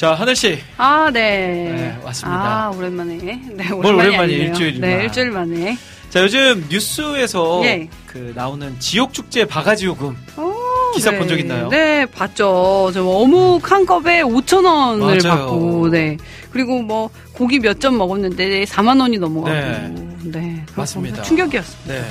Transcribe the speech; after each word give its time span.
자 0.00 0.14
하늘 0.14 0.34
씨 0.34 0.58
아, 0.78 1.10
네. 1.12 1.20
네, 1.76 1.98
왔습니다. 2.02 2.64
아, 2.64 2.70
오랜만에. 2.70 3.16
네, 3.18 3.68
뭘 3.68 3.84
오랜만이 3.84 4.08
오랜만이에요? 4.08 4.20
아니네요. 4.22 4.48
일주일이나. 4.48 4.86
네, 4.86 5.02
일주일 5.04 5.30
만에. 5.30 5.76
자 6.08 6.22
요즘 6.22 6.64
뉴스에서 6.70 7.60
예. 7.64 7.86
그 8.06 8.32
나오는 8.34 8.74
지역 8.80 9.12
축제 9.12 9.44
바가지 9.44 9.84
요금 9.84 10.16
오, 10.38 10.54
기사 10.94 11.10
네. 11.10 11.18
본적 11.18 11.38
있나요? 11.40 11.68
네, 11.68 12.06
봤죠. 12.06 12.90
저 12.94 13.04
어묵 13.06 13.70
한 13.70 13.84
컵에 13.84 14.22
5천 14.22 14.64
원을. 14.64 15.18
받고, 15.18 15.90
네. 15.90 16.16
그리고 16.50 16.80
뭐 16.80 17.10
고기 17.34 17.58
몇 17.58 17.78
점 17.78 17.98
먹었는데 17.98 18.64
4만 18.64 18.98
원이 19.02 19.18
넘어가고, 19.18 19.54
네, 19.54 20.09
맞습니다. 20.80 21.22
충격이었습니다. 21.22 21.94
네. 21.94 22.04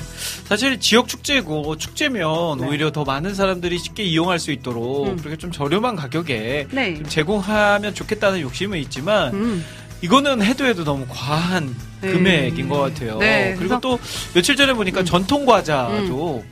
사실 0.47 0.79
지역 0.79 1.07
축제고 1.07 1.77
축제면 1.77 2.59
네. 2.59 2.67
오히려 2.67 2.91
더 2.91 3.03
많은 3.03 3.35
사람들이 3.35 3.77
쉽게 3.77 4.03
이용할 4.03 4.39
수 4.39 4.51
있도록 4.51 5.07
음. 5.07 5.17
그렇게 5.17 5.37
좀 5.37 5.51
저렴한 5.51 5.95
가격에 5.95 6.67
네. 6.71 6.95
좀 6.95 7.05
제공하면 7.05 7.93
좋겠다는 7.93 8.41
욕심은 8.41 8.77
있지만 8.79 9.33
음, 9.33 9.65
이거는 10.01 10.41
해도 10.41 10.65
해도 10.65 10.83
너무 10.83 11.05
과한 11.09 11.75
네. 12.01 12.11
금액인 12.11 12.69
것 12.69 12.77
같아요. 12.79 13.17
네, 13.19 13.55
그리고 13.57 13.79
또 13.81 13.99
며칠 14.33 14.55
전에 14.55 14.73
보니까 14.73 15.01
음. 15.01 15.05
전통 15.05 15.45
과자도 15.45 16.43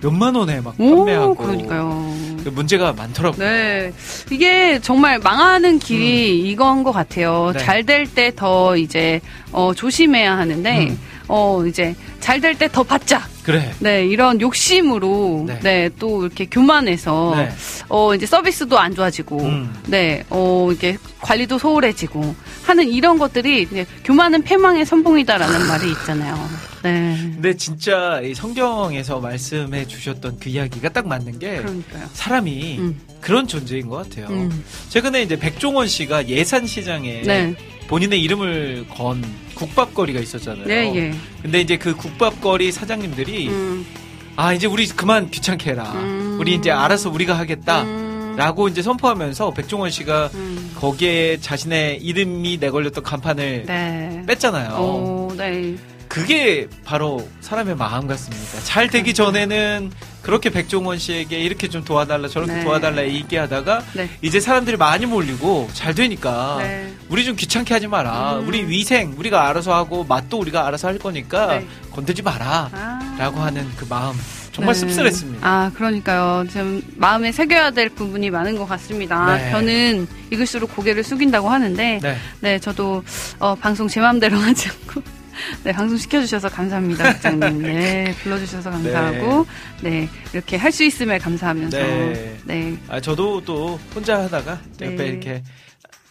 몇만 0.00 0.34
원에 0.34 0.60
막 0.60 0.74
오, 0.80 0.96
판매하고 1.04 1.34
그러니까요. 1.36 2.12
그 2.42 2.48
문제가 2.48 2.92
많더라고요. 2.92 3.38
네. 3.44 3.92
이게 4.32 4.80
정말 4.80 5.20
망하는 5.20 5.78
길이 5.78 6.40
이건 6.50 6.82
것 6.82 6.90
같아요. 6.90 7.48
음. 7.48 7.52
네. 7.52 7.58
잘될 7.60 8.06
때 8.12 8.32
더 8.34 8.76
이제, 8.76 9.20
어, 9.52 9.72
조심해야 9.74 10.36
하는데, 10.36 10.86
음. 10.88 10.98
어, 11.34 11.64
이제, 11.66 11.94
잘 12.20 12.40
될 12.42 12.54
때 12.58 12.68
더 12.68 12.82
받자. 12.82 13.26
그래. 13.42 13.72
네, 13.80 14.04
이런 14.04 14.38
욕심으로, 14.40 15.44
네. 15.48 15.58
네, 15.62 15.90
또 15.98 16.26
이렇게 16.26 16.44
교만해서, 16.44 17.32
네. 17.36 17.48
어, 17.88 18.14
이제 18.14 18.26
서비스도 18.26 18.78
안 18.78 18.94
좋아지고, 18.94 19.40
음. 19.40 19.74
네, 19.86 20.22
어, 20.28 20.68
이게 20.70 20.98
관리도 21.22 21.58
소홀해지고, 21.58 22.34
하는 22.64 22.86
이런 22.88 23.18
것들이, 23.18 23.62
이제 23.62 23.86
교만은 24.04 24.42
패망의 24.42 24.84
선봉이다라는 24.84 25.66
말이 25.68 25.90
있잖아요. 25.92 26.38
네. 26.82 27.16
근데 27.34 27.56
진짜 27.56 28.20
이 28.22 28.34
성경에서 28.34 29.20
말씀해 29.20 29.86
주셨던 29.86 30.38
그 30.40 30.50
이야기가 30.50 30.88
딱 30.90 31.06
맞는 31.08 31.38
게 31.38 31.56
그러니까요. 31.58 32.04
사람이 32.12 32.78
음, 32.80 33.00
그런 33.20 33.46
존재인 33.46 33.88
것 33.88 33.96
같아요. 34.08 34.26
음. 34.30 34.64
최근에 34.88 35.22
이제 35.22 35.36
백종원 35.38 35.86
씨가 35.86 36.28
예산 36.28 36.66
시장에 36.66 37.22
네. 37.22 37.54
본인의 37.92 38.22
이름을 38.22 38.86
건 38.88 39.22
국밥거리가 39.54 40.18
있었잖아요. 40.18 40.64
네, 40.64 40.96
예. 40.96 41.14
근데 41.42 41.60
이제 41.60 41.76
그 41.76 41.94
국밥거리 41.94 42.72
사장님들이 42.72 43.50
음, 43.50 43.86
아 44.34 44.54
이제 44.54 44.66
우리 44.66 44.86
그만 44.86 45.30
귀찮게 45.30 45.72
해라. 45.72 45.92
음. 45.92 46.38
우리 46.40 46.54
이제 46.54 46.70
알아서 46.70 47.10
우리가 47.10 47.38
하겠다. 47.38 47.82
음, 47.82 48.34
라고 48.38 48.68
이제 48.68 48.80
선포하면서 48.80 49.50
백종원 49.50 49.90
씨가 49.90 50.30
음. 50.32 50.72
거기에 50.74 51.36
자신의 51.42 51.98
이름이 52.02 52.56
내걸렸던 52.62 53.04
간판을 53.04 53.64
네. 53.66 54.22
뺐잖아요. 54.26 54.70
오, 54.80 55.34
네. 55.36 55.76
그게 56.12 56.68
바로 56.84 57.26
사람의 57.40 57.74
마음 57.76 58.06
같습니다. 58.06 58.60
잘 58.64 58.88
되기 58.88 59.14
전에는 59.14 59.90
그렇게 60.20 60.50
백종원 60.50 60.98
씨에게 60.98 61.38
이렇게 61.40 61.70
좀 61.70 61.84
도와달라 61.84 62.28
저렇게 62.28 62.52
네. 62.52 62.64
도와달라 62.64 63.04
얘기하다가 63.04 63.82
네. 63.94 64.10
이제 64.20 64.38
사람들이 64.38 64.76
많이 64.76 65.06
몰리고 65.06 65.70
잘 65.72 65.94
되니까 65.94 66.58
네. 66.58 66.92
우리 67.08 67.24
좀 67.24 67.34
귀찮게 67.34 67.72
하지 67.72 67.86
마라. 67.86 68.40
음. 68.40 68.46
우리 68.46 68.68
위생 68.68 69.14
우리가 69.16 69.48
알아서 69.48 69.74
하고 69.74 70.04
맛도 70.04 70.38
우리가 70.38 70.66
알아서 70.66 70.88
할 70.88 70.98
거니까 70.98 71.46
네. 71.46 71.66
건들지 71.92 72.20
마라. 72.20 72.68
아. 72.74 73.16
라고 73.18 73.40
하는 73.40 73.66
그 73.76 73.86
마음 73.88 74.14
정말 74.52 74.74
네. 74.74 74.80
씁쓸했습니다. 74.80 75.48
아, 75.48 75.70
그러니까요. 75.74 76.44
좀 76.52 76.82
마음에 76.96 77.32
새겨야 77.32 77.70
될 77.70 77.88
부분이 77.88 78.28
많은 78.28 78.58
것 78.58 78.68
같습니다. 78.68 79.38
네. 79.38 79.50
저는 79.50 80.06
읽을수록 80.30 80.76
고개를 80.76 81.04
숙인다고 81.04 81.48
하는데, 81.48 82.00
네. 82.02 82.16
네, 82.40 82.58
저도 82.58 83.02
어, 83.38 83.54
방송 83.54 83.88
제 83.88 84.00
마음대로 84.00 84.36
하지 84.36 84.68
않고, 84.68 85.21
네, 85.64 85.72
방송 85.72 85.96
시켜주셔서 85.98 86.48
감사합니다, 86.48 87.12
국장님. 87.14 87.62
네, 87.62 88.14
불러주셔서 88.22 88.70
감사하고, 88.70 89.46
네, 89.82 90.08
이렇게 90.32 90.56
할 90.56 90.72
수 90.72 90.84
있음에 90.84 91.18
감사하면서, 91.18 91.76
네. 91.76 92.36
네, 92.44 92.76
아, 92.88 93.00
저도 93.00 93.42
또 93.44 93.78
혼자 93.94 94.22
하다가 94.22 94.60
네. 94.78 94.86
옆에 94.92 95.06
이렇게 95.08 95.42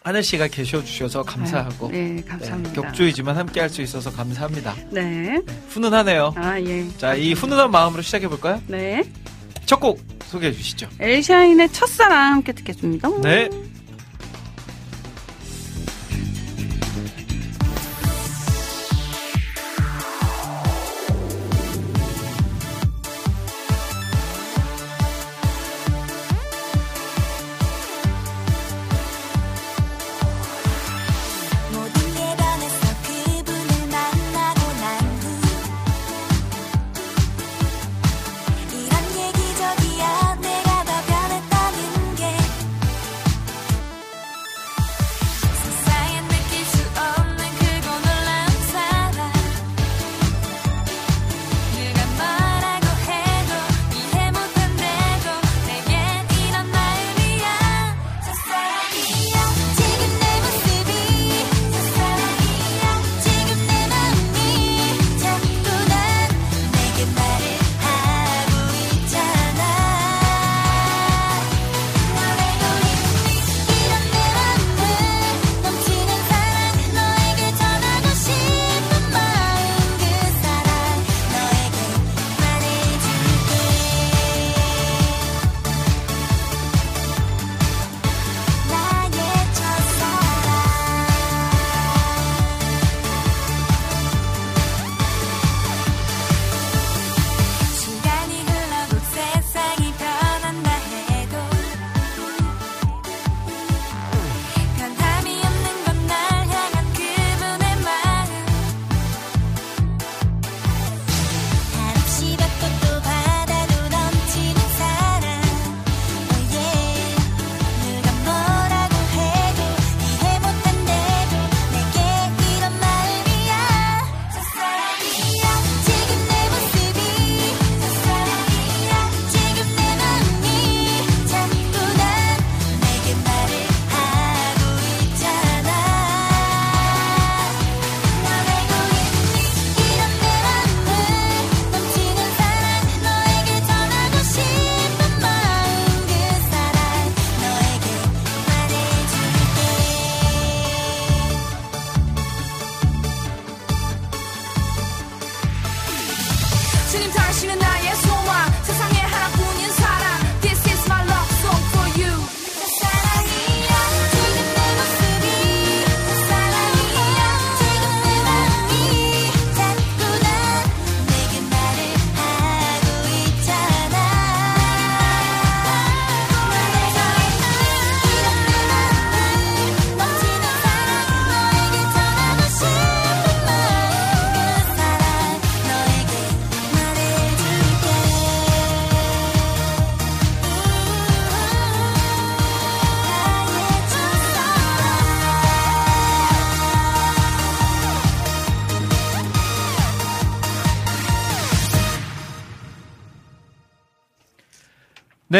하늘 0.03 0.23
씨가 0.23 0.47
계셔 0.47 0.83
주셔서 0.83 1.21
감사하고 1.23 1.89
네, 1.91 2.13
네, 2.15 2.23
감사합니다. 2.23 2.81
격주이지만 2.81 3.37
함께 3.37 3.59
할 3.59 3.69
수 3.69 3.81
있어서 3.83 4.11
감사합니다. 4.11 4.75
네, 4.91 5.39
훈훈하네요. 5.69 6.33
아, 6.35 6.59
예. 6.59 6.87
자, 6.97 7.13
이 7.15 7.33
훈훈한 7.33 7.69
마음으로 7.71 8.01
시작해 8.01 8.27
볼까요? 8.27 8.61
네. 8.67 9.03
첫 9.65 9.79
곡 9.79 10.01
소개해 10.25 10.51
주시죠. 10.53 10.87
엘샤인의 10.99 11.71
첫사랑 11.71 12.33
함께 12.33 12.51
듣겠습니다. 12.53 13.09
네. 13.21 13.49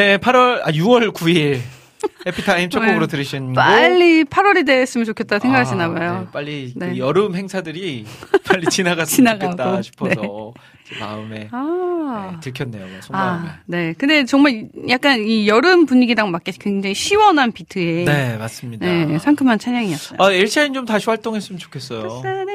네, 0.01 0.17
8월, 0.17 0.61
아, 0.63 0.71
6월 0.71 1.13
9일. 1.13 1.59
에피타임 2.25 2.71
첫 2.71 2.79
곡으로 2.79 3.01
네. 3.01 3.07
들으신 3.07 3.47
곡. 3.49 3.53
빨리 3.53 4.23
8월이 4.23 4.65
됐으면 4.65 5.05
좋겠다 5.05 5.37
생각하시나 5.37 5.83
아, 5.85 5.93
봐요. 5.93 6.19
네, 6.21 6.27
빨리 6.33 6.73
그 6.73 6.83
네. 6.85 6.97
여름 6.97 7.35
행사들이 7.35 8.05
빨리 8.43 8.65
지나갔으면 8.71 9.39
좋겠다 9.39 9.81
싶어서 9.83 10.53
제 10.89 10.99
마음에 10.99 11.49
아. 11.51 12.31
네, 12.33 12.39
들켰네요. 12.41 12.87
속마음에. 13.01 13.47
아, 13.49 13.59
네. 13.67 13.93
근데 13.95 14.25
정말 14.25 14.69
약간 14.89 15.19
이 15.23 15.47
여름 15.47 15.85
분위기랑 15.85 16.31
맞게 16.31 16.53
굉장히 16.59 16.95
시원한 16.95 17.51
비트에 17.51 18.05
네, 18.05 18.37
맞습니다. 18.37 18.83
네, 18.83 19.19
상큼한 19.19 19.59
찬양이었어요. 19.59 20.17
아, 20.19 20.31
엘샤인 20.31 20.73
좀 20.73 20.85
다시 20.85 21.05
활동했으면 21.05 21.59
좋겠어요. 21.59 22.09
사 22.23 22.45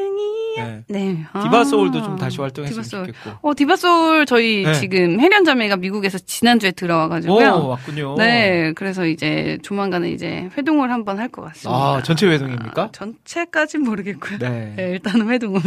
랑이 0.57 0.71
네. 0.71 0.83
네. 0.89 1.27
디바 1.43 1.59
아. 1.61 1.65
소울도 1.65 2.03
좀 2.03 2.17
다시 2.17 2.41
활동했으면 2.41 2.83
디바 2.85 2.89
소울. 2.97 3.07
좋겠고. 3.13 3.31
어, 3.49 3.55
디바 3.55 3.77
소울 3.77 4.27
저희 4.27 4.63
네. 4.65 4.73
지금 4.75 5.21
해련자매가 5.21 5.77
미국에서 5.77 6.19
지난주에 6.19 6.71
들어와 6.73 7.09
가지고요. 7.09 7.49
오, 7.55 7.69
왔군요. 7.69 8.15
네, 8.19 8.73
그래서 8.75 9.07
이제 9.07 9.59
조만간에 9.63 10.11
이제 10.11 10.49
회동을 10.57 10.91
한번 10.91 11.19
할 11.19 11.29
것 11.29 11.43
같습니다. 11.43 11.71
아, 11.71 12.03
전체 12.05 12.27
회동입니까? 12.29 12.83
아, 12.83 12.89
전체까진 12.93 13.83
모르겠고요. 13.83 14.39
네. 14.39 14.75
네, 14.77 14.91
일단은 14.93 15.29
회동을. 15.29 15.61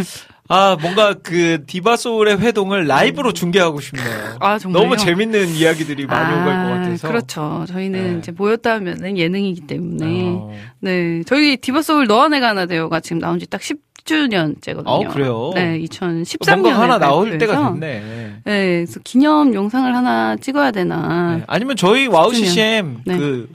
아, 0.47 0.77
뭔가 0.81 1.13
그 1.21 1.63
디바 1.67 1.95
소울의 1.97 2.39
회동을 2.39 2.87
라이브로 2.87 3.33
중계하고 3.33 3.81
싶네요. 3.81 4.37
아, 4.39 4.57
정말요? 4.57 4.81
너무 4.83 4.97
재밌는 4.97 5.49
이야기들이 5.49 6.05
많이 6.07 6.33
오갈 6.41 6.63
것 6.63 6.69
같아서. 6.75 7.07
그렇죠. 7.07 7.65
저희는 7.67 8.13
네. 8.13 8.17
이제 8.19 8.31
모였다 8.31 8.71
하면은 8.75 9.17
예능이기 9.17 9.61
때문에. 9.67 10.05
어. 10.29 10.51
네. 10.79 11.21
저희 11.27 11.57
디바 11.57 11.81
소울 11.83 12.07
너와 12.07 12.29
내가 12.29 12.47
하나 12.49 12.65
되어가 12.65 12.99
지금 13.01 13.19
나온 13.19 13.37
지 13.37 13.45
딱 13.49 13.61
10 13.61 13.77
주년째거든요. 14.09 14.91
아, 14.91 14.99
그래요? 15.13 15.51
네, 15.53 15.79
2013년에. 15.81 16.61
뭔가 16.61 16.81
하나 16.81 16.97
나올 16.97 17.37
때가 17.37 17.73
됐네. 17.73 17.99
네, 17.99 18.41
그래서 18.43 18.99
기념 19.03 19.53
영상을 19.53 19.95
하나 19.95 20.35
찍어야 20.35 20.71
되나. 20.71 21.37
네. 21.37 21.43
아니면 21.47 21.75
저희 21.75 22.07
와우. 22.07 22.33
CCM 22.33 23.01
네. 23.05 23.17
그 23.17 23.49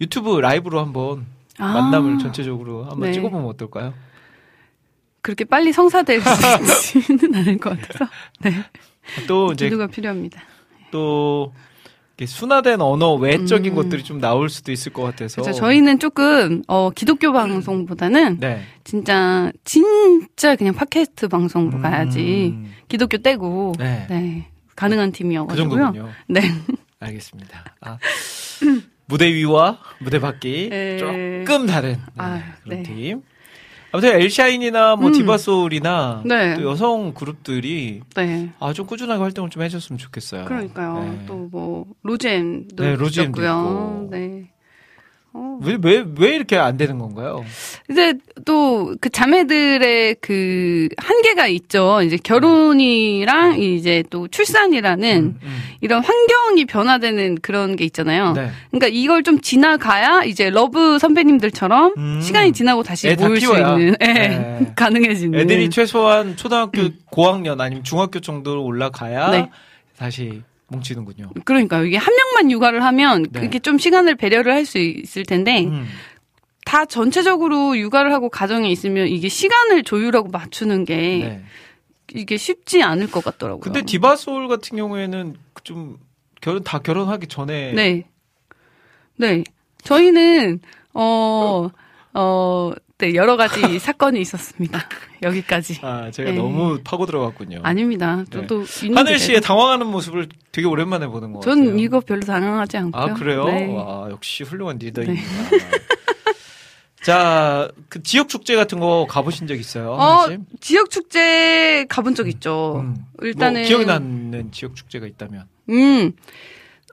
유튜브 0.00 0.38
라이브로 0.40 0.80
한번 0.80 1.26
아, 1.58 1.72
만남을 1.72 2.18
전체적으로 2.18 2.84
한번 2.84 3.00
네. 3.02 3.12
찍어보면 3.12 3.46
어떨까요? 3.46 3.94
그렇게 5.20 5.44
빨리 5.44 5.72
성사될 5.72 6.20
수 6.66 6.98
있지는 6.98 7.34
않을 7.36 7.58
것 7.58 7.78
같아서. 7.80 8.10
네. 8.40 8.52
또 9.28 9.52
이제 9.52 9.66
기도가 9.66 9.86
필요합니다. 9.86 10.42
또 10.90 11.52
순화된 12.26 12.80
언어 12.80 13.14
외적인 13.14 13.72
음. 13.72 13.74
것들이 13.76 14.02
좀 14.02 14.20
나올 14.20 14.48
수도 14.48 14.72
있을 14.72 14.92
것 14.92 15.02
같아서. 15.02 15.42
그래서 15.42 15.58
저희는 15.58 15.98
조금 15.98 16.62
어 16.68 16.90
기독교 16.90 17.32
방송보다는 17.32 18.38
네. 18.40 18.62
진짜 18.84 19.50
진짜 19.64 20.56
그냥 20.56 20.74
팟캐스트 20.74 21.28
방송으로 21.28 21.78
음. 21.78 21.82
가야지 21.82 22.56
기독교 22.88 23.18
떼고 23.18 23.74
네. 23.78 24.06
네. 24.08 24.46
가능한 24.76 25.12
그 25.12 25.18
팀이어가지고요. 25.18 25.80
정도군요. 25.80 26.10
네. 26.28 26.40
알겠습니다. 27.00 27.64
아, 27.80 27.98
무대 29.06 29.32
위와 29.32 29.78
무대 30.00 30.18
밖이 30.18 30.68
네. 30.70 30.98
조금 30.98 31.66
다른 31.66 31.92
네, 31.92 31.98
아, 32.16 32.42
그런 32.62 32.82
네. 32.82 32.82
팀. 32.82 33.22
아무튼 33.92 34.20
엘샤인이나 34.20 34.96
뭐 34.96 35.08
음. 35.08 35.12
디바소울이나 35.12 36.22
네. 36.24 36.54
또 36.54 36.62
여성 36.70 37.12
그룹들이 37.12 38.00
네. 38.16 38.50
아좀 38.58 38.86
꾸준하게 38.86 39.20
활동을 39.20 39.50
좀 39.50 39.62
해줬으면 39.62 39.98
좋겠어요. 39.98 40.46
그러니까요. 40.46 40.98
네. 41.04 41.26
또뭐 41.26 41.86
로젠도 42.02 42.82
네, 42.82 42.96
로젠도. 42.96 43.42
있고. 43.42 44.08
네. 44.10 44.51
어. 45.34 45.58
왜, 45.62 45.78
왜, 45.82 46.04
왜 46.18 46.34
이렇게 46.34 46.56
안 46.56 46.76
되는 46.76 46.98
건가요? 46.98 47.44
이제 47.90 48.14
또 48.44 48.72
그 49.00 49.10
자매들의 49.10 50.16
그 50.20 50.88
한계가 50.96 51.46
있죠. 51.48 52.02
이제 52.02 52.16
결혼이랑 52.16 53.60
이제 53.60 54.04
또 54.10 54.28
출산이라는 54.28 55.36
음, 55.42 55.62
이런 55.80 56.02
환경이 56.04 56.64
변화되는 56.66 57.38
그런 57.42 57.76
게 57.76 57.84
있잖아요. 57.84 58.32
네. 58.32 58.50
그러니까 58.70 58.88
이걸 58.88 59.22
좀 59.22 59.40
지나가야 59.40 60.24
이제 60.24 60.50
러브 60.50 60.98
선배님들처럼 60.98 61.94
음. 61.96 62.20
시간이 62.20 62.52
지나고 62.52 62.82
다시 62.82 63.14
모일 63.18 63.40
수. 63.40 63.52
있는 63.52 63.96
예, 64.00 64.06
네. 64.06 64.72
가능해지는 64.76 65.38
애들이 65.40 65.68
최소한 65.70 66.36
초등학교 66.36 66.88
고학년 67.10 67.60
아니면 67.60 67.84
중학교 67.84 68.20
정도로 68.20 68.64
올라가야 68.64 69.30
네. 69.30 69.50
다시 69.98 70.42
뭉치는군요. 70.72 71.30
그러니까 71.44 71.80
이게 71.82 71.96
한 71.96 72.12
명만 72.14 72.50
육아를 72.50 72.82
하면 72.84 73.26
네. 73.30 73.40
그게 73.40 73.58
좀 73.60 73.78
시간을 73.78 74.16
배려를 74.16 74.52
할 74.52 74.64
수 74.66 74.78
있을 74.78 75.24
텐데 75.24 75.64
음. 75.66 75.86
다 76.64 76.84
전체적으로 76.84 77.76
육아를 77.78 78.12
하고 78.12 78.28
가정에 78.28 78.68
있으면 78.70 79.08
이게 79.08 79.28
시간을 79.28 79.82
조율하고 79.84 80.28
맞추는 80.30 80.84
게 80.84 80.96
네. 80.96 81.44
이게 82.14 82.36
쉽지 82.36 82.82
않을 82.82 83.10
것 83.10 83.22
같더라고요. 83.24 83.60
근데 83.60 83.82
디바 83.82 84.16
소울 84.16 84.48
같은 84.48 84.76
경우에는 84.76 85.36
좀 85.64 85.98
결혼 86.40 86.62
다 86.64 86.78
결혼하기 86.78 87.26
전에 87.28 87.72
네. 87.72 88.04
네. 89.16 89.44
저희는, 89.84 90.60
어, 90.94 91.68
어, 92.14 92.72
네, 93.02 93.14
여러 93.16 93.36
가지 93.36 93.60
사건이 93.80 94.20
있었습니다. 94.20 94.78
여기까지. 95.24 95.80
아 95.82 96.08
제가 96.12 96.30
네. 96.30 96.36
너무 96.36 96.78
파고 96.84 97.04
들어갔군요. 97.04 97.58
아닙니다. 97.64 98.18
네. 98.18 98.24
저도 98.30 98.64
있는 98.84 98.96
하늘. 98.96 99.18
씨의 99.18 99.40
당황하는 99.40 99.88
모습을 99.88 100.28
되게 100.52 100.68
오랜만에 100.68 101.08
보는 101.08 101.32
것 101.32 101.40
같아요. 101.40 101.66
전 101.66 101.78
이거 101.80 101.98
별로 101.98 102.20
당황하지 102.20 102.76
않고요. 102.76 103.02
아 103.02 103.12
그래요? 103.14 103.44
네. 103.46 103.66
와 103.74 104.06
역시 104.08 104.44
훌륭한 104.44 104.78
리더입니다. 104.78 105.20
자, 107.02 107.68
그 107.88 108.00
지역 108.04 108.28
축제 108.28 108.54
같은 108.54 108.78
거 108.78 109.06
가보신 109.08 109.48
적 109.48 109.56
있어요? 109.58 109.94
어? 109.94 110.28
지역 110.60 110.88
축제 110.88 111.84
가본 111.88 112.14
적 112.14 112.28
있죠. 112.28 112.76
음. 112.84 112.96
일단은 113.22 113.62
뭐 113.62 113.68
기억이 113.68 113.84
나는 113.84 114.52
지역 114.52 114.76
축제가 114.76 115.08
있다면. 115.08 115.46
음. 115.70 116.12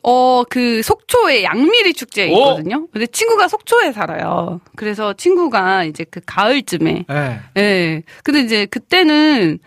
어, 0.03 0.43
그 0.49 0.81
속초에 0.81 1.43
양미리 1.43 1.93
축제 1.93 2.29
오! 2.29 2.37
있거든요. 2.37 2.87
근데 2.91 3.05
친구가 3.07 3.47
속초에 3.47 3.91
살아요. 3.91 4.61
그래서 4.75 5.13
친구가 5.13 5.83
이제 5.85 6.05
그 6.09 6.21
가을쯤에 6.25 7.05
네. 7.07 7.39
예. 7.57 8.03
근데 8.23 8.41
이제 8.41 8.65
그때는 8.65 9.59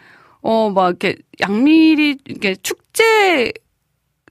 어 0.43 0.71
막 0.71 0.89
이렇게 0.89 1.17
양미리 1.41 2.19
이게 2.29 2.57
축제 2.63 3.53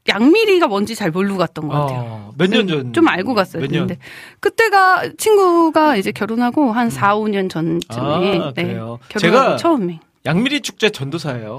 양미리가 0.09 0.67
뭔지 0.67 0.95
잘 0.95 1.11
모르고 1.11 1.37
갔던 1.37 1.67
것 1.67 1.73
같아요. 1.79 1.99
어, 1.99 2.31
몇년 2.37 2.67
전? 2.67 2.91
좀 2.91 3.07
알고 3.07 3.33
갔어요. 3.35 3.61
몇 3.61 3.71
년? 3.71 3.87
근데 3.87 3.99
그때가 4.39 5.11
친구가 5.17 5.95
이제 5.97 6.11
결혼하고 6.11 6.71
한 6.71 6.89
4, 6.89 7.15
5년 7.15 7.49
전쯤에 7.49 8.39
아, 8.39 8.51
네? 8.55 8.63
결혼하고 8.73 8.99
제가 9.19 9.55
처음에 9.57 9.99
양미리 10.23 10.61
축제 10.61 10.91
전도사예요. 10.91 11.57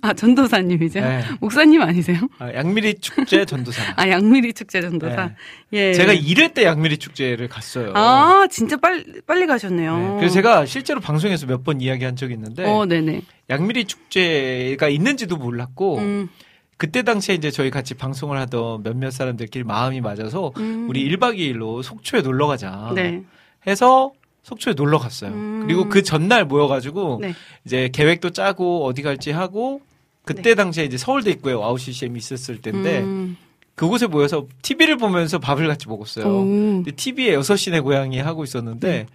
아 0.00 0.12
전도사님이죠? 0.12 1.00
네. 1.00 1.24
목사님 1.40 1.82
아니세요? 1.82 2.20
아, 2.38 2.52
양미리 2.54 2.94
축제 3.00 3.44
전도사. 3.44 3.82
아 3.96 4.08
양미리 4.08 4.52
축제 4.52 4.80
전도사. 4.80 5.26
네. 5.26 5.34
예. 5.72 5.92
제가 5.92 6.14
1회 6.14 6.54
때 6.54 6.64
양미리 6.64 6.98
축제를 6.98 7.48
갔어요. 7.48 7.92
아 7.96 8.46
진짜 8.48 8.76
빨리 8.76 9.04
빨리 9.26 9.46
가셨네요. 9.48 9.98
네. 9.98 10.16
그래서 10.18 10.34
제가 10.34 10.66
실제로 10.66 11.00
방송에서 11.00 11.46
몇 11.46 11.64
번 11.64 11.80
이야기한 11.80 12.14
적이 12.14 12.34
있는데 12.34 12.64
어 12.64 12.86
네네. 12.86 13.22
양미리 13.50 13.86
축제가 13.86 14.88
있는지도 14.88 15.36
몰랐고 15.36 15.98
음, 15.98 16.28
그때 16.76 17.02
당시에 17.02 17.34
이제 17.34 17.50
저희 17.50 17.70
같이 17.70 17.94
방송을 17.94 18.38
하던 18.38 18.84
몇몇 18.84 19.10
사람들끼리 19.10 19.64
마음이 19.64 20.00
맞아서 20.00 20.52
음. 20.58 20.86
우리 20.88 21.08
1박 21.10 21.36
2일로 21.38 21.82
속초에 21.82 22.20
놀러 22.22 22.46
가자 22.46 22.92
네. 22.94 23.22
해서 23.66 24.12
속초에 24.46 24.74
놀러 24.74 24.98
갔어요. 24.98 25.32
음. 25.32 25.64
그리고 25.66 25.88
그 25.88 26.04
전날 26.04 26.44
모여가지고 26.44 27.18
네. 27.20 27.34
이제 27.64 27.90
계획도 27.92 28.30
짜고 28.30 28.86
어디 28.86 29.02
갈지 29.02 29.32
하고 29.32 29.80
그때 30.24 30.54
당시에 30.54 30.84
이제 30.84 30.96
서울대 30.96 31.32
입구에 31.32 31.52
와우 31.52 31.76
CCM 31.76 32.16
있었을 32.16 32.58
때인데 32.58 33.00
음. 33.00 33.36
그곳에 33.74 34.06
모여서 34.06 34.46
TV를 34.62 34.98
보면서 34.98 35.40
밥을 35.40 35.66
같이 35.66 35.88
먹었어요. 35.88 36.26
오. 36.26 36.44
근데 36.44 36.92
TV에 36.92 37.34
여섯 37.34 37.56
시 37.56 37.66
내 37.66 37.80
고향이 37.80 38.20
하고 38.20 38.44
있었는데 38.44 38.88
네. 38.88 39.06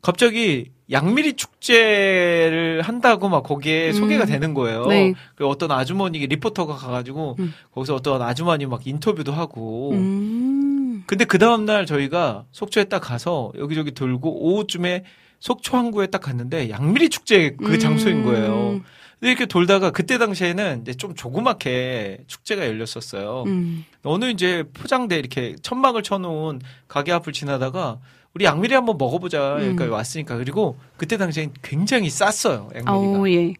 갑자기 0.00 0.70
양미리 0.90 1.34
축제를 1.34 2.80
한다고 2.80 3.28
막 3.28 3.42
거기에 3.42 3.88
음. 3.88 3.92
소개가 3.92 4.24
되는 4.24 4.54
거예요. 4.54 4.86
네. 4.86 5.12
그 5.34 5.46
어떤 5.46 5.70
아주머니 5.70 6.18
리포터가 6.26 6.76
가가지고 6.76 7.36
음. 7.40 7.52
거기서 7.74 7.94
어떤 7.94 8.22
아주머니 8.22 8.64
막 8.64 8.86
인터뷰도 8.86 9.32
하고. 9.32 9.90
음. 10.98 11.04
근데 11.06 11.24
그 11.24 11.38
다음 11.38 11.64
날 11.64 11.86
저희가 11.86 12.44
속초에 12.52 12.84
딱 12.84 13.00
가서 13.00 13.52
여기저기 13.58 13.92
돌고 13.92 14.44
오후쯤에 14.44 15.04
속초 15.40 15.76
항구에 15.76 16.08
딱 16.08 16.20
갔는데 16.20 16.70
양미리 16.70 17.08
축제 17.10 17.50
그 17.56 17.74
음. 17.74 17.78
장소인 17.78 18.24
거예요. 18.24 18.80
근데 19.20 19.30
이렇게 19.30 19.46
돌다가 19.46 19.90
그때 19.90 20.18
당시에는 20.18 20.82
이제 20.82 20.94
좀 20.94 21.14
조그맣게 21.14 22.24
축제가 22.26 22.66
열렸었어요. 22.66 23.44
음. 23.46 23.84
어느 24.04 24.26
이제 24.26 24.64
포장돼 24.74 25.18
이렇게 25.18 25.56
천막을 25.62 26.02
쳐놓은 26.02 26.60
가게 26.86 27.12
앞을 27.12 27.32
지나다가 27.32 27.98
우리 28.34 28.44
양미리 28.44 28.74
한번 28.74 28.96
먹어보자. 28.98 29.56
음. 29.56 29.66
여기까지 29.68 29.90
왔으니까. 29.90 30.36
그리고 30.36 30.78
그때 30.96 31.16
당시엔 31.16 31.52
굉장히 31.62 32.10
쌌어요. 32.10 32.68
양미리가. 32.74 32.92
아오 32.92 33.28
예. 33.30 33.54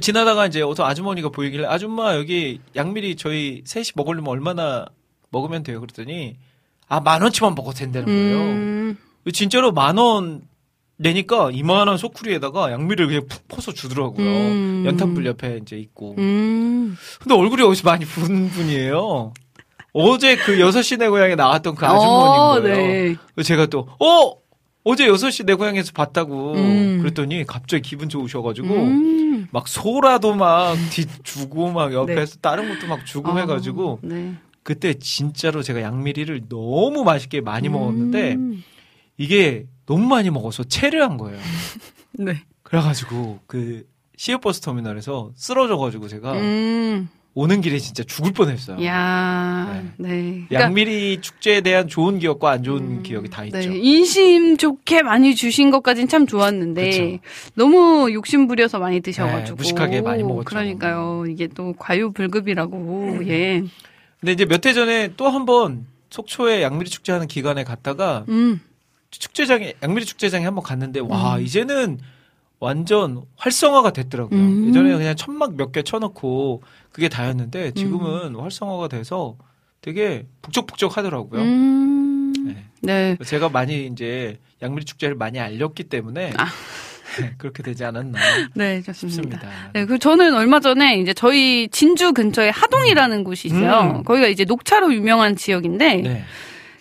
지나다가 0.00 0.46
이제 0.46 0.60
어떤 0.60 0.86
아주머니가 0.86 1.30
보이길래 1.30 1.66
아줌마 1.66 2.14
여기 2.14 2.60
양미리 2.76 3.16
저희 3.16 3.62
셋이 3.64 3.86
먹으려면 3.94 4.28
얼마나 4.28 4.86
먹으면 5.30 5.62
돼요? 5.62 5.80
그랬더니 5.80 6.36
아 6.88 7.00
만 7.00 7.20
원치만 7.22 7.54
먹어도 7.54 7.76
된다는 7.78 8.06
거예요. 8.06 8.38
음. 8.38 8.98
진짜로 9.32 9.72
만 9.72 9.98
원 9.98 10.42
내니까 11.00 11.50
이만한 11.52 11.96
소쿠리에다가 11.96 12.72
양미리를 12.72 13.06
그냥 13.06 13.26
푹 13.28 13.46
퍼서 13.46 13.72
주더라고요. 13.72 14.26
음. 14.26 14.82
연탄불 14.86 15.26
옆에 15.26 15.60
이제 15.62 15.76
있고. 15.76 16.16
음. 16.18 16.96
근데 17.20 17.34
얼굴이 17.36 17.62
어디서 17.62 17.88
많이 17.88 18.04
부은 18.04 18.48
분이에요. 18.50 19.32
어제 19.92 20.36
그 20.36 20.56
6시 20.58 20.98
내 20.98 21.08
고향에 21.08 21.34
나왔던 21.36 21.74
그 21.76 21.86
어, 21.86 21.88
아주머니인 21.88 22.62
거예요. 22.62 23.16
네. 23.36 23.42
제가 23.42 23.66
또, 23.66 23.88
어! 24.00 24.32
어제 24.84 25.06
6시 25.06 25.44
내 25.46 25.54
고향에서 25.54 25.92
봤다고. 25.92 26.54
음. 26.54 26.98
그랬더니 27.00 27.44
갑자기 27.46 27.82
기분 27.82 28.08
좋으셔가지고, 28.08 28.74
음. 28.74 29.48
막 29.52 29.68
소라도 29.68 30.34
막 30.34 30.74
뒤 30.90 31.04
주고, 31.22 31.70
막 31.72 31.92
옆에서 31.92 32.34
네. 32.34 32.40
다른 32.40 32.68
것도 32.68 32.86
막 32.88 33.04
주고 33.06 33.38
해가지고, 33.38 33.90
어, 33.92 33.98
네. 34.02 34.34
그때 34.68 34.92
진짜로 34.92 35.62
제가 35.62 35.80
양미리를 35.80 36.42
너무 36.50 37.02
맛있게 37.02 37.40
많이 37.40 37.70
먹었는데, 37.70 38.34
음. 38.34 38.62
이게 39.16 39.64
너무 39.86 40.06
많이 40.06 40.28
먹어서 40.28 40.62
체를 40.62 41.02
한 41.02 41.16
거예요. 41.16 41.38
네. 42.12 42.42
그래가지고, 42.64 43.38
그, 43.46 43.86
시외버스 44.18 44.60
터미널에서 44.60 45.30
쓰러져가지고 45.34 46.08
제가 46.08 46.34
음. 46.34 47.08
오는 47.32 47.62
길에 47.62 47.78
진짜 47.78 48.02
죽을 48.02 48.32
뻔했어요. 48.32 48.84
야, 48.84 49.82
네. 49.96 50.44
그러니까 50.48 50.60
양미리 50.60 51.22
축제에 51.22 51.62
대한 51.62 51.88
좋은 51.88 52.18
기억과 52.18 52.50
안 52.50 52.62
좋은 52.62 52.82
음, 52.82 53.02
기억이 53.02 53.30
다 53.30 53.44
있죠. 53.46 53.56
네, 53.56 53.64
인심 53.74 54.58
좋게 54.58 55.02
많이 55.02 55.34
주신 55.34 55.70
것까진 55.70 56.08
참 56.08 56.26
좋았는데 56.26 56.90
그쵸. 56.90 57.18
너무 57.54 58.12
욕심 58.12 58.48
부려서 58.48 58.80
많이 58.80 59.00
드셔가지고 59.00 59.56
네, 59.56 59.62
무식하게 59.62 60.02
많이 60.02 60.24
먹었죠. 60.24 60.44
그러니까요. 60.44 61.24
이게 61.26 61.46
또 61.46 61.72
과유불급이라고 61.78 63.26
예. 63.28 63.62
근데 64.20 64.32
이제 64.32 64.44
몇 64.44 64.66
해 64.66 64.72
전에 64.72 65.14
또 65.16 65.28
한 65.30 65.44
번 65.46 65.86
속초에 66.10 66.62
양미리 66.62 66.88
축제 66.90 67.12
하는 67.12 67.26
기간에 67.26 67.64
갔다가 67.64 68.24
음, 68.28 68.60
축제장에 69.10 69.74
양미리 69.82 70.04
축제장에 70.06 70.44
한번 70.44 70.64
갔는데 70.64 71.00
와 71.00 71.38
이제는 71.38 71.98
완전 72.60 73.22
활성화가 73.36 73.92
됐더라고요. 73.92 74.38
음. 74.40 74.68
예전에 74.68 74.96
그냥 74.96 75.14
천막 75.16 75.54
몇 75.56 75.70
개 75.72 75.82
쳐놓고 75.82 76.62
그게 76.90 77.08
다였는데 77.08 77.72
지금은 77.72 78.34
활성화가 78.36 78.88
돼서 78.88 79.36
되게 79.80 80.26
북적북적 80.42 80.96
하더라고요. 80.96 81.40
음, 81.42 82.32
네. 82.46 82.64
네. 82.80 83.16
제가 83.24 83.48
많이 83.50 83.86
이제 83.86 84.38
양미리 84.62 84.84
축제를 84.86 85.14
많이 85.14 85.38
알렸기 85.38 85.84
때문에 85.84 86.32
아. 86.36 86.46
그렇게 87.38 87.62
되지 87.62 87.84
않았나 87.84 88.18
네, 88.54 88.82
좋습니다. 88.82 88.92
싶습니다. 88.92 89.48
네, 89.72 89.84
그 89.86 89.98
저는 89.98 90.34
얼마 90.34 90.60
전에 90.60 90.98
이제 90.98 91.12
저희 91.14 91.68
진주 91.70 92.12
근처에 92.12 92.50
하동이라는 92.50 93.24
곳이 93.24 93.48
있어요. 93.48 93.98
음. 93.98 94.04
거기가 94.04 94.28
이제 94.28 94.44
녹차로 94.44 94.92
유명한 94.94 95.36
지역인데 95.36 95.96
네. 95.96 96.24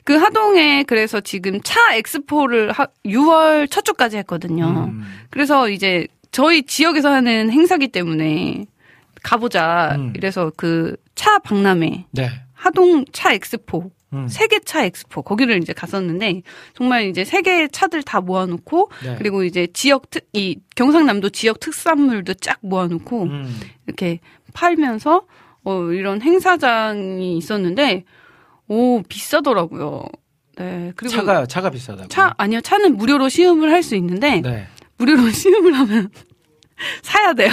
그 0.03 0.15
하동에 0.15 0.84
그래서 0.84 1.20
지금 1.20 1.60
차 1.63 1.96
엑스포를 1.96 2.72
하, 2.72 2.88
6월 3.06 3.70
첫 3.70 3.84
주까지 3.84 4.17
했거든요. 4.17 4.89
음. 4.89 5.03
그래서 5.29 5.70
이제 5.70 6.08
저희 6.32 6.63
지역에서 6.63 7.12
하는 7.12 7.51
행사기 7.51 7.89
때문에 7.89 8.65
가보자. 9.24 9.96
음. 9.98 10.13
이래서 10.15 10.51
그 10.56 10.96
차 11.17 11.39
박람회 11.39 12.06
네. 12.12 12.29
하동 12.53 13.03
차 13.12 13.34
엑스포 13.34 13.91
음. 14.14 14.28
세계 14.28 14.60
차 14.60 14.86
엑스포 14.86 15.22
거기를 15.22 15.58
이제 15.62 15.74
갔었는데 15.74 16.42
정말 16.76 17.08
이제 17.10 17.26
세계 17.26 17.68
차들 17.68 18.04
다 18.04 18.22
모아놓고 18.22 18.90
네. 19.04 19.16
그리고 19.18 19.44
이제 19.44 19.68
지역 19.74 20.10
특 20.10 20.28
이 20.34 20.58
경상남도 20.76 21.30
지역 21.32 21.60
특산물도 21.60 22.36
쫙 22.36 22.58
모아놓고 22.62 23.24
음. 23.24 23.60
이렇게 23.86 24.20
팔면서 24.54 25.26
어 25.64 25.84
이런 25.92 26.22
행사장이 26.22 27.38
있었는데 27.38 28.04
오 28.70 29.02
비싸더라고요. 29.04 30.06
네 30.58 30.92
그리고 30.96 31.16
차가 31.16 31.46
차가 31.46 31.70
비싸다고. 31.70 32.08
차 32.10 32.34
아니요 32.38 32.62
차는 32.62 32.98
무료로 32.98 33.30
시음을 33.30 33.72
할 33.72 33.84
수 33.84 33.96
있는데 33.96 34.42
네. 34.42 34.68
무료로 34.98 35.30
시음을 35.32 35.74
하면 35.74 36.10
사야 37.01 37.34
돼요. 37.34 37.51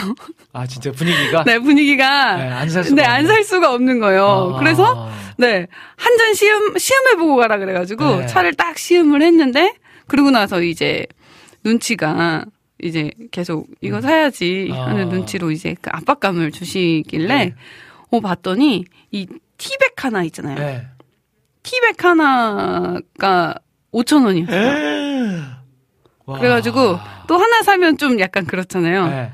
아 0.52 0.66
진짜 0.66 0.92
분위기가 0.92 1.44
네 1.44 1.58
분위기가 1.58 2.36
네, 2.36 2.48
안살 2.50 2.84
수가 2.84 3.02
네, 3.02 3.06
안. 3.08 3.26
살 3.26 3.42
수가 3.44 3.72
없는 3.72 3.98
거예요. 4.00 4.54
아. 4.56 4.58
그래서 4.58 5.10
네 5.38 5.66
한 5.96 6.16
잔 6.18 6.34
시음 6.34 6.78
시음해 6.78 7.16
보고 7.16 7.36
가라 7.36 7.58
그래가지고 7.58 8.20
네. 8.20 8.26
차를 8.26 8.54
딱 8.54 8.78
시음을 8.78 9.22
했는데 9.22 9.74
그러고 10.06 10.30
나서 10.30 10.62
이제 10.62 11.06
눈치가 11.64 12.44
이제 12.82 13.10
계속 13.30 13.66
이거 13.80 14.00
사야지 14.00 14.70
아. 14.72 14.88
하는 14.88 15.08
눈치로 15.08 15.50
이제 15.50 15.74
그 15.80 15.90
압박감을 15.92 16.50
주시길래 16.52 17.26
네. 17.46 17.54
어 18.10 18.20
봤더니 18.20 18.84
이 19.10 19.26
티백 19.56 20.04
하나 20.04 20.22
있잖아요. 20.24 20.56
네. 20.58 20.82
티백 21.62 22.04
하나가 22.04 23.54
5천 23.92 24.24
원이었어요. 24.26 24.60
와. 26.26 26.38
그래가지고 26.38 26.98
또 27.26 27.36
하나 27.38 27.62
사면 27.62 27.98
좀 27.98 28.18
약간 28.20 28.46
그렇잖아요. 28.46 29.06
네. 29.08 29.32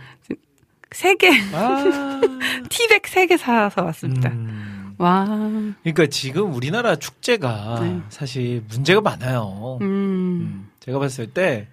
세 0.93 1.15
개, 1.15 1.31
아. 1.53 2.21
티백 2.69 3.07
세 3.07 3.27
개 3.27 3.37
사서 3.37 3.85
왔습니다. 3.85 4.31
음. 4.31 4.95
와, 4.99 5.25
그러니까 5.83 6.07
지금 6.09 6.53
우리나라 6.53 6.97
축제가 6.97 7.79
네. 7.81 8.01
사실 8.11 8.63
문제가 8.69 9.01
많아요. 9.01 9.79
음, 9.81 9.87
음. 9.87 10.69
제가 10.81 10.99
봤을 10.99 11.29
때 11.29 11.69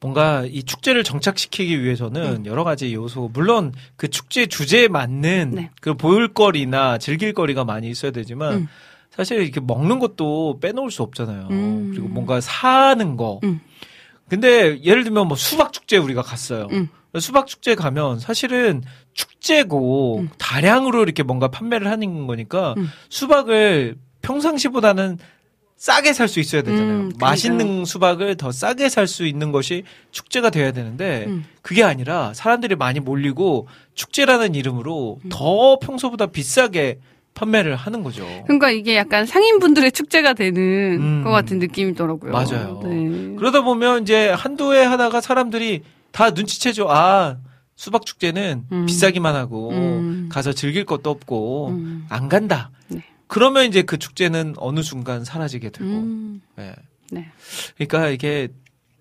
뭔가 0.00 0.44
이 0.46 0.62
축제를 0.64 1.04
정착시키기 1.04 1.82
위해서는 1.82 2.44
여러 2.44 2.62
가지 2.64 2.92
요소, 2.92 3.30
물론 3.32 3.72
그 3.96 4.08
축제 4.10 4.44
주제에 4.46 4.88
맞는 4.88 5.52
네. 5.54 5.70
그 5.80 5.94
볼거리나 5.94 6.98
즐길거리가 6.98 7.64
많이 7.64 7.88
있어야 7.88 8.10
되지만 8.10 8.52
음. 8.54 8.68
사실 9.10 9.40
이렇게 9.40 9.60
먹는 9.60 10.00
것도 10.00 10.58
빼놓을 10.60 10.90
수 10.90 11.02
없잖아요. 11.04 11.48
음. 11.50 11.90
그리고 11.92 12.08
뭔가 12.08 12.40
사는 12.42 13.16
거. 13.16 13.40
음. 14.24 14.28
근데 14.28 14.82
예를 14.82 15.04
들면 15.04 15.28
뭐 15.28 15.36
수박 15.36 15.72
축제 15.72 15.96
우리가 15.96 16.22
갔어요. 16.22 16.68
음. 16.72 16.88
수박 17.20 17.46
축제 17.46 17.74
가면 17.74 18.18
사실은 18.18 18.82
축제고 19.12 20.18
음. 20.20 20.30
다량으로 20.38 21.02
이렇게 21.02 21.22
뭔가 21.22 21.48
판매를 21.48 21.88
하는 21.88 22.26
거니까 22.26 22.74
음. 22.76 22.88
수박을 23.08 23.96
평상시보다는 24.22 25.18
싸게 25.76 26.12
살 26.14 26.28
수 26.28 26.40
있어야 26.40 26.62
되잖아요. 26.62 27.00
음. 27.00 27.12
맛있는 27.20 27.84
수박을 27.84 28.36
더 28.36 28.50
싸게 28.52 28.88
살 28.88 29.06
수 29.06 29.26
있는 29.26 29.52
것이 29.52 29.84
축제가 30.12 30.50
돼야 30.50 30.72
되는데 30.72 31.24
음. 31.26 31.44
그게 31.62 31.82
아니라 31.82 32.32
사람들이 32.32 32.74
많이 32.74 33.00
몰리고 33.00 33.68
축제라는 33.94 34.54
이름으로 34.54 35.20
음. 35.24 35.28
더 35.30 35.78
평소보다 35.78 36.26
비싸게 36.26 37.00
판매를 37.34 37.76
하는 37.76 38.02
거죠. 38.02 38.24
그러니까 38.44 38.70
이게 38.70 38.96
약간 38.96 39.26
상인분들의 39.26 39.92
축제가 39.92 40.34
되는 40.34 40.98
음. 41.00 41.24
것 41.24 41.30
같은 41.30 41.58
느낌이더라고요. 41.58 42.32
맞아요. 42.32 42.80
네. 42.84 43.34
그러다 43.36 43.62
보면 43.62 44.02
이제 44.02 44.30
한두 44.30 44.74
해 44.74 44.84
하다가 44.84 45.20
사람들이 45.20 45.82
다 46.12 46.30
눈치채죠. 46.30 46.86
아, 46.88 47.38
수박 47.76 48.06
축제는 48.06 48.66
음. 48.70 48.86
비싸기만 48.86 49.34
하고 49.34 49.70
음. 49.70 50.28
가서 50.30 50.52
즐길 50.52 50.84
것도 50.84 51.10
없고 51.10 51.68
음. 51.70 52.06
안 52.08 52.28
간다. 52.28 52.70
네. 52.88 53.02
그러면 53.26 53.66
이제 53.66 53.82
그 53.82 53.98
축제는 53.98 54.54
어느 54.58 54.82
순간 54.82 55.24
사라지게 55.24 55.70
되고. 55.70 55.90
음. 55.90 56.40
예. 56.58 56.74
네. 57.10 57.30
그러니까 57.74 58.08
이게 58.10 58.48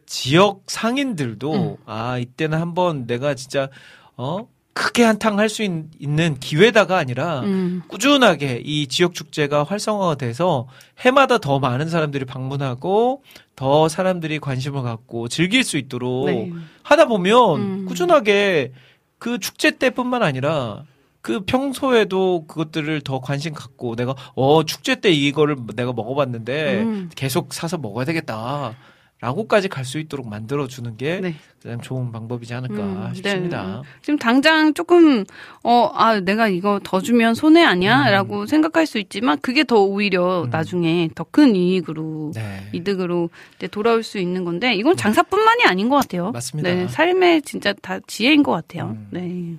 지역 0.08 0.64
상인들도 0.68 1.54
음. 1.54 1.76
아, 1.86 2.18
이때는 2.18 2.60
한번 2.60 3.06
내가 3.06 3.36
진짜 3.36 3.70
어? 4.18 4.48
크게 4.74 5.04
한탕 5.04 5.38
할 5.40 5.50
수 5.50 5.62
있는 5.64 6.40
기회다가 6.40 6.98
아니라 6.98 7.42
음. 7.42 7.84
꾸준하게 7.88 8.64
이 8.66 8.88
지역 8.88 9.14
축제가 9.14 9.64
활성화가 9.64 10.16
돼서 10.16 10.68
해마다 11.00 11.38
더 11.38 11.60
많은 11.60 11.90
사람들이 11.90 12.26
방문하고 12.26 13.22
더 13.56 13.88
사람들이 13.88 14.40
관심을 14.40 14.82
갖고 14.82 15.28
즐길 15.28 15.64
수 15.64 15.78
있도록 15.78 16.26
네. 16.26 16.52
하다 16.82 17.06
보면 17.06 17.62
음. 17.62 17.86
꾸준하게 17.86 18.72
그 19.20 19.38
축제 19.40 19.78
때뿐만 19.78 20.24
아니라 20.24 20.84
그 21.22 21.42
평소에도 21.46 22.46
그것들을 22.48 23.02
더 23.02 23.22
관심 23.22 23.54
갖고 23.54 23.96
내가 23.96 24.16
어 24.36 24.64
축제 24.66 24.96
때 24.96 25.12
이거를 25.12 25.56
내가 25.76 25.94
먹어봤는데 25.94 26.82
음. 26.82 27.10
계속 27.16 27.54
사서 27.54 27.78
먹어야 27.78 28.06
되겠다. 28.06 28.76
라고까지 29.24 29.70
갈 29.70 29.86
수 29.86 30.00
있도록 30.00 30.28
만들어 30.28 30.68
주는 30.68 30.98
게 30.98 31.22
네. 31.22 31.36
가장 31.64 31.80
좋은 31.80 32.12
방법이지 32.12 32.54
않을까 32.54 32.76
음, 32.76 33.04
네. 33.10 33.16
싶습니다. 33.16 33.82
지금 34.02 34.20
당장 34.20 34.74
조금 34.74 35.24
어 35.64 35.90
아 35.96 36.20
내가 36.20 36.50
이거 36.50 36.82
더 36.84 37.00
주면 37.00 37.34
손해 37.34 37.64
아니야라고 37.64 38.46
생각할 38.48 38.86
수 38.86 39.00
있지만 39.00 39.38
그게 39.40 39.64
더 39.64 39.82
오히려 39.82 40.44
음. 40.44 40.50
나중에 40.50 41.10
더 41.16 41.24
큰 41.32 41.56
이익으로 41.56 42.32
네. 42.36 42.68
이득으로 42.74 43.30
이제 43.58 43.68
돌아올 43.68 44.04
수 44.04 44.20
있는 44.20 44.44
건데 44.44 44.74
이건 44.76 44.98
장사뿐만이 44.98 45.64
아닌 45.64 45.88
것 45.88 45.96
같아요. 45.96 46.32
맞습니다. 46.32 46.70
네, 46.70 46.88
삶의 46.90 47.44
진짜 47.44 47.72
다 47.82 48.00
지혜인 48.06 48.44
것 48.44 48.52
같아요. 48.52 48.98
음. 48.98 49.08
네. 49.12 49.58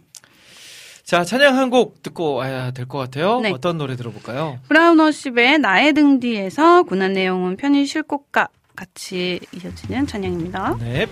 자, 1.05 1.25
찬양 1.25 1.57
한 1.59 1.71
곡 1.71 2.03
듣고 2.03 2.35
와야 2.35 2.71
될 2.71 2.87
것 2.87 2.99
같아요. 2.99 3.41
네. 3.41 3.51
어떤 3.51 3.79
노래 3.79 3.97
들어볼까요? 3.97 4.59
브라운 4.69 4.99
워십의 5.01 5.59
나의 5.59 5.93
등 5.95 6.21
뒤에서 6.21 6.83
고난 6.83 7.15
내용은 7.15 7.57
편히 7.57 7.87
쉴 7.87 8.03
곳과 8.03 8.49
같이 8.85 9.41
이어지는 9.53 10.07
찬양입니다. 10.07 10.77
네. 10.79 11.07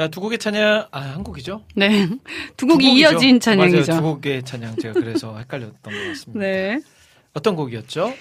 자, 0.00 0.08
두 0.08 0.22
곡의 0.22 0.38
찬양, 0.38 0.86
아, 0.92 0.98
한 0.98 1.22
곡이죠? 1.22 1.62
네. 1.76 2.08
두 2.56 2.66
곡이 2.66 2.86
두 2.86 2.90
이어진 2.90 3.38
찬양이죠. 3.38 3.92
맞아요. 3.92 4.00
두 4.00 4.14
곡의 4.14 4.42
찬양. 4.44 4.76
제가 4.76 4.94
그래서 4.94 5.36
헷갈렸던 5.36 5.74
것 5.82 5.90
같습니다. 5.90 6.40
네. 6.40 6.80
어떤 7.34 7.54
곡이었죠? 7.54 8.14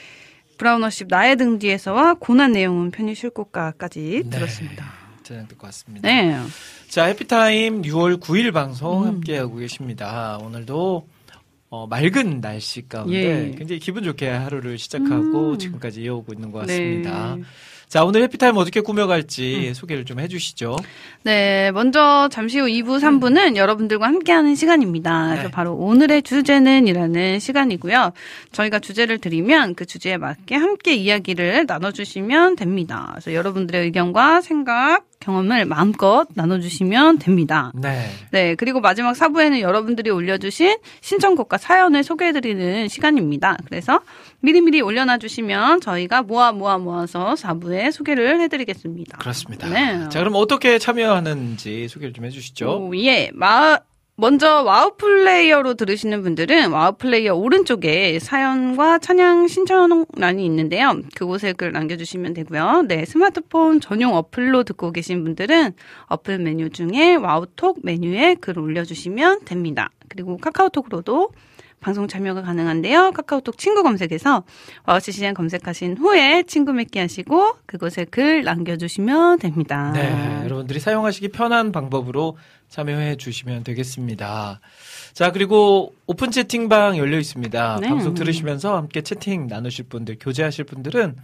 브라운어십 0.58 1.08
나의 1.10 1.38
등 1.38 1.58
뒤에서와 1.58 2.16
고난 2.16 2.52
내용은 2.52 2.92
편히 2.92 3.16
쉴 3.16 3.30
곳가까지 3.30 4.24
네. 4.26 4.30
들었습니다. 4.30 4.92
찬양 5.24 5.48
듣고 5.48 5.68
왔습니다. 5.68 6.06
네. 6.06 6.36
자, 6.90 7.06
해피타임 7.06 7.84
6월 7.84 8.20
9일 8.20 8.52
방송 8.52 9.04
음. 9.04 9.08
함께하고 9.08 9.56
계십니다. 9.56 10.38
오늘도 10.42 11.08
어, 11.70 11.88
맑은 11.88 12.42
날씨 12.42 12.90
가운데 12.90 13.52
예. 13.52 13.56
굉장히 13.56 13.80
기분 13.80 14.04
좋게 14.04 14.28
하루를 14.28 14.78
시작하고 14.78 15.52
음. 15.52 15.58
지금까지 15.58 16.02
이어오고 16.02 16.34
있는 16.34 16.52
것 16.52 16.60
같습니다. 16.60 17.36
네. 17.38 17.44
자, 17.90 18.06
오늘 18.06 18.22
해피타임 18.22 18.56
어떻게 18.56 18.82
꾸며갈지 18.82 19.74
소개를 19.74 20.06
좀 20.06 20.20
해주시죠. 20.20 20.78
네, 21.24 21.72
먼저 21.72 22.30
잠시 22.32 22.60
후 22.60 22.68
2부, 22.68 23.00
3부는 23.00 23.56
여러분들과 23.56 24.06
함께하는 24.06 24.54
시간입니다. 24.54 25.34
네. 25.34 25.50
바로 25.50 25.74
오늘의 25.74 26.22
주제는 26.22 26.86
이라는 26.86 27.40
시간이고요. 27.40 28.12
저희가 28.52 28.78
주제를 28.78 29.18
드리면 29.18 29.74
그 29.74 29.88
주제에 29.88 30.18
맞게 30.18 30.54
함께 30.54 30.94
이야기를 30.94 31.66
나눠주시면 31.68 32.58
됩니다. 32.58 33.08
그래서 33.14 33.34
여러분들의 33.34 33.86
의견과 33.86 34.42
생각, 34.42 35.09
경험을 35.20 35.66
마음껏 35.66 36.28
나눠주시면 36.34 37.20
됩니다. 37.20 37.72
네. 37.76 38.10
네, 38.32 38.56
그리고 38.56 38.80
마지막 38.80 39.14
4부에는 39.14 39.60
여러분들이 39.60 40.10
올려주신 40.10 40.78
신청곡과 41.02 41.58
사연을 41.58 42.04
소개해드리는 42.04 42.88
시간입니다. 42.88 43.58
그래서 43.66 44.00
미리미리 44.40 44.82
올려놔 44.82 45.18
주시면 45.18 45.82
저희가 45.82 46.22
모아 46.24 46.52
모아 46.54 46.78
모아서 46.78 47.34
4부에 47.34 47.92
소개를 47.92 48.40
해드리겠습니다. 48.42 49.18
그렇습니다. 49.18 49.68
네. 49.68 50.08
자, 50.10 50.20
그럼 50.20 50.36
어떻게 50.36 50.80
참여하는지 50.80 51.90
소개를 51.90 52.14
좀 52.14 52.26
해주시죠. 52.26 52.88
오, 52.88 52.96
예. 52.96 53.30
마, 53.34 53.78
먼저 54.20 54.64
와우 54.64 54.98
플레이어로 54.98 55.76
들으시는 55.76 56.24
분들은 56.24 56.72
와우 56.72 56.98
플레이어 56.98 57.36
오른쪽에 57.36 58.20
사연과 58.20 59.00
찬양 59.00 59.48
신청란이 59.48 60.46
있는데요. 60.46 61.00
그곳에 61.16 61.54
글 61.54 61.72
남겨주시면 61.72 62.34
되고요. 62.34 62.84
네, 62.90 63.06
스마트폰 63.06 63.80
전용 63.80 64.16
어플로 64.16 64.66
듣고 64.66 64.92
계신 64.92 65.24
분들은 65.24 65.72
어플 66.08 66.40
메뉴 66.40 66.70
중에 66.70 67.16
와우톡 67.16 67.80
메뉴에 67.84 68.36
글 68.42 68.60
올려주시면 68.60 69.46
됩니다. 69.46 69.90
그리고 70.10 70.36
카카오톡으로도 70.36 71.30
방송 71.80 72.10
참여가 72.10 72.42
가능한데요. 72.42 73.12
카카오톡 73.12 73.58
친구 73.58 73.84
검색에서 73.84 74.44
와우 74.86 75.00
CCM 75.00 75.34
검색하신 75.34 75.96
후에 75.98 76.44
친구 76.44 76.74
맺기 76.74 77.00
하시고 77.00 77.54
그곳에 77.66 78.04
글 78.04 78.44
남겨주시면 78.44 79.40
됩니다. 79.40 79.94
네, 79.94 80.42
여러분들이 80.44 80.82
사용하시기 80.82 81.30
편한 81.30 81.72
방법으로 81.72 82.36
참여해 82.70 83.16
주시면 83.18 83.64
되겠습니다. 83.64 84.60
자, 85.14 85.32
그리고 85.32 85.96
오픈 86.06 86.32
채팅방 86.32 86.98
열려 86.98 87.18
있습니다. 87.18 87.80
네. 87.82 87.88
방송 87.90 88.14
들으시면서 88.14 88.76
함께 88.78 89.02
채팅 89.02 89.48
나누실 89.48 89.86
분들, 89.90 90.18
교제하실 90.20 90.66
분들은 90.66 91.16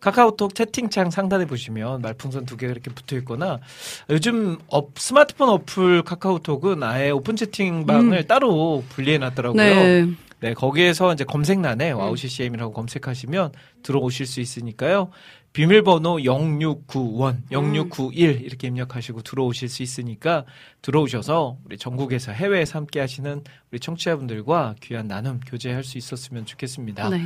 카카오톡 0.00 0.54
채팅창 0.54 1.10
상단에 1.10 1.44
보시면 1.46 2.00
말풍선 2.00 2.46
두 2.46 2.56
개가 2.56 2.72
이렇게 2.72 2.90
붙어 2.90 3.16
있거나 3.18 3.60
요즘 4.08 4.56
업- 4.68 4.98
스마트폰 4.98 5.48
어플 5.50 6.02
카카오톡은 6.04 6.82
아예 6.82 7.10
오픈 7.10 7.36
채팅방을 7.36 8.26
따로 8.26 8.82
분리해 8.90 9.18
놨더라고요. 9.18 9.62
네. 9.62 10.06
네, 10.40 10.54
거기에서 10.54 11.12
이제 11.12 11.24
검색란에 11.24 11.90
와우 11.90 12.16
CCM이라고 12.16 12.72
검색하시면 12.72 13.52
들어오실 13.82 14.24
수 14.24 14.40
있으니까요. 14.40 15.10
비밀번호 15.52 16.20
0691, 16.20 17.42
0691 17.50 18.42
이렇게 18.42 18.68
입력하시고 18.68 19.22
들어오실 19.22 19.68
수 19.68 19.82
있으니까 19.82 20.44
들어오셔서 20.80 21.58
우리 21.64 21.76
전국에서 21.76 22.30
해외에서 22.30 22.78
함께 22.78 23.00
하시는 23.00 23.42
우리 23.72 23.80
청취자분들과 23.80 24.76
귀한 24.80 25.08
나눔 25.08 25.40
교제할 25.40 25.82
수 25.82 25.98
있었으면 25.98 26.46
좋겠습니다. 26.46 27.10
네. 27.10 27.20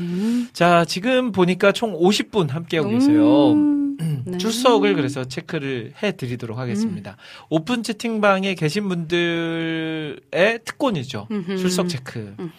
자, 0.55 0.87
지금 0.87 1.33
보니까 1.33 1.73
총 1.73 1.93
50분 2.01 2.49
함께하고 2.49 2.89
계세요. 2.91 3.53
음, 3.53 4.23
네. 4.25 4.39
출석을 4.39 4.95
그래서 4.95 5.25
체크를 5.25 5.93
해 6.03 6.13
드리도록 6.13 6.57
하겠습니다. 6.59 7.19
오픈 7.51 7.83
채팅방에 7.83 8.55
계신 8.55 8.89
분들의 8.89 10.19
특권이죠. 10.65 11.29
음흠. 11.31 11.59
출석 11.59 11.89
체크. 11.89 12.35
음. 12.41 12.51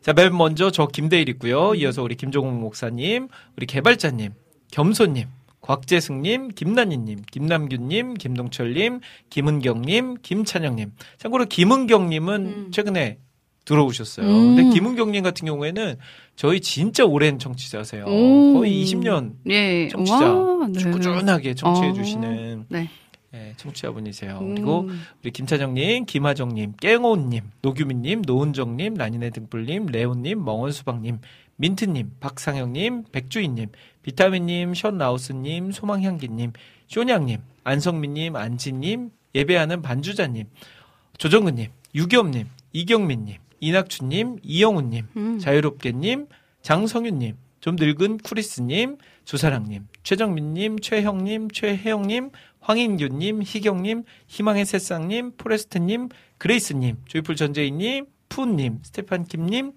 자, 0.00 0.14
맨 0.14 0.34
먼저 0.34 0.70
저 0.70 0.86
김대일 0.86 1.28
있고요. 1.28 1.74
이어서 1.74 2.02
우리 2.02 2.14
김종국 2.14 2.58
목사님, 2.58 3.28
우리 3.58 3.66
개발자님, 3.66 4.32
겸소님, 4.70 5.28
곽재승님, 5.60 6.48
김난희님, 6.48 7.22
김남균님, 7.30 8.14
김동철님, 8.14 9.00
김은경님, 9.28 10.16
김찬영님. 10.22 10.92
참고로 11.18 11.46
김은경님은 11.46 12.46
음. 12.46 12.70
최근에 12.72 13.18
들어오셨어요. 13.64 14.26
음. 14.26 14.56
근데 14.56 14.74
김은경님 14.74 15.22
같은 15.22 15.46
경우에는 15.46 15.96
저희 16.34 16.60
진짜 16.60 17.04
오랜 17.04 17.38
청취자세요. 17.38 18.04
오. 18.06 18.54
거의 18.54 18.84
20년 18.84 19.34
예. 19.48 19.88
청취자. 19.88 20.32
와, 20.32 20.66
네. 20.66 20.90
꾸준하게 20.90 21.54
청취해 21.54 21.90
어. 21.90 21.92
주시는 21.92 22.64
네. 22.68 22.88
예, 23.32 23.54
청취자분이세요. 23.58 24.38
음. 24.40 24.54
그리고 24.54 24.88
우리 25.22 25.30
김차정님, 25.30 26.06
김하정님, 26.06 26.74
깽호님, 26.80 27.42
노규민님, 27.62 28.22
노은정님, 28.26 28.94
라니네 28.94 29.30
등불님, 29.30 29.86
레온님, 29.86 30.44
멍원수박님, 30.44 31.20
민트님, 31.56 32.12
박상영님, 32.18 33.04
백주인님, 33.12 33.68
비타민님, 34.02 34.74
션라우스님, 34.74 35.72
소망향기님, 35.72 36.52
쇼냥님, 36.88 37.40
안성민님, 37.64 38.36
안지님, 38.36 39.10
예배하는 39.34 39.82
반주자님, 39.82 40.46
조정근님, 41.18 41.70
유겸님, 41.94 42.46
이경민님, 42.72 43.36
이낙춘님, 43.60 44.38
이영훈님, 44.42 45.06
음. 45.16 45.38
자유롭게님, 45.38 46.26
장성윤님, 46.62 47.36
좀 47.60 47.76
늙은 47.76 48.18
쿠리스님, 48.18 48.96
조사랑님, 49.24 49.86
최정민님, 50.02 50.78
최형님, 50.78 51.50
최혜영님, 51.50 52.30
황인규님, 52.60 53.42
희경님, 53.42 54.04
희망의 54.28 54.64
새싹님, 54.64 55.32
포레스트님, 55.36 56.08
그레이스님, 56.38 56.96
조이풀 57.06 57.36
전재희님, 57.36 58.06
푸님, 58.28 58.78
스테판 58.82 59.24
킴님, 59.24 59.72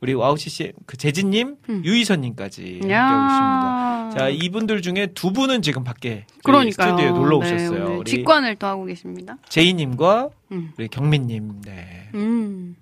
우리 0.00 0.14
와우CC 0.14 0.72
그 0.86 0.96
재진님, 0.96 1.56
음. 1.68 1.82
유희선님까지 1.84 2.80
함께하고 2.82 2.92
야. 2.92 4.06
있습니다. 4.06 4.18
자 4.18 4.28
이분들 4.28 4.82
중에 4.82 5.08
두 5.14 5.32
분은 5.32 5.62
지금 5.62 5.84
밖에. 5.84 6.26
스튜디오에 6.42 7.10
놀러 7.10 7.38
네, 7.40 7.54
오셨어요. 7.54 7.84
오늘 7.84 7.96
우리 7.98 8.10
직관을 8.10 8.56
또 8.56 8.66
하고 8.66 8.84
계십니다. 8.86 9.36
제이님과 9.48 10.30
음. 10.52 10.72
우리 10.78 10.88
경민님, 10.88 11.60
네, 11.62 12.08
음. 12.14 12.76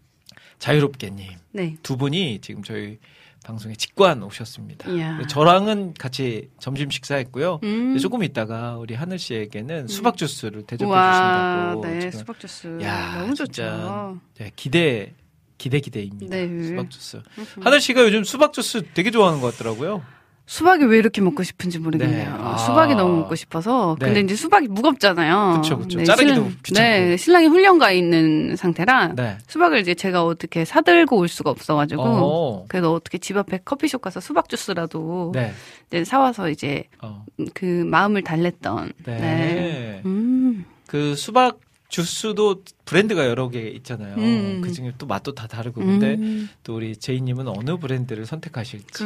자유롭게님 0.59 1.27
네. 1.53 1.77
두 1.83 1.97
분이 1.97 2.39
지금 2.41 2.63
저희 2.63 2.99
방송에 3.45 3.75
직관 3.75 4.23
오셨습니다. 4.23 4.91
이야. 4.91 5.21
저랑은 5.27 5.95
같이 5.95 6.51
점심 6.61 6.91
식사했고요. 6.91 7.61
음. 7.63 7.97
조금 7.99 8.23
있다가 8.23 8.77
우리 8.77 8.95
하늘 8.95 9.19
씨에게는 9.19 9.89
수박 9.89 10.17
주스를 10.17 10.65
대접해 10.67 10.91
와, 10.91 11.73
주신다고 11.75 11.87
네, 11.87 12.11
수박 12.11 12.39
주스. 12.41 12.79
야, 12.83 13.19
너무. 13.21 13.35
좋죠. 13.35 14.19
네, 14.39 14.51
기대 14.55 15.15
기대 15.59 15.81
기대입니다. 15.81 16.35
네. 16.37 16.63
수박 16.65 16.89
주스. 16.91 17.17
음. 17.17 17.47
하늘 17.61 17.81
씨가 17.81 18.03
요즘 18.05 18.25
수박 18.25 18.53
주스 18.53 18.83
되게 18.95 19.11
좋아하는 19.11 19.41
것 19.41 19.53
같더라고요. 19.57 20.03
수박이 20.47 20.85
왜 20.87 20.97
이렇게 20.97 21.21
먹고 21.21 21.43
싶은지 21.43 21.79
모르겠네요. 21.79 22.31
네. 22.31 22.43
아. 22.43 22.57
수박이 22.57 22.95
너무 22.95 23.17
먹고 23.19 23.35
싶어서. 23.35 23.97
네. 24.01 24.07
근데 24.07 24.21
이제 24.21 24.35
수박이 24.35 24.69
무겁잖아요. 24.69 25.61
그쵸, 25.61 25.77
그쵸. 25.79 26.03
자르기도 26.05 26.35
신랑- 26.37 26.57
귀찮고. 26.63 26.89
네, 26.89 27.17
신랑이 27.19 27.47
훈련 27.49 27.79
가 27.79 27.93
있는 27.93 28.57
상태라 28.57 29.09
네. 29.15 29.37
수박을 29.47 29.79
이제 29.81 29.95
제가 29.95 30.25
어떻게 30.25 30.65
사들고 30.65 31.19
올 31.19 31.29
수가 31.29 31.51
없어가지고. 31.51 32.03
어. 32.03 32.65
그래서 32.69 32.95
어떻게 32.95 33.19
집 33.19 33.37
앞에 33.37 33.61
커피숍 33.63 34.01
가서 34.01 34.21
수박 34.21 34.49
주스라도 34.49 35.33
네. 35.35 35.53
이제 35.89 36.05
사와서 36.05 36.49
이제 36.49 36.85
어. 37.03 37.27
그 37.53 37.65
마음을 37.67 38.23
달랬던. 38.23 38.93
네. 39.05 40.01
음. 40.07 40.65
그 40.87 41.15
수박 41.15 41.59
주스도 41.89 42.63
브랜드가 42.85 43.27
여러 43.27 43.49
개 43.49 43.69
있잖아요. 43.69 44.17
음. 44.17 44.61
그 44.63 44.73
중에 44.73 44.93
또 44.99 45.07
맛도 45.07 45.35
다 45.35 45.47
다르고 45.47 45.81
근데 45.81 46.15
음. 46.15 46.49
또 46.63 46.77
우리 46.77 46.97
제이님은 46.97 47.49
어느 47.49 47.79
브랜드를 47.79 48.27
선택하실지. 48.27 49.05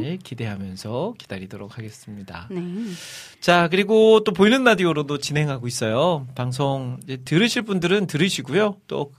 네, 0.00 0.18
기대하면서 0.22 1.14
기다리도록 1.18 1.78
하겠습니다. 1.78 2.48
네. 2.50 2.62
자, 3.40 3.68
그리고 3.68 4.22
또 4.24 4.32
보이는 4.32 4.62
라디오로도 4.62 5.18
진행하고 5.18 5.66
있어요. 5.66 6.26
방송 6.34 7.00
들으실 7.24 7.62
분들은 7.62 8.06
들으시고요. 8.06 8.76
또 8.86 9.12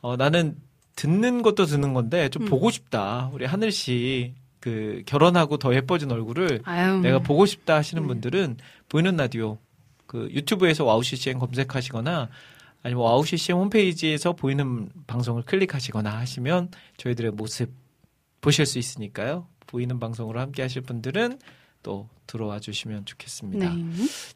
어, 0.00 0.16
나는 0.16 0.56
듣는 0.94 1.42
것도 1.42 1.66
듣는 1.66 1.94
건데 1.94 2.28
좀 2.28 2.42
음. 2.44 2.48
보고 2.48 2.70
싶다. 2.70 3.30
우리 3.32 3.44
하늘 3.44 3.72
씨 3.72 4.34
그 4.62 5.02
결혼하고 5.06 5.56
더 5.56 5.74
예뻐진 5.74 6.10
얼굴을 6.12 6.60
아유. 6.64 7.00
내가 7.00 7.18
보고 7.18 7.44
싶다 7.46 7.74
하시는 7.74 8.04
음. 8.04 8.06
분들은 8.06 8.58
보이는 8.88 9.16
라디오 9.16 9.58
그 10.06 10.28
유튜브에서 10.30 10.84
와우 10.84 11.02
CCM 11.02 11.40
검색하시거나 11.40 12.28
아니면 12.82 13.04
와우 13.04 13.24
CCM 13.24 13.56
홈페이지에서 13.58 14.32
보이는 14.32 14.88
방송을 15.06 15.42
클릭하시거나 15.44 16.10
하시면 16.18 16.70
저희들의 16.96 17.32
모습 17.32 17.70
보실 18.40 18.66
수 18.66 18.78
있으니까요. 18.78 19.46
보이는 19.66 19.98
방송으로 20.00 20.40
함께 20.40 20.62
하실 20.62 20.82
분들은 20.82 21.38
또 21.82 22.08
들어와 22.26 22.58
주시면 22.60 23.04
좋겠습니다. 23.04 23.74
네. 23.74 23.84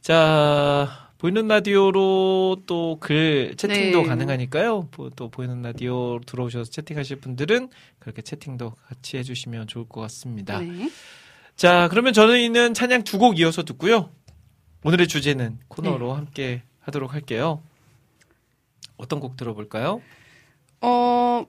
자, 0.01 1.11
보이는 1.19 1.47
라디오로 1.49 2.63
또 2.67 2.99
글 3.01 3.55
채팅도 3.57 4.03
네. 4.03 4.07
가능하니까요. 4.09 4.89
보- 4.91 5.11
또 5.11 5.29
보이는 5.29 5.63
라디오 5.63 6.19
들어오셔서 6.21 6.71
채팅하실 6.71 7.17
분들은 7.21 7.69
그렇게 7.99 8.23
채팅도 8.23 8.71
같이 8.89 9.17
해주시면 9.19 9.67
좋을 9.67 9.89
것 9.89 10.01
같습니다. 10.03 10.59
네. 10.61 10.91
자, 11.57 11.89
그러면 11.91 12.13
저희는 12.13 12.75
찬양 12.75 13.05
두 13.05 13.19
곡 13.19 13.39
이어서 13.39 13.63
듣고요. 13.65 14.11
오늘의 14.85 15.09
주제는 15.09 15.59
코너로 15.69 16.09
네. 16.09 16.15
함께 16.15 16.63
하도록 16.81 17.13
할게요. 17.13 17.63
어떤 18.97 19.21
곡 19.21 19.37
들어볼까요? 19.37 20.01
어, 20.81 21.45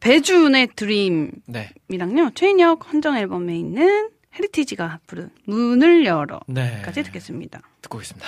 배준의 0.00 0.68
드림이랑요, 0.76 1.40
네. 1.46 2.30
최인혁 2.34 2.92
헌정 2.92 3.16
앨범에 3.16 3.56
있는 3.56 4.10
헤리티지가 4.34 5.00
부른 5.06 5.30
문을 5.44 6.04
열어까지 6.04 6.52
네. 6.54 7.02
듣겠습니다. 7.02 7.60
듣고 7.82 8.00
있습니다. 8.00 8.26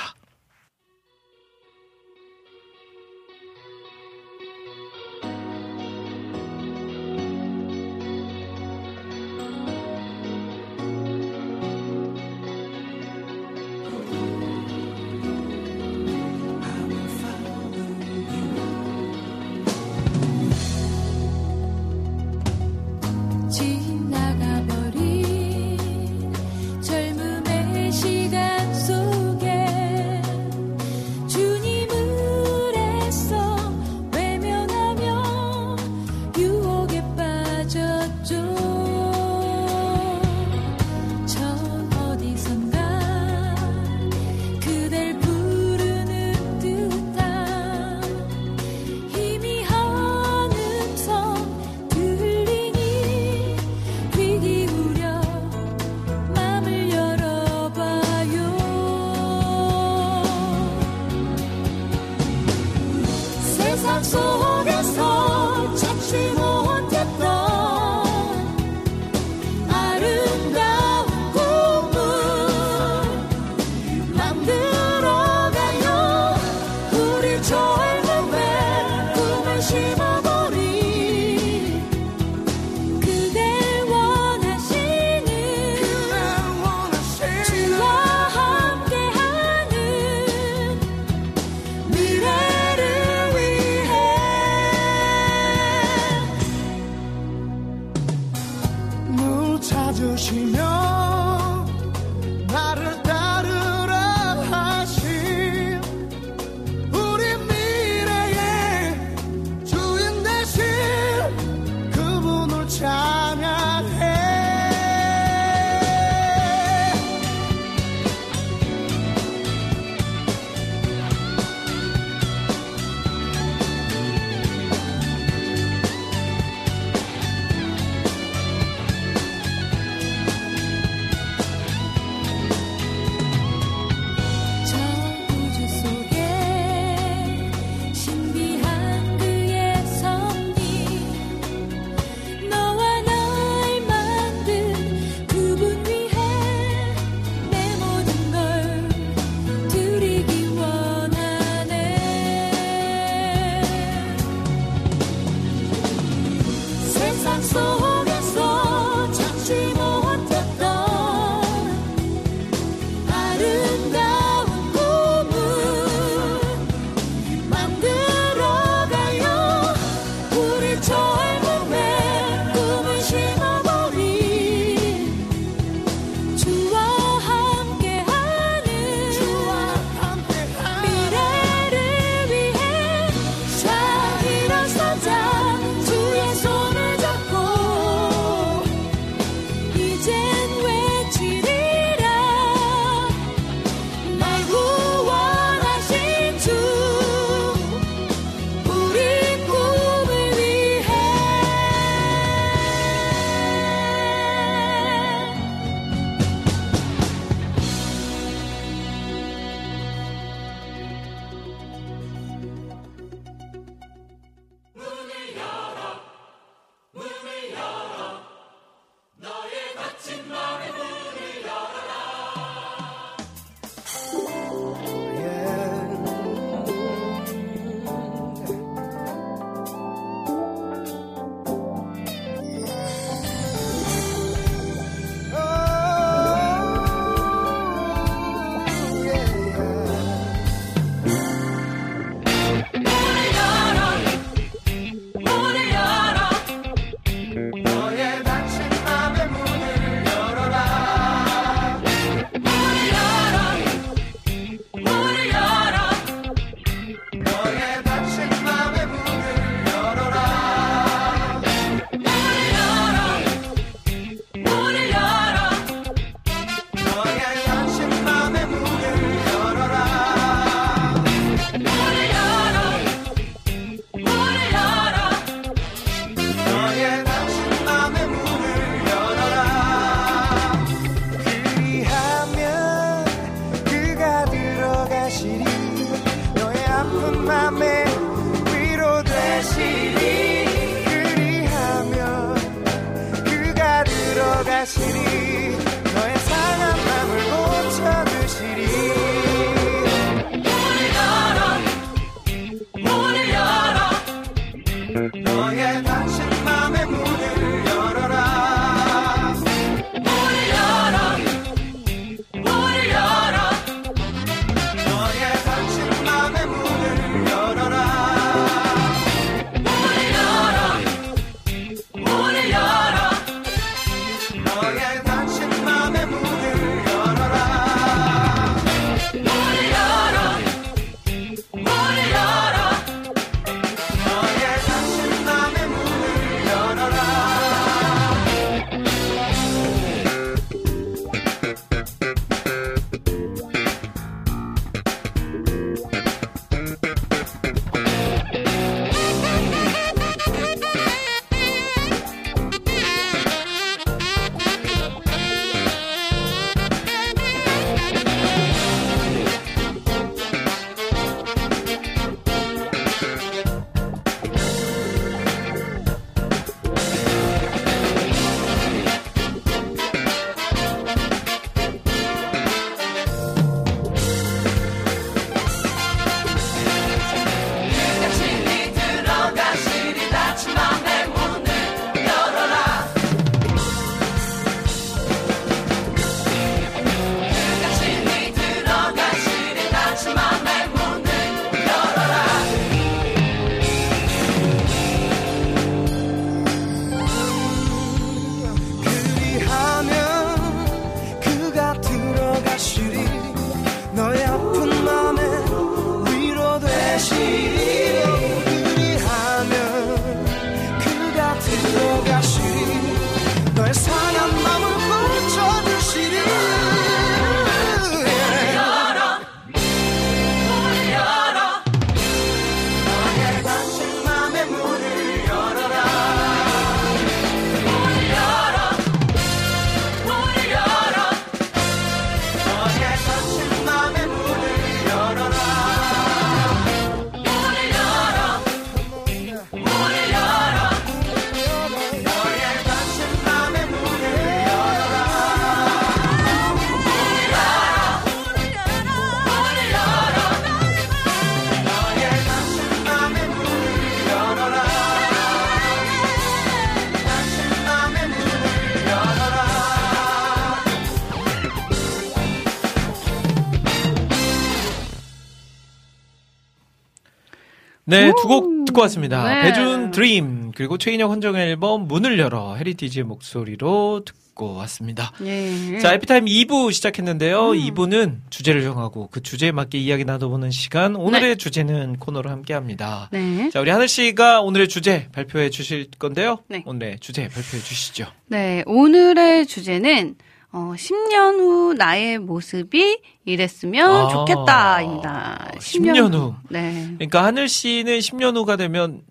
네, 467.91 468.13
두 468.23 468.29
곡 468.29 468.65
듣고 468.67 468.81
왔습니다. 468.83 469.25
네. 469.29 469.43
배준 469.43 469.91
드림 469.91 470.53
그리고 470.55 470.79
최인혁 470.79 471.11
헌정의 471.11 471.49
앨범 471.49 471.89
문을 471.89 472.19
열어 472.19 472.55
헤리티지의 472.57 473.05
목소리로 473.05 474.03
듣고 474.05 474.55
왔습니다. 474.57 475.13
예. 475.25 475.79
자, 475.81 475.93
해피타임 475.95 476.25
2부 476.27 476.73
시작했는데요. 476.73 477.49
2부는 477.51 478.19
주제를 478.31 478.63
정하고 478.63 479.09
그 479.11 479.23
주제에 479.23 479.51
맞게 479.53 479.77
이야기 479.79 480.05
나눠보는 480.05 480.51
시간. 480.51 480.95
오늘의 480.97 481.37
주제는 481.37 481.97
코너로 481.99 482.31
함께 482.31 482.55
합니다. 482.55 483.09
네. 483.13 483.51
자, 483.51 483.61
우리 483.61 483.71
하늘 483.71 483.89
씨가 483.89 484.41
오늘의 484.43 484.69
주제 484.69 485.09
발표해 485.13 485.51
주실 485.51 485.89
건데요. 485.99 486.39
네. 486.49 486.63
오늘의 486.67 487.01
주제 487.01 487.23
발표해 487.29 487.63
주시죠. 487.63 488.07
네, 488.29 488.63
오늘의 488.67 489.47
주제는 489.47 490.15
어, 490.53 490.73
10년 490.77 491.39
후 491.39 491.75
나의 491.75 492.19
모습이 492.19 493.01
이랬으면 493.25 493.89
아, 493.91 494.09
좋겠다입니다. 494.09 495.53
10년 495.59 496.13
후. 496.13 496.35
네. 496.49 496.87
그러니까 496.95 497.25
하늘 497.25 497.49
씨는 497.49 497.99
10년 498.01 498.37
후가 498.37 498.57
되면 498.57 499.03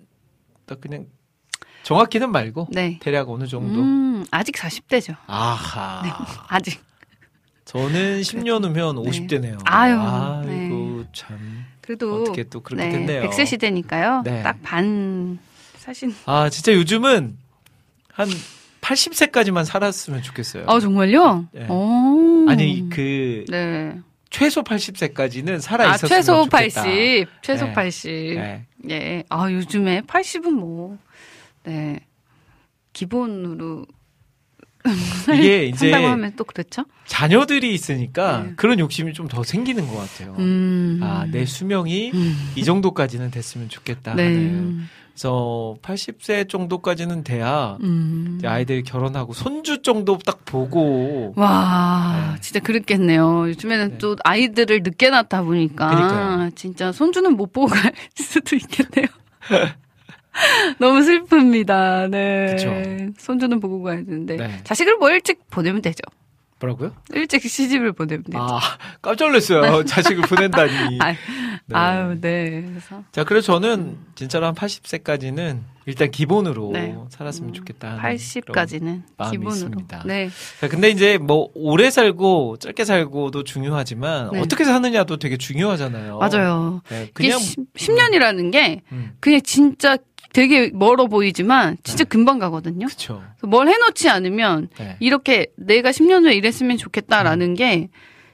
딱 0.65 0.81
그냥 0.81 1.05
정확히는 1.83 2.31
말고 2.31 2.67
네. 2.71 2.99
대략 3.01 3.29
어느 3.29 3.47
정도. 3.47 3.79
음, 3.79 4.25
아직 4.31 4.55
40대죠. 4.55 5.15
아하. 5.27 6.01
네, 6.03 6.09
아직. 6.49 6.81
저는 7.63 8.21
10년 8.21 8.63
후면 8.65 9.01
네. 9.03 9.09
50대네요. 9.09 9.59
아유, 9.65 9.95
아이고 9.99 11.05
참. 11.13 11.65
그래도 11.81 12.21
어떻게 12.21 12.43
또 12.43 12.59
그렇게 12.61 12.83
네, 12.85 12.91
됐네요. 12.91 13.29
100세 13.29 13.45
시대니까요. 13.45 14.23
네. 14.25 14.43
딱반 14.43 15.39
사신. 15.77 16.13
아, 16.25 16.49
진짜 16.49 16.73
요즘은 16.73 17.37
한 18.11 18.27
80세까지만 18.89 19.65
살았으면 19.65 20.23
좋겠어요. 20.23 20.65
아, 20.67 20.79
정말요? 20.79 21.47
네. 21.51 21.67
오. 21.67 22.45
아니 22.49 22.89
그 22.89 23.45
네. 23.49 23.99
최소 24.31 24.63
80세까지는 24.63 25.59
살아 25.59 25.85
아, 25.85 25.95
있었으면 25.95 26.09
최소 26.09 26.43
좋겠다. 26.45 26.83
80. 26.83 27.27
최소 27.41 27.65
네. 27.65 27.73
80. 27.73 28.11
네. 28.35 28.65
예. 28.89 29.23
아, 29.29 29.51
요즘에 29.51 30.01
80은 30.01 30.49
뭐, 30.51 30.97
네. 31.63 31.99
기본으로 32.93 33.85
이게 35.33 35.65
이제 35.65 35.91
하면 35.93 36.33
또 36.35 36.43
그렇죠? 36.43 36.85
자녀들이 37.05 37.73
있으니까 37.73 38.43
네. 38.43 38.53
그런 38.55 38.79
욕심이 38.79 39.13
좀 39.13 39.27
더 39.27 39.43
생기는 39.43 39.85
것 39.87 39.95
같아요. 39.97 40.35
음. 40.39 40.99
아, 41.03 41.27
내 41.29 41.45
수명이 41.45 42.11
음. 42.13 42.51
이 42.55 42.63
정도까지는 42.63 43.29
됐으면 43.29 43.69
좋겠다. 43.69 44.15
네. 44.15 44.23
하는. 44.23 44.87
그래서 45.19 45.75
80세 45.81 46.47
정도까지는 46.47 47.25
돼야 47.25 47.77
음. 47.83 48.35
이제 48.37 48.47
아이들이 48.47 48.83
결혼하고 48.83 49.33
손주 49.33 49.81
정도 49.81 50.17
딱 50.17 50.45
보고 50.45 51.33
와, 51.35 52.35
네. 52.35 52.41
진짜 52.41 52.61
그랬겠네요. 52.61 53.49
요즘에는 53.49 53.89
네. 53.91 53.97
또 53.97 54.15
아이들을 54.23 54.81
늦게 54.81 55.09
낳다 55.09 55.43
보니까 55.43 55.89
그러니까요. 55.89 56.49
진짜 56.55 56.93
손주는 56.93 57.35
못 57.35 57.51
보고 57.51 57.67
갈 57.67 57.91
수도 58.15 58.55
있겠네요. 58.55 59.07
너무 60.79 61.01
슬픕니다. 61.01 62.09
네. 62.09 62.55
그쵸. 62.55 63.13
손주는 63.17 63.59
보고 63.59 63.83
가야 63.83 63.97
되는데 63.97 64.37
네. 64.37 64.61
자식을 64.63 64.95
뭐 64.99 65.09
일찍 65.11 65.49
보내면 65.49 65.81
되죠. 65.81 65.99
뭐라고요? 66.59 66.91
일찍 67.13 67.41
시집을 67.47 67.93
보내면 67.93 68.23
되죠. 68.23 68.37
아, 68.37 68.59
깜짝 69.01 69.27
놀랐어요. 69.27 69.83
자식을 69.85 70.23
보낸다니. 70.23 70.99
아, 71.01 71.11
네. 71.65 71.75
아유, 71.75 72.19
네. 72.19 72.65
그래서 72.67 73.03
자, 73.11 73.23
그래서 73.23 73.53
저는 73.53 73.97
진짜로 74.15 74.45
한 74.47 74.55
80세까지는 74.55 75.61
일단 75.85 76.11
기본으로 76.11 76.71
네. 76.73 76.95
살았으면 77.09 77.53
좋겠다. 77.53 77.97
하는 77.97 78.15
80까지는 78.15 79.01
마음이 79.17 79.37
기본으로. 79.37 79.55
있습니다. 79.55 80.03
네. 80.05 80.29
자, 80.59 80.67
근데 80.67 80.89
이제 80.89 81.17
뭐 81.17 81.49
오래 81.55 81.89
살고 81.89 82.57
짧게 82.57 82.85
살고도 82.85 83.43
중요하지만 83.43 84.29
네. 84.33 84.41
어떻게 84.41 84.65
사느냐도 84.65 85.17
되게 85.17 85.37
중요하잖아요. 85.37 86.19
맞아요. 86.19 86.81
네, 86.89 87.09
그냥 87.13 87.39
10, 87.39 87.93
년이라는게 87.93 88.81
음, 88.91 89.13
그냥 89.19 89.41
진짜 89.43 89.97
되게 90.33 90.69
멀어 90.73 91.07
보이지만 91.07 91.77
진짜 91.83 92.03
금방 92.03 92.39
가거든요. 92.39 92.85
그렇죠. 92.85 93.23
그래서 93.37 93.47
뭘 93.47 93.67
해놓지 93.67 94.09
않으면 94.09 94.69
네. 94.77 94.97
이렇게 94.99 95.47
내가 95.55 95.91
10년 95.91 96.23
후에 96.25 96.35
이랬으면 96.35 96.77
좋겠다라는 96.77 97.55
게 97.55 97.89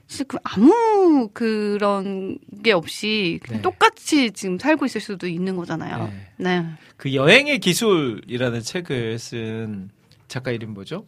진짜 0.06 0.24
그 0.28 0.38
아무 0.44 1.28
그런 1.32 2.38
게 2.62 2.72
없이 2.72 3.40
네. 3.48 3.62
똑같이 3.62 4.30
지금 4.32 4.58
살고 4.58 4.86
있을 4.86 5.00
수도 5.00 5.26
있는 5.26 5.56
거잖아요. 5.56 6.12
네. 6.36 6.60
네. 6.60 6.66
그 6.96 7.14
여행의 7.14 7.58
기술이라는 7.58 8.60
책을 8.60 9.18
쓴 9.18 9.90
작가 10.28 10.50
이름 10.50 10.74
뭐죠? 10.74 11.06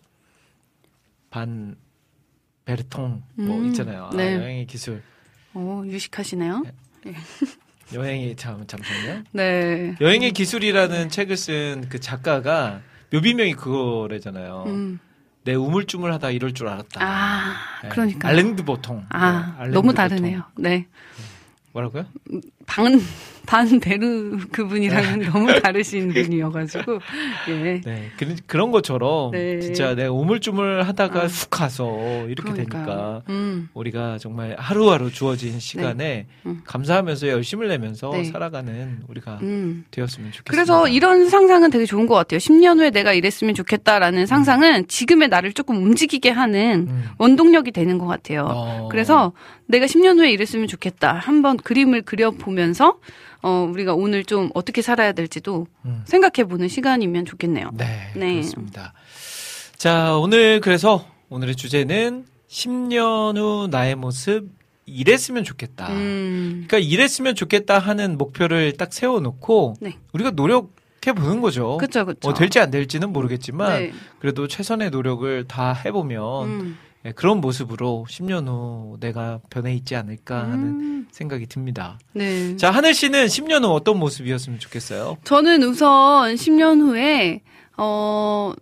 반 1.30 1.76
베르통 2.64 3.22
뭐 3.34 3.58
음, 3.58 3.66
있잖아요. 3.68 4.10
아, 4.12 4.16
네. 4.16 4.34
여행의 4.34 4.66
기술. 4.66 5.02
어, 5.54 5.82
유식하시네요. 5.86 6.64
여행이 7.94 8.36
참 8.36 8.66
잠시만요. 8.66 9.22
네. 9.32 9.94
여행의 10.00 10.32
기술이라는 10.32 11.08
책을 11.08 11.36
쓴 11.36 11.86
그 11.88 12.00
작가가 12.00 12.80
묘비명이 13.12 13.54
그거래잖아요. 13.54 14.64
음. 14.66 14.98
내 15.44 15.54
우물쭈물하다 15.54 16.30
이럴 16.32 16.52
줄 16.52 16.68
알았다. 16.68 17.00
아, 17.02 17.54
네. 17.82 17.88
그러니까. 17.88 18.28
알랭드 18.28 18.64
보통. 18.64 19.06
아, 19.08 19.30
네, 19.30 19.52
알랭드 19.62 19.74
너무 19.74 19.86
보통. 19.88 19.94
다르네요. 19.94 20.42
네. 20.58 20.86
뭐라고요? 21.72 22.04
반, 22.68 23.00
반 23.46 23.80
베르 23.80 24.36
그분이랑은 24.52 25.20
너무 25.32 25.58
다르신 25.60 26.12
분이어가지고, 26.12 26.98
예. 27.48 27.80
네, 27.82 28.10
그런 28.18 28.36
그런 28.46 28.70
것처럼 28.70 29.30
네. 29.32 29.58
진짜 29.60 29.94
내가 29.94 30.12
우물쭈물 30.12 30.82
하다가 30.82 31.22
아. 31.22 31.26
훅 31.26 31.48
가서 31.48 32.26
이렇게 32.28 32.52
그러니까요. 32.52 32.84
되니까 32.84 33.22
음. 33.30 33.70
우리가 33.72 34.18
정말 34.18 34.54
하루하루 34.58 35.10
주어진 35.10 35.58
시간에 35.60 36.26
음. 36.44 36.60
감사하면서 36.66 37.28
열심을 37.28 37.68
내면서 37.68 38.10
네. 38.10 38.24
살아가는 38.24 38.98
우리가 39.08 39.38
음. 39.40 39.86
되었으면 39.92 40.30
좋겠습니다. 40.32 40.50
그래서 40.50 40.86
이런 40.86 41.30
상상은 41.30 41.70
되게 41.70 41.86
좋은 41.86 42.06
것 42.06 42.14
같아요. 42.16 42.38
10년 42.38 42.78
후에 42.80 42.90
내가 42.90 43.14
이랬으면 43.14 43.54
좋겠다라는 43.54 44.26
상상은 44.26 44.86
지금의 44.88 45.28
나를 45.28 45.54
조금 45.54 45.76
움직이게 45.82 46.28
하는 46.28 46.86
음. 46.90 47.04
원동력이 47.16 47.70
되는 47.72 47.96
것 47.96 48.06
같아요. 48.06 48.46
어. 48.50 48.88
그래서 48.90 49.32
내가 49.70 49.86
10년 49.86 50.18
후에 50.18 50.30
이랬으면 50.32 50.66
좋겠다. 50.66 51.12
한번 51.14 51.56
그림을 51.56 52.02
그려보면 52.02 52.57
서 52.74 52.98
어, 53.42 53.68
우리가 53.70 53.94
오늘 53.94 54.24
좀 54.24 54.50
어떻게 54.54 54.82
살아야 54.82 55.12
될지도 55.12 55.66
음. 55.84 56.02
생각해 56.04 56.48
보는 56.48 56.68
시간이면 56.68 57.24
좋겠네요. 57.24 57.70
네, 57.74 58.12
네. 58.16 58.34
그렇습니다. 58.34 58.92
자, 59.76 60.16
오늘 60.16 60.60
그래서 60.60 61.06
오늘의 61.28 61.54
주제는 61.56 62.26
10년 62.48 63.36
후 63.36 63.68
나의 63.70 63.94
모습 63.94 64.48
이랬으면 64.86 65.44
좋겠다. 65.44 65.92
음, 65.92 66.64
그러니까 66.66 66.78
이랬으면 66.78 67.34
좋겠다 67.34 67.78
하는 67.78 68.16
목표를 68.18 68.72
딱 68.76 68.92
세워놓고 68.92 69.74
네. 69.80 69.98
우리가 70.12 70.30
노력해 70.30 71.12
보는 71.14 71.40
거죠. 71.40 71.76
그쵸, 71.76 72.06
그쵸. 72.06 72.20
뭐 72.22 72.34
될지 72.34 72.58
안 72.58 72.70
될지는 72.70 73.12
모르겠지만 73.12 73.78
네. 73.78 73.92
그래도 74.18 74.48
최선의 74.48 74.90
노력을 74.90 75.46
다 75.46 75.72
해보면 75.72 76.48
음. 76.48 76.78
예, 77.04 77.12
그런 77.12 77.40
모습으로 77.40 78.06
10년 78.08 78.48
후 78.48 78.96
내가 79.00 79.40
변해 79.50 79.72
있지 79.74 79.94
않을까 79.94 80.42
하는 80.42 80.54
음. 80.64 81.08
생각이 81.12 81.46
듭니다. 81.46 81.98
네. 82.12 82.56
자, 82.56 82.70
하늘 82.70 82.92
씨는 82.94 83.26
10년 83.26 83.62
후 83.64 83.68
어떤 83.72 83.98
모습이었으면 83.98 84.58
좋겠어요? 84.58 85.18
저는 85.24 85.62
우선 85.62 86.34
10년 86.34 86.80
후에, 86.80 87.42
어, 87.76 88.52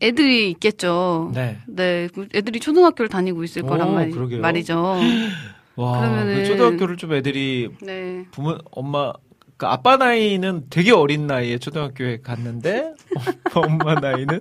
애들이 0.00 0.50
있겠죠. 0.52 1.30
네. 1.34 1.58
네, 1.68 2.08
그 2.12 2.26
애들이 2.34 2.58
초등학교를 2.58 3.08
다니고 3.08 3.44
있을 3.44 3.62
오, 3.64 3.66
거란 3.68 3.94
말, 3.94 4.10
그러게요. 4.10 4.40
말이죠. 4.40 4.96
와, 5.76 6.00
그러면은- 6.00 6.34
그 6.42 6.46
초등학교를 6.46 6.96
좀 6.96 7.12
애들이 7.12 7.68
네. 7.82 8.24
부모 8.32 8.56
엄마 8.72 9.12
그 9.56 9.66
아빠 9.66 9.96
나이는 9.96 10.66
되게 10.70 10.90
어린 10.92 11.26
나이에 11.28 11.58
초등학교에 11.58 12.18
갔는데 12.20 12.92
엄마 13.54 13.94
나이는 13.94 14.40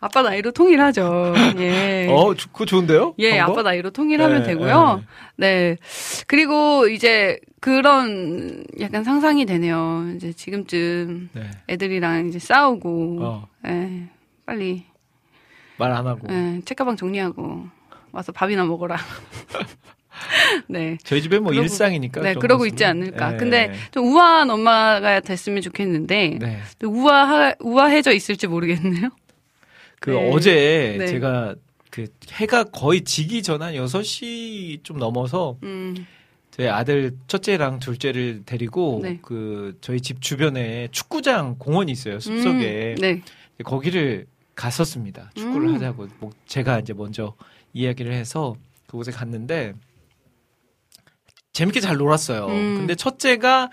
아빠 0.00 0.22
나이로 0.22 0.52
통일하죠. 0.52 1.34
예. 1.58 2.06
어 2.10 2.34
주- 2.34 2.48
그거 2.48 2.64
좋은데요? 2.64 3.14
예, 3.18 3.38
방법? 3.38 3.52
아빠 3.58 3.62
나이로 3.70 3.90
통일하면 3.90 4.42
네, 4.42 4.48
되고요. 4.48 5.02
네. 5.36 5.76
그리고 6.26 6.88
이제 6.88 7.38
그런 7.60 8.64
약간 8.80 9.04
상상이 9.04 9.44
되네요. 9.46 10.06
이제 10.16 10.32
지금쯤 10.32 11.28
네. 11.32 11.50
애들이랑 11.68 12.28
이제 12.28 12.38
싸우고, 12.38 13.18
어, 13.20 13.48
예, 13.66 14.08
빨리, 14.46 14.84
말 15.76 15.92
안 15.92 16.06
하고 16.06 16.26
예, 16.30 16.60
책가방 16.64 16.96
정리하고, 16.96 17.66
와서 18.12 18.32
밥이나 18.32 18.64
먹어라. 18.64 18.96
네. 20.68 20.98
저희 21.04 21.22
집에 21.22 21.38
뭐 21.38 21.52
그러고- 21.52 21.62
일상이니까 21.62 22.20
네, 22.20 22.34
그러고. 22.34 22.66
있지 22.66 22.84
않을까. 22.84 23.34
예. 23.34 23.36
근데 23.36 23.72
좀 23.90 24.06
우아한 24.12 24.50
엄마가 24.50 25.20
됐으면 25.20 25.62
좋겠는데, 25.62 26.38
네. 26.40 26.58
또 26.78 26.88
우아, 26.90 27.54
우아해져 27.60 28.12
있을지 28.12 28.46
모르겠네요. 28.46 29.08
그 30.00 30.10
네. 30.10 30.30
어제 30.32 30.96
네. 30.98 31.06
제가 31.06 31.54
그 31.90 32.06
해가 32.32 32.64
거의 32.64 33.02
지기 33.02 33.42
전 33.42 33.62
한 33.62 33.74
6시 33.74 34.82
좀 34.82 34.98
넘어서 34.98 35.56
음, 35.62 35.94
저희 36.50 36.68
아들 36.68 37.12
첫째랑 37.28 37.78
둘째를 37.78 38.42
데리고 38.46 39.00
네. 39.02 39.18
그 39.22 39.76
저희 39.80 40.00
집 40.00 40.20
주변에 40.20 40.88
축구장 40.90 41.56
공원이 41.58 41.92
있어요 41.92 42.18
숲속에 42.18 42.96
음, 42.98 43.00
네. 43.00 43.22
거기를 43.62 44.26
갔었습니다 44.54 45.30
축구를 45.34 45.68
음. 45.68 45.74
하자고 45.74 46.08
뭐 46.18 46.30
제가 46.46 46.80
이제 46.80 46.92
먼저 46.92 47.34
이야기를 47.72 48.12
해서 48.12 48.56
그곳에 48.86 49.12
갔는데 49.12 49.74
재밌게 51.52 51.80
잘 51.80 51.96
놀았어요. 51.96 52.46
음. 52.46 52.76
근데 52.78 52.94
첫째가 52.94 53.70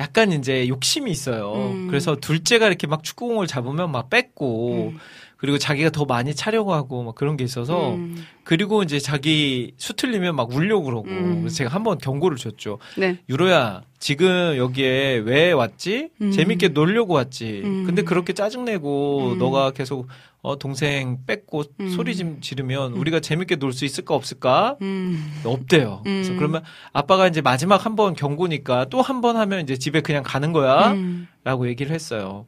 약간 0.00 0.32
이제 0.32 0.66
욕심이 0.68 1.10
있어요. 1.10 1.52
음. 1.54 1.86
그래서 1.88 2.16
둘째가 2.16 2.66
이렇게 2.66 2.86
막 2.86 3.02
축구공을 3.04 3.46
잡으면 3.46 3.92
막 3.92 4.10
뺏고 4.10 4.90
음. 4.92 4.98
그리고 5.40 5.56
자기가 5.56 5.88
더 5.90 6.04
많이 6.04 6.34
차려고 6.34 6.74
하고 6.74 7.02
막 7.02 7.14
그런 7.14 7.36
게 7.38 7.44
있어서 7.44 7.94
음. 7.94 8.22
그리고 8.44 8.82
이제 8.82 8.98
자기 8.98 9.72
수틀리면 9.78 10.36
막 10.36 10.54
울려고 10.54 10.84
그러고 10.84 11.08
음. 11.08 11.40
그래서 11.40 11.56
제가 11.56 11.70
한번 11.70 11.96
경고를 11.96 12.36
줬죠. 12.36 12.78
네. 12.98 13.18
유로야 13.28 13.82
지금 13.98 14.56
여기에 14.58 15.22
왜 15.24 15.52
왔지? 15.52 16.10
음. 16.20 16.30
재밌게 16.30 16.68
놀려고 16.68 17.14
왔지. 17.14 17.62
음. 17.64 17.84
근데 17.86 18.02
그렇게 18.02 18.34
짜증내고 18.34 19.32
음. 19.32 19.38
너가 19.38 19.70
계속 19.70 20.08
어, 20.42 20.58
동생 20.58 21.18
뺏고 21.26 21.64
음. 21.80 21.88
소리 21.90 22.14
좀 22.16 22.40
지르면 22.42 22.92
우리가 22.92 23.20
재밌게 23.20 23.56
놀 23.56 23.72
수 23.72 23.84
있을까 23.86 24.14
없을까? 24.14 24.76
음. 24.82 25.40
없대요. 25.44 26.00
그래서 26.04 26.32
음. 26.32 26.36
그러면 26.36 26.62
아빠가 26.92 27.26
이제 27.28 27.40
마지막 27.40 27.84
한 27.86 27.96
번 27.96 28.14
경고니까 28.14 28.86
또 28.90 29.00
한 29.00 29.20
번 29.22 29.36
하면 29.36 29.62
이제 29.62 29.76
집에 29.78 30.00
그냥 30.02 30.22
가는 30.22 30.52
거야. 30.52 30.92
음. 30.92 31.28
라고 31.44 31.66
얘기를 31.68 31.92
했어요. 31.94 32.46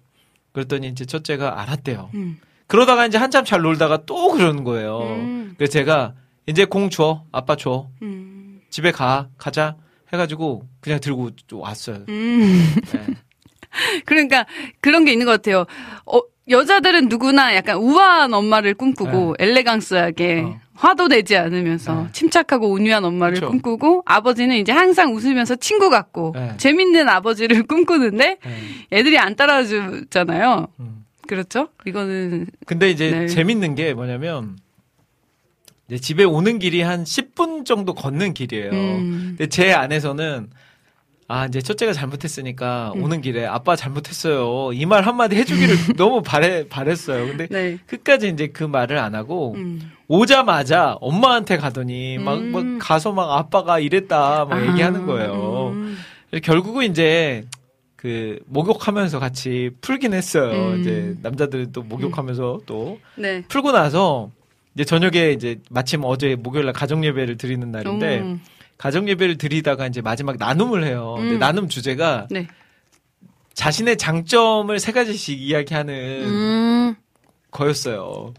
그랬더니 0.52 0.88
이제 0.88 1.06
첫째가 1.06 1.60
알았대요. 1.62 2.10
음. 2.72 2.74
그러다가 2.74 3.06
이제 3.06 3.18
한참 3.18 3.44
잘 3.44 3.60
놀다가 3.60 3.98
또 4.06 4.30
그러는 4.32 4.64
거예요. 4.64 5.00
음. 5.00 5.54
그래서 5.58 5.72
제가 5.72 6.14
이제 6.46 6.64
공 6.64 6.88
줘. 6.88 7.24
아빠 7.30 7.54
줘. 7.54 7.88
음. 8.00 8.60
집에 8.70 8.90
가. 8.90 9.28
가자. 9.36 9.76
해가지고 10.12 10.66
그냥 10.80 11.00
들고 11.00 11.30
또 11.46 11.60
왔어요. 11.60 12.04
음. 12.08 12.74
네. 12.92 13.06
그러니까 14.04 14.46
그런 14.80 15.04
게 15.04 15.12
있는 15.12 15.26
것 15.26 15.32
같아요. 15.32 15.64
어, 16.06 16.20
여자들은 16.48 17.08
누구나 17.08 17.54
약간 17.54 17.76
우아한 17.76 18.34
엄마를 18.34 18.74
꿈꾸고 18.74 19.36
엘레강스하게 19.38 20.34
네. 20.34 20.42
어. 20.42 20.60
화도 20.74 21.08
내지 21.08 21.36
않으면서 21.36 21.94
네. 21.94 22.08
침착하고 22.12 22.70
온유한 22.70 23.04
엄마를 23.04 23.34
그쵸. 23.34 23.48
꿈꾸고 23.48 24.02
아버지는 24.04 24.56
이제 24.56 24.72
항상 24.72 25.14
웃으면서 25.14 25.56
친구 25.56 25.88
같고 25.90 26.32
네. 26.34 26.54
재밌는 26.56 27.08
아버지를 27.08 27.62
꿈꾸는데 27.68 28.38
네. 28.42 28.58
애들이 28.90 29.18
안 29.18 29.36
따라주잖아요. 29.36 30.68
음. 30.80 31.01
그렇죠? 31.28 31.68
이거는 31.86 32.46
근데 32.66 32.90
이제 32.90 33.10
네. 33.10 33.26
재밌는 33.28 33.74
게 33.74 33.94
뭐냐면 33.94 34.56
이제 35.88 35.98
집에 35.98 36.24
오는 36.24 36.58
길이 36.58 36.80
한 36.82 37.04
10분 37.04 37.64
정도 37.64 37.94
걷는 37.94 38.34
길이에요. 38.34 38.70
음. 38.70 39.34
근데 39.36 39.46
제 39.48 39.72
안에서는 39.72 40.50
아 41.28 41.46
이제 41.46 41.60
첫째가 41.62 41.92
잘못했으니까 41.92 42.92
음. 42.96 43.04
오는 43.04 43.20
길에 43.20 43.46
아빠 43.46 43.74
잘못했어요. 43.76 44.72
이 44.74 44.84
말 44.84 45.02
한마디 45.06 45.36
해주기를 45.36 45.76
너무 45.96 46.22
바래 46.22 46.68
바랬어요. 46.68 47.26
근데 47.26 47.46
네. 47.48 47.78
끝까지 47.86 48.28
이제 48.28 48.48
그 48.48 48.64
말을 48.64 48.98
안 48.98 49.14
하고 49.14 49.54
음. 49.56 49.80
오자마자 50.08 50.96
엄마한테 51.00 51.56
가더니 51.56 52.18
막, 52.18 52.34
음. 52.38 52.52
막 52.52 52.64
가서 52.78 53.12
막 53.12 53.30
아빠가 53.38 53.78
이랬다 53.78 54.44
막 54.44 54.66
얘기하는 54.68 55.02
아, 55.02 55.06
거예요. 55.06 55.68
음. 55.74 55.96
결국은 56.42 56.84
이제 56.90 57.44
그 58.02 58.40
목욕하면서 58.46 59.20
같이 59.20 59.70
풀긴 59.80 60.12
했어요. 60.12 60.72
음. 60.72 60.80
이제 60.80 61.14
남자들은 61.22 61.70
또 61.70 61.84
목욕하면서 61.84 62.62
또 62.66 62.98
네. 63.14 63.44
풀고 63.46 63.70
나서 63.70 64.32
이제 64.74 64.84
저녁에 64.84 65.30
이제 65.30 65.60
마침 65.70 66.00
어제 66.02 66.34
목요일 66.34 66.64
날 66.64 66.72
가정 66.72 67.04
예배를 67.04 67.36
드리는 67.36 67.70
날인데 67.70 68.18
음. 68.18 68.40
가정 68.76 69.08
예배를 69.08 69.38
드리다가 69.38 69.86
이제 69.86 70.00
마지막 70.00 70.36
나눔을 70.36 70.82
해요. 70.82 71.14
근데 71.16 71.34
음. 71.34 71.38
나눔 71.38 71.68
주제가 71.68 72.26
네. 72.28 72.48
자신의 73.54 73.98
장점을 73.98 74.76
세 74.80 74.90
가지씩 74.90 75.40
이야기하는 75.40 75.94
음. 76.24 76.96
거였어요. 77.52 78.34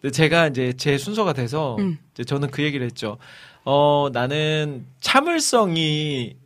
근데 0.00 0.12
제가 0.12 0.46
이제 0.46 0.74
제 0.76 0.96
순서가 0.96 1.32
돼서 1.32 1.74
음. 1.80 1.98
이제 2.14 2.22
저는 2.22 2.52
그 2.52 2.62
얘기를 2.62 2.86
했죠. 2.86 3.18
어 3.64 4.10
나는 4.12 4.86
참을성이 5.00 6.36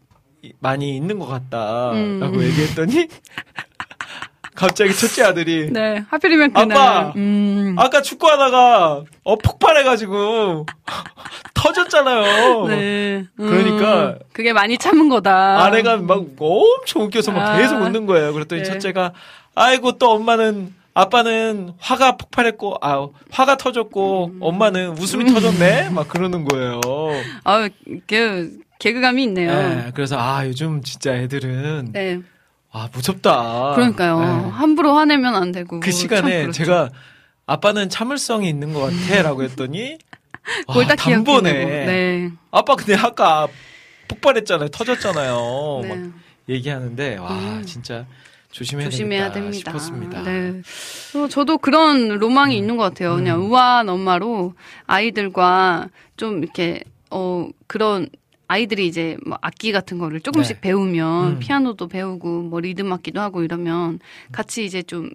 많이 0.61 0.97
있는 0.97 1.19
것 1.19 1.27
같다라고 1.27 2.37
음. 2.37 2.43
얘기했더니 2.43 3.09
갑자기 4.55 4.95
첫째 4.95 5.25
아들이 5.25 5.71
네. 5.73 6.05
하필이면 6.11 6.53
그날. 6.53 6.79
아빠! 6.79 7.13
음. 7.17 7.75
아까 7.79 8.03
축구하다가 8.03 9.03
어 9.25 9.37
폭발해가지고 9.37 10.67
터졌잖아요. 11.55 12.67
네. 12.67 13.25
그러니까 13.37 14.07
음. 14.11 14.19
그게 14.33 14.53
많이 14.53 14.77
참은 14.79 15.09
거다. 15.09 15.65
아내가 15.65 15.97
막 15.97 16.25
엄청 16.39 17.03
웃겨서 17.03 17.33
막 17.33 17.51
아. 17.55 17.59
계속 17.59 17.81
웃는 17.81 18.07
거예요. 18.07 18.33
그랬더니 18.33 18.63
네. 18.63 18.69
첫째가 18.69 19.13
아이고 19.55 19.99
또 19.99 20.11
엄마는 20.13 20.75
아빠는 20.95 21.73
화가 21.79 22.17
폭발했고 22.19 22.77
아 22.83 23.09
화가 23.31 23.57
터졌고 23.57 24.27
음. 24.35 24.39
엄마는 24.41 24.99
웃음이 24.99 25.33
터졌네 25.33 25.91
막 25.91 26.09
그러는 26.09 26.45
거예요. 26.45 26.81
아, 27.45 27.69
그 28.07 28.59
개그감이 28.83 29.23
있네요. 29.25 29.53
네, 29.53 29.93
그래서 29.95 30.19
아 30.19 30.45
요즘 30.45 30.83
진짜 30.83 31.15
애들은 31.15 31.91
네. 31.93 32.21
아 32.73 32.89
무섭다. 32.93 33.75
그러니까요. 33.77 34.19
네. 34.19 34.51
함부로 34.51 34.95
화내면 34.97 35.37
안 35.37 35.53
되고. 35.53 35.79
그참 35.79 35.93
시간에 35.93 36.41
그렇죠. 36.43 36.53
제가 36.53 36.91
아빠는 37.47 37.89
참을성이 37.91 38.49
있는 38.49 38.73
것 38.73 38.81
같아라고 38.91 39.45
했더니 39.45 39.99
그걸 40.67 40.91
아. 40.91 40.97
단번에 40.97 41.53
네. 41.53 42.31
아빠 42.51 42.75
근데 42.75 42.97
아까 42.97 43.47
폭발했잖아요. 44.09 44.71
터졌잖아요. 44.71 45.81
네. 45.83 45.89
막 45.89 46.13
얘기하는데 46.49 47.19
와 47.19 47.31
음. 47.31 47.63
진짜 47.65 48.05
조심해야, 48.51 48.91
조심해야 48.91 49.31
됩니다. 49.31 49.71
싶었습니다. 49.71 50.23
네. 50.23 50.61
어, 51.15 51.29
저도 51.29 51.59
그런 51.59 52.09
로망이 52.09 52.57
음. 52.57 52.59
있는 52.59 52.77
것 52.77 52.83
같아요. 52.83 53.15
그냥 53.15 53.43
우아한 53.49 53.89
엄마로 53.89 54.55
아이들과 54.89 55.89
좀 56.17 56.43
이렇게 56.43 56.83
어 57.13 57.49
그런 57.69 58.09
아이들이 58.53 58.87
이제 58.87 59.17
뭐 59.25 59.39
악기 59.41 59.73
같은 59.73 59.97
거를 59.97 60.21
조금씩 60.21 60.57
네. 60.57 60.61
배우면 60.61 61.27
음. 61.27 61.39
피아노도 61.39 61.89
배우고 61.89 62.43
뭐 62.43 62.61
리듬 62.61 62.93
악기도 62.93 63.19
하고 63.19 63.43
이러면 63.43 63.99
같이 64.31 64.67
이제 64.67 64.83
좀 64.83 65.11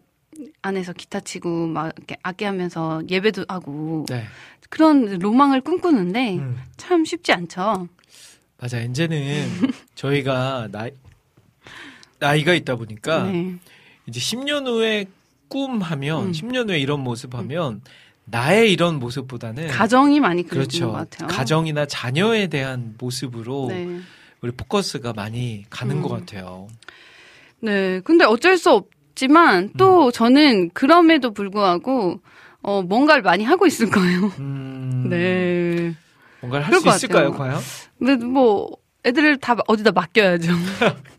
안에서 0.63 0.93
기타 0.93 1.19
치고 1.19 1.67
막 1.67 1.93
이렇게 1.95 2.17
악기 2.23 2.45
하면서 2.45 2.99
예배도 3.07 3.45
하고 3.47 4.07
네. 4.09 4.23
그런 4.71 5.19
로망을 5.19 5.61
꿈꾸는데 5.61 6.37
음. 6.37 6.57
참 6.77 7.05
쉽지 7.05 7.31
않죠. 7.31 7.87
맞아. 8.57 8.81
이제는 8.81 9.47
저희가 9.93 10.69
나이 10.71 10.89
나이가 12.17 12.55
있다 12.55 12.75
보니까 12.75 13.25
네. 13.25 13.53
이제 14.07 14.19
10년 14.19 14.65
후에 14.65 15.05
꿈 15.47 15.81
하면 15.81 16.25
음. 16.25 16.31
10년 16.31 16.69
후에 16.69 16.79
이런 16.79 17.01
모습 17.01 17.35
하면 17.35 17.81
나의 18.29 18.71
이런 18.71 18.99
모습보다는 18.99 19.67
가정이 19.67 20.19
많이. 20.19 20.43
그렇죠. 20.43 20.87
것 20.87 20.93
같아요. 20.93 21.27
가정이나 21.29 21.85
자녀에 21.85 22.47
대한 22.47 22.95
모습으로 22.97 23.67
네. 23.69 23.99
우리 24.41 24.51
포커스가 24.51 25.13
많이 25.13 25.65
가는 25.69 25.97
음. 25.97 26.01
것 26.01 26.09
같아요. 26.09 26.67
네. 27.61 28.01
근데 28.03 28.25
어쩔 28.25 28.57
수 28.57 28.71
없지만 28.71 29.63
음. 29.63 29.73
또 29.77 30.11
저는 30.11 30.71
그럼에도 30.73 31.31
불구하고 31.31 32.19
어 32.61 32.81
뭔가를 32.81 33.21
많이 33.23 33.45
하고 33.45 33.65
있을 33.65 33.89
거예요. 33.89 34.31
음, 34.39 35.07
네. 35.09 35.95
뭔가를 36.41 36.67
할수것 36.67 36.95
있을까요. 36.95 37.31
과연? 37.31 37.59
근데 37.97 38.25
뭐 38.25 38.69
애들을 39.05 39.37
다 39.37 39.55
어디다 39.67 39.93
맡겨야죠. 39.93 40.51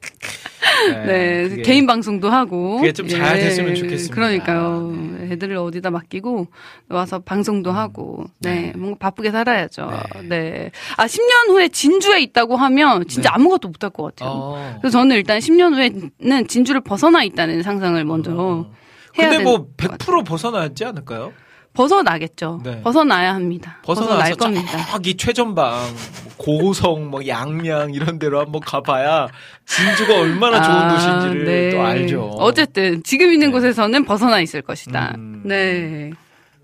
네, 1.06 1.48
그게 1.48 1.62
개인 1.62 1.86
방송도 1.86 2.30
하고. 2.30 2.76
그게 2.76 2.92
좀 2.92 3.08
잘 3.08 3.38
됐으면 3.38 3.74
좋겠습니다. 3.74 4.14
그러니까요. 4.14 4.92
네. 5.18 5.32
애들을 5.32 5.56
어디다 5.56 5.90
맡기고 5.90 6.46
와서 6.88 7.18
방송도 7.20 7.70
하고. 7.72 8.24
네, 8.40 8.54
네. 8.54 8.72
뭔가 8.76 8.98
바쁘게 8.98 9.30
살아야죠. 9.30 9.90
네. 10.22 10.28
네. 10.28 10.70
아, 10.96 11.06
10년 11.06 11.50
후에 11.50 11.68
진주에 11.68 12.20
있다고 12.22 12.56
하면 12.56 13.06
진짜 13.08 13.30
네. 13.30 13.34
아무것도 13.34 13.68
못 13.68 13.82
할 13.82 13.90
것 13.90 14.04
같아요. 14.16 14.30
어. 14.30 14.76
그래서 14.80 14.98
저는 14.98 15.16
일단 15.16 15.38
10년 15.38 15.74
후에는 15.74 16.46
진주를 16.48 16.80
벗어나 16.82 17.22
있다는 17.22 17.62
상상을 17.62 18.02
먼저 18.04 18.32
어. 18.34 18.70
해야 19.18 19.30
근데 19.30 19.44
뭐 19.44 19.66
되는 19.76 19.96
것100% 19.98 20.24
벗어나지 20.26 20.84
않을까요? 20.84 21.32
벗어나겠죠. 21.78 22.60
네. 22.64 22.82
벗어나야 22.82 23.34
합니다. 23.34 23.78
벗어날 23.84 24.34
겁니다. 24.34 24.84
저기 24.90 25.16
최전방 25.16 25.78
뭐 26.24 26.32
고성 26.36 27.08
뭐 27.08 27.24
양양 27.24 27.94
이런 27.94 28.18
데로 28.18 28.40
한번 28.40 28.60
가봐야 28.60 29.28
진주가 29.64 30.18
얼마나 30.18 30.60
좋은 30.60 30.76
아, 30.76 30.94
도시인지를 30.94 31.44
네. 31.44 31.70
또 31.70 31.82
알죠. 31.82 32.20
어쨌든 32.38 33.00
지금 33.04 33.32
있는 33.32 33.48
네. 33.48 33.52
곳에서는 33.52 34.04
벗어나 34.04 34.40
있을 34.40 34.60
것이다. 34.60 35.14
음. 35.18 35.42
네. 35.44 36.10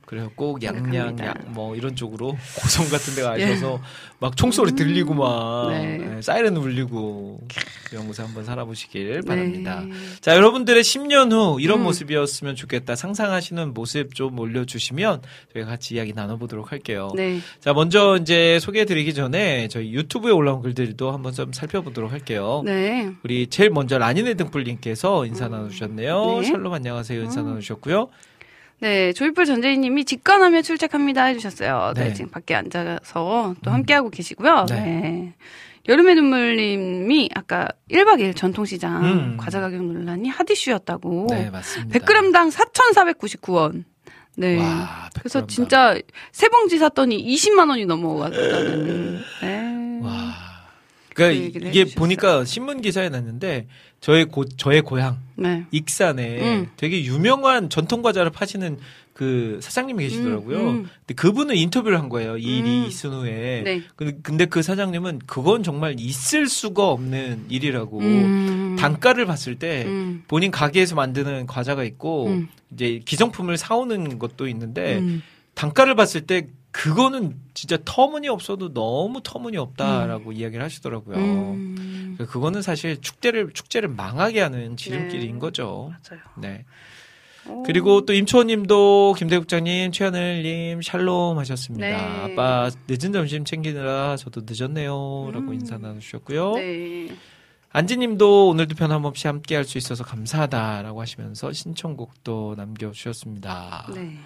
그래요. 0.07 0.31
꼭 0.37 0.63
양양 0.63 0.85
생각합니다. 0.85 1.27
양, 1.27 1.35
뭐 1.49 1.75
이런 1.77 1.97
쪽으로 1.97 2.37
고성 2.61 2.89
같은 2.89 3.15
데 3.15 3.23
예. 3.23 3.47
가셔서 3.47 3.81
막 4.19 4.37
총소리 4.37 4.73
들리고 4.73 5.15
막 5.15 5.71
네. 5.71 6.17
예, 6.17 6.23
사이렌 6.23 6.57
울리고 6.57 7.41
이런 7.93 8.07
곳에 8.07 8.23
한번 8.23 8.45
살아보시길 8.45 9.23
바랍니다. 9.23 9.83
네. 9.87 9.95
자, 10.21 10.35
여러분들의 10.35 10.83
10년 10.83 11.33
후 11.33 11.61
이런 11.61 11.81
음. 11.81 11.85
모습이었으면 11.85 12.57
좋겠다. 12.57 12.97
상상하시는 12.97 13.75
모습 13.75 14.15
좀 14.15 14.39
올려주시면 14.39 15.23
저희가 15.53 15.71
같이 15.71 15.95
이야기 15.95 16.13
나눠보도록 16.13 16.73
할게요. 16.73 17.11
네. 17.15 17.41
자, 17.61 17.73
먼저 17.73 18.19
이제 18.21 18.59
소개해드리기 18.61 19.15
전에 19.15 19.69
저희 19.69 19.93
유튜브에 19.93 20.33
올라온 20.33 20.63
글들도 20.63 21.11
한번 21.13 21.33
좀 21.33 21.53
살펴보도록 21.53 22.13
할게요. 22.13 22.63
네. 22.65 23.13
우리 23.23 23.47
제일 23.47 23.71
먼저 23.71 23.99
라니네 23.99 24.35
등불님께서 24.35 25.27
인사 25.27 25.49
나누셨네요. 25.49 26.41
네. 26.41 26.45
샬롬 26.49 26.73
안녕하세요. 26.73 27.23
인사 27.23 27.41
음. 27.41 27.47
나누셨고요. 27.49 28.09
네, 28.81 29.13
조이풀 29.13 29.47
전재희님이 29.47 30.05
직관하며 30.05 30.63
출첵합니다 30.63 31.25
해주셨어요. 31.25 31.93
네, 31.97 32.09
네. 32.09 32.15
지금 32.15 32.31
밖에 32.31 32.55
앉아서 32.55 33.55
또 33.63 33.71
함께하고 33.71 34.11
계시고요. 34.11 34.67
네. 34.69 34.75
네. 34.81 35.35
여름의 35.89 36.15
눈물님이 36.15 37.31
아까 37.35 37.69
1박 37.91 38.21
2일 38.21 38.35
전통시장 38.37 39.05
음. 39.05 39.37
과자 39.39 39.61
가격 39.61 39.83
논란이 39.83 40.29
핫이슈였다고. 40.31 41.27
네, 41.31 41.51
맞습니다. 41.51 41.99
100g당 41.99 42.51
4,499원. 42.51 43.85
네. 44.37 44.59
와, 44.59 45.09
100g 45.15 45.19
그래서 45.21 45.41
당. 45.41 45.49
진짜 45.49 45.99
세 46.33 46.49
봉지 46.49 46.79
샀더니 46.79 47.23
20만 47.35 47.69
원이 47.69 47.85
넘어갔다는. 47.87 49.21
네. 49.43 50.01
와. 50.03 50.44
그 51.15 51.23
그러니까 51.23 51.45
얘기를 51.45 51.69
이게. 51.69 51.85
보니까 51.95 52.45
신문 52.45 52.83
기사에 52.83 53.09
났는데 53.09 53.67
저의 54.01 54.27
고 54.27 54.45
저의 54.45 54.83
고향 54.83 55.19
네. 55.37 55.65
익산에 55.71 56.43
음. 56.43 56.69
되게 56.77 57.05
유명한 57.05 57.71
전통 57.71 58.03
과자를 58.03 58.31
파시는 58.31 58.79
그 59.15 59.61
사장님이 59.63 60.03
계시더라고요. 60.03 60.59
음, 60.59 60.69
음. 60.69 60.89
근데 60.99 61.15
그분은 61.15 61.55
인터뷰를 61.55 62.01
한 62.01 62.09
거예요. 62.09 62.37
이 62.37 62.43
일이 62.43 62.81
음. 62.81 62.87
있은 62.87 63.11
후에. 63.13 63.63
네. 63.65 63.83
근데, 63.95 64.19
근데 64.23 64.45
그 64.47 64.61
사장님은 64.61 65.21
그건 65.27 65.63
정말 65.63 65.95
있을 65.99 66.49
수가 66.49 66.89
없는 66.89 67.47
일이라고 67.49 68.01
음. 68.01 68.77
단가를 68.79 69.25
봤을 69.25 69.55
때 69.55 69.85
음. 69.87 70.25
본인 70.27 70.51
가게에서 70.51 70.97
만드는 70.97 71.47
과자가 71.47 71.85
있고 71.85 72.27
음. 72.27 72.49
이제 72.73 73.01
기성품을 73.05 73.57
사오는 73.57 74.19
것도 74.19 74.49
있는데 74.49 74.99
음. 74.99 75.23
단가를 75.55 75.95
봤을 75.95 76.23
때 76.23 76.49
그거는 76.75 77.41
진짜 77.55 77.79
터무니 77.85 78.29
없어도 78.29 78.75
너무 78.75 79.21
터무니 79.23 79.57
없다라고 79.57 80.33
이야기를 80.33 80.65
하시더라고요. 80.65 81.17
음. 81.17 82.17
그거는 82.19 82.63
사실 82.63 83.01
축제를 83.01 83.53
축제를 83.53 83.89
망하게 83.89 84.41
하는 84.41 84.77
지름길인 84.77 85.35
네. 85.35 85.39
거죠. 85.39 85.93
맞아요. 85.93 86.23
네. 86.37 86.65
오. 87.49 87.63
그리고 87.63 88.05
또 88.05 88.13
임초님도 88.13 89.15
김대국장님, 89.17 89.93
최하늘님 89.93 90.83
샬롬 90.83 91.39
하셨습니다. 91.39 91.87
네. 91.87 91.95
아빠 91.95 92.71
늦은 92.89 93.13
점심 93.13 93.45
챙기느라 93.45 94.17
저도 94.17 94.43
늦었네요라고 94.45 95.47
음. 95.47 95.55
인사 95.55 95.79
나누셨고요. 95.79 96.55
네. 96.55 97.15
안지님도 97.71 98.49
오늘도 98.49 98.75
변함없이 98.75 99.29
함께할 99.29 99.65
수 99.65 99.79
있어서 99.79 100.03
감사하다라고 100.03 101.01
하시면서 101.01 101.53
신청곡도 101.53 102.55
남겨주셨습니다. 102.57 103.87
네. 103.95 104.19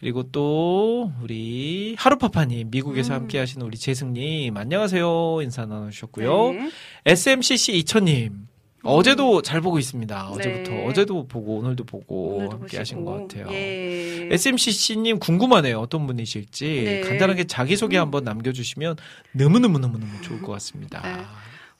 그리고 0.00 0.22
또 0.30 1.12
우리 1.22 1.96
하루파파님 1.98 2.70
미국에서 2.70 3.14
음. 3.14 3.22
함께하시는 3.22 3.64
우리 3.66 3.76
재승님 3.76 4.56
안녕하세요 4.56 5.40
인사 5.42 5.66
나누셨고요. 5.66 6.52
네. 6.52 6.70
SMCC 7.06 7.72
2000님 7.84 8.48
어제도 8.84 9.42
잘 9.42 9.60
보고 9.60 9.78
있습니다. 9.78 10.30
어제부터 10.30 10.70
네. 10.70 10.86
어제도 10.86 11.26
보고 11.26 11.58
오늘도 11.58 11.84
보고 11.84 12.36
오늘도 12.36 12.52
함께하신 12.58 13.04
보시고. 13.04 13.04
것 13.04 13.28
같아요. 13.28 13.52
예. 13.52 14.28
SMCC님 14.32 15.18
궁금하네요. 15.18 15.80
어떤 15.80 16.06
분이실지 16.06 16.82
네. 16.84 17.00
간단하게 17.00 17.44
자기 17.44 17.76
소개 17.76 17.98
한번 17.98 18.22
남겨주시면 18.22 18.96
너무 19.32 19.58
너무 19.58 19.80
너무 19.80 19.98
너무 19.98 20.22
좋을 20.22 20.40
것 20.42 20.52
같습니다. 20.52 21.02
네. 21.02 21.24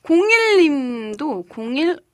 01님도 0.03 1.47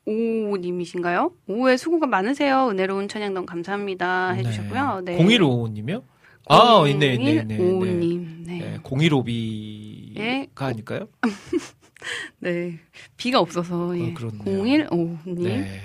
0155님이신가요? 0.07 1.33
오후에 1.47 1.77
수고가 1.77 2.07
많으세요. 2.07 2.69
은혜로운 2.69 3.07
찬양동 3.07 3.45
감사합니다. 3.45 4.31
해주셨고요. 4.31 5.01
네. 5.05 5.17
0155님이요? 5.17 6.03
아, 6.47 6.85
있네, 6.87 7.15
있네, 7.15 7.31
있네. 7.31 7.43
네. 7.43 7.57
0155님. 7.57 8.45
네. 8.45 8.57
네, 8.59 8.77
0152가 8.83 10.17
예. 10.19 10.47
아닐까요? 10.55 11.07
네. 12.39 12.79
비가 13.17 13.39
없어서. 13.39 13.97
예. 13.97 14.11
어, 14.11 14.13
그렇네요. 14.13 14.87
0155님. 14.89 15.43
네. 15.43 15.81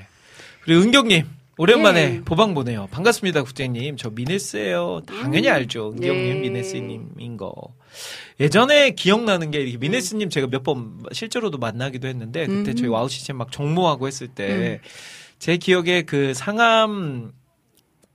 그리고 0.63 0.83
은경님 0.83 1.27
오랜만에 1.57 2.01
예. 2.17 2.21
보방 2.23 2.55
보네요. 2.55 2.89
반갑습니다, 2.91 3.43
국장님. 3.43 3.97
저 3.97 4.11
미네스예요. 4.11 5.03
당연히 5.07 5.49
음. 5.49 5.53
알죠. 5.53 5.93
은경님 5.93 6.27
예. 6.27 6.35
미네스님인 6.41 7.37
거. 7.37 7.53
예전에 8.41 8.91
기억나는 8.93 9.51
게 9.51 9.61
이렇게 9.61 9.77
미네스님 9.79 10.31
제가 10.31 10.47
몇 10.49 10.63
번 10.63 11.03
실제로도 11.13 11.59
만나기도 11.59 12.09
했는데 12.09 12.47
그때 12.47 12.71
음. 12.73 12.77
저희 12.77 12.89
와우 12.89 13.09
시즌 13.09 13.37
막 13.37 13.53
정모하고 13.53 14.07
했을 14.07 14.29
때 14.29 14.81
제 15.39 15.57
기억에 15.57 16.03
그 16.03 16.35
상암 16.35 17.33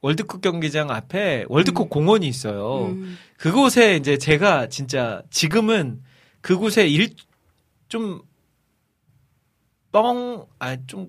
월드컵 0.01 0.41
경기장 0.41 0.91
앞에 0.91 1.45
월드컵 1.49 1.89
공원이 1.89 2.27
있어요. 2.27 2.85
음. 2.89 3.17
그곳에 3.37 3.95
이제 3.95 4.17
제가 4.19 4.69
진짜 4.69 5.23
지금은 5.31 6.01
그곳에 6.41 6.87
일 6.87 7.09
좀 7.87 8.21
뻥, 9.91 10.45
아, 10.59 10.75
좀, 10.87 11.07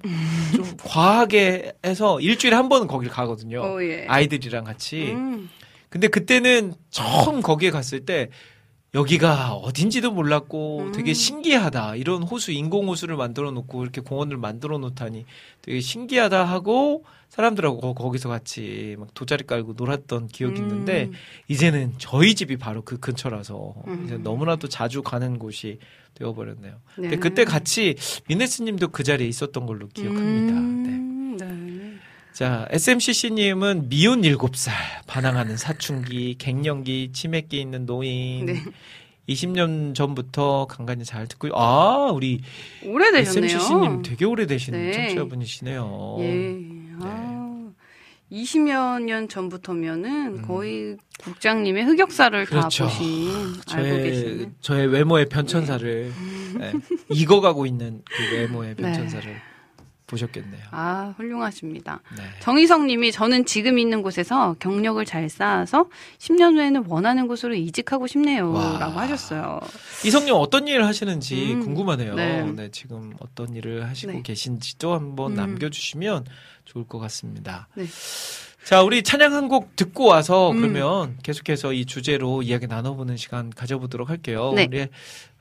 좀 0.54 0.76
과하게 0.84 1.72
해서 1.84 2.20
일주일에 2.20 2.54
한 2.54 2.68
번은 2.68 2.86
거길 2.86 3.08
가거든요. 3.10 3.62
어, 3.62 3.82
예. 3.82 4.06
아이들이랑 4.08 4.64
같이. 4.64 5.12
음. 5.12 5.48
근데 5.88 6.08
그때는 6.08 6.74
처음 6.90 7.40
거기에 7.42 7.70
갔을 7.70 8.04
때 8.04 8.28
여기가 8.96 9.52
어딘지도 9.54 10.10
몰랐고 10.10 10.78
음. 10.86 10.92
되게 10.92 11.12
신기하다. 11.12 11.96
이런 11.96 12.22
호수, 12.22 12.50
인공호수를 12.50 13.14
만들어 13.16 13.50
놓고 13.50 13.82
이렇게 13.82 14.00
공원을 14.00 14.38
만들어 14.38 14.78
놓다니 14.78 15.26
되게 15.60 15.80
신기하다 15.80 16.44
하고 16.44 17.04
사람들하고 17.28 17.78
거- 17.80 17.92
거기서 17.92 18.30
같이 18.30 18.96
막 18.98 19.12
돗자리 19.12 19.44
깔고 19.46 19.74
놀았던 19.76 20.28
기억이 20.28 20.58
있는데 20.60 21.04
음. 21.04 21.12
이제는 21.48 21.94
저희 21.98 22.34
집이 22.34 22.56
바로 22.56 22.80
그 22.82 22.98
근처라서 22.98 23.74
음. 23.86 24.04
이제 24.06 24.16
너무나도 24.16 24.68
자주 24.68 25.02
가는 25.02 25.38
곳이 25.38 25.78
되어버렸네요. 26.14 26.76
근데 26.94 27.10
네. 27.10 27.16
그때 27.16 27.44
같이 27.44 27.96
미네스님도 28.28 28.88
그 28.88 29.02
자리에 29.02 29.28
있었던 29.28 29.66
걸로 29.66 29.88
기억합니다. 29.88 30.52
네. 30.54 30.88
음. 30.88 31.36
네. 31.38 31.46
자, 32.36 32.66
SMCC님은 32.68 33.88
미혼 33.88 34.20
7살, 34.20 34.70
반항하는 35.06 35.56
사춘기, 35.56 36.34
갱년기, 36.36 37.12
치매기 37.14 37.58
있는 37.58 37.86
노인. 37.86 38.44
네. 38.44 38.62
20년 39.26 39.94
전부터 39.94 40.66
간간히 40.66 41.06
잘 41.06 41.26
듣고, 41.28 41.48
아, 41.58 42.10
우리 42.12 42.42
오래되셨네요. 42.84 43.46
SMCC님 43.46 44.02
되게 44.02 44.26
오래되신 44.26 44.74
네. 44.74 44.92
청취자분이시네요. 44.92 46.16
예. 46.20 46.58
아, 47.00 47.70
20여 48.30 49.02
년 49.02 49.30
전부터면은 49.30 50.42
거의 50.42 50.98
국장님의 51.20 51.84
흑역사를 51.84 52.38
음. 52.38 52.44
그렇죠. 52.44 52.84
다 52.84 52.90
보신 52.90 53.30
알고 53.30 53.62
저의, 53.64 54.02
계시는. 54.02 54.54
저의 54.60 54.86
외모의 54.88 55.30
변천사를, 55.30 56.12
네, 56.58 56.72
익어가고 57.08 57.64
있는 57.64 58.02
그 58.04 58.36
외모의 58.36 58.74
네. 58.76 58.82
변천사를 58.82 59.55
보셨겠네요. 60.06 60.62
아, 60.70 61.14
훌륭하십니다. 61.16 62.00
네. 62.16 62.22
정희성 62.40 62.86
님이 62.86 63.10
저는 63.12 63.44
지금 63.44 63.78
있는 63.78 64.02
곳에서 64.02 64.54
경력을 64.60 65.04
잘 65.04 65.28
쌓아서 65.28 65.88
10년 66.18 66.54
후에는 66.54 66.84
원하는 66.86 67.26
곳으로 67.26 67.54
이직하고 67.54 68.06
싶네요. 68.06 68.52
와. 68.52 68.78
라고 68.78 68.98
하셨어요. 69.00 69.60
이성 70.04 70.24
님 70.24 70.34
어떤 70.34 70.68
일을 70.68 70.86
하시는지 70.86 71.54
음, 71.54 71.64
궁금하네요. 71.64 72.14
네. 72.14 72.42
네. 72.52 72.68
지금 72.70 73.14
어떤 73.18 73.54
일을 73.54 73.88
하시고 73.88 74.12
네. 74.12 74.22
계신지도 74.22 74.94
한번 74.94 75.32
음. 75.32 75.36
남겨주시면 75.36 76.24
좋을 76.64 76.86
것 76.86 76.98
같습니다. 77.00 77.68
네. 77.74 77.86
자, 78.64 78.82
우리 78.82 79.02
찬양 79.04 79.32
한 79.32 79.48
곡 79.48 79.76
듣고 79.76 80.06
와서 80.06 80.50
음. 80.50 80.60
그러면 80.60 81.16
계속해서 81.22 81.72
이 81.72 81.84
주제로 81.86 82.42
이야기 82.42 82.66
나눠보는 82.66 83.16
시간 83.16 83.50
가져보도록 83.50 84.10
할게요. 84.10 84.52
네. 84.56 84.66
우리 84.68 84.88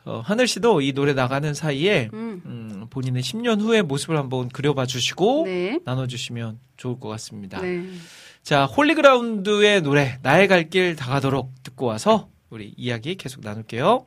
어, 0.06 0.22
하늘 0.24 0.48
씨도 0.48 0.82
이 0.82 0.94
노래 0.94 1.14
나가는 1.14 1.54
사이에 1.54 2.10
음. 2.14 2.42
음, 2.46 2.88
본인의 2.90 3.24
10년 3.24 3.60
후의 3.60 3.82
모습을 3.84 4.18
한번 4.18 4.50
그려봐 4.50 4.86
주시고 4.86 5.44
네. 5.46 5.80
나눠주시면 5.84 6.60
좋을 6.78 7.00
것 7.00 7.10
같습니다. 7.10 7.60
네. 7.62 7.84
자, 8.44 8.66
홀리그라운드의 8.66 9.82
노래 9.82 10.20
나의 10.22 10.48
갈 10.48 10.70
길 10.70 10.96
다가도록 10.96 11.52
듣고 11.64 11.88
와서 11.88 12.30
우리 12.52 12.74
이야기 12.78 13.16
계속 13.16 13.42
나눌게요. 13.42 14.06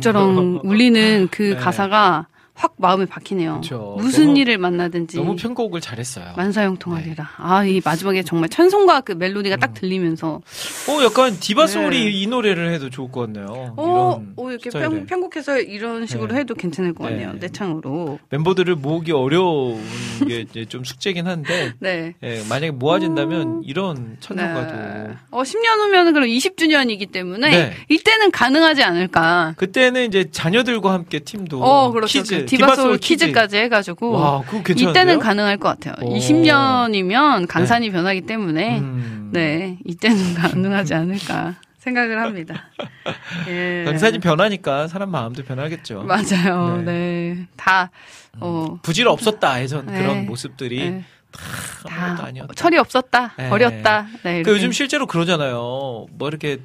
쩌렁쩌렁 0.00 0.60
울리는 0.64 1.28
그 1.30 1.42
네. 1.42 1.56
가사가 1.56 2.14
확 2.14 2.37
마음에 2.78 3.04
박히네요. 3.06 3.60
그쵸. 3.60 3.96
무슨 3.98 4.26
너무- 4.26 4.38
일을 4.38 4.58
만나든지 4.58 5.16
너무 5.16 5.36
편곡을 5.36 5.80
잘했어요. 5.80 6.32
만사형 6.36 6.76
통하리라. 6.76 7.28
아, 7.36 7.64
이 7.64 7.80
마지막에 7.84 8.22
정말 8.22 8.48
찬송가 8.48 9.00
그 9.02 9.12
멜로디가 9.12 9.56
음. 9.56 9.60
딱 9.60 9.74
들리면서 9.74 10.40
어, 10.88 11.04
약간 11.04 11.36
디바 11.38 11.66
소울이 11.66 12.04
네. 12.04 12.10
이 12.10 12.26
노래를 12.26 12.72
해도 12.72 12.88
좋을 12.90 13.10
것 13.10 13.22
같네요. 13.22 13.74
어, 13.76 13.84
이런 13.84 14.32
어, 14.36 14.50
이렇게. 14.50 14.70
편, 14.70 15.06
편곡해서 15.06 15.58
이런 15.60 16.06
식으로 16.06 16.32
네. 16.34 16.40
해도 16.40 16.54
괜찮을 16.54 16.94
것 16.94 17.04
같네요. 17.04 17.32
네. 17.34 17.38
떼창으로. 17.40 18.18
멤버들을 18.30 18.74
모으기 18.76 19.12
어려운 19.12 19.82
게 20.26 20.46
좀 20.68 20.84
숙제긴 20.84 21.26
한데 21.26 21.72
네. 21.80 22.14
예, 22.22 22.42
만약에 22.48 22.70
모아진다면 22.72 23.62
이런 23.64 24.16
천년가도 24.20 24.72
네. 24.76 25.14
어, 25.30 25.42
10년 25.42 25.78
후면 25.78 26.12
그럼 26.12 26.28
20주년이기 26.28 27.10
때문에 27.12 27.50
네. 27.50 27.72
이때는 27.88 28.30
가능하지 28.30 28.82
않을까. 28.82 29.54
그때는 29.56 30.06
이제 30.06 30.26
자녀들과 30.30 30.92
함께 30.92 31.18
팀도 31.20 31.62
어, 31.62 31.90
그렇죠. 31.92 32.18
퀴즈, 32.20 32.38
그 32.40 32.46
디바 32.46 32.67
소울 32.76 32.98
퀴즈까지 32.98 33.56
해가지고. 33.56 34.12
와? 34.12 34.42
이때는 34.76 35.18
가능할 35.18 35.56
것 35.58 35.68
같아요. 35.68 35.94
오. 36.02 36.14
20년이면 36.14 37.46
강산이 37.48 37.90
변하기 37.90 38.22
때문에 38.22 38.78
음. 38.78 39.30
네 39.32 39.78
이때는 39.84 40.34
가능하지 40.34 40.94
않을까 40.94 41.56
생각을 41.78 42.20
합니다. 42.20 42.64
예. 43.48 43.84
강산이 43.86 44.18
변하니까 44.18 44.88
사람 44.88 45.10
마음도 45.10 45.42
변하겠죠. 45.44 46.02
맞아요. 46.02 46.78
네. 46.78 46.84
네. 46.84 47.46
다 47.56 47.90
어. 48.40 48.78
부질 48.82 49.08
없었다 49.08 49.62
예전 49.62 49.86
네. 49.86 50.00
그런 50.00 50.26
모습들이 50.26 50.90
네. 50.90 51.04
다 51.86 52.24
아니었다. 52.24 52.54
철이 52.54 52.78
없었다. 52.78 53.34
네. 53.36 53.48
버렸다. 53.48 54.06
네. 54.22 54.42
그. 54.42 54.52
요즘 54.52 54.72
실제로 54.72 55.06
그러잖아요. 55.06 56.06
뭐 56.10 56.28
이렇게 56.28 56.58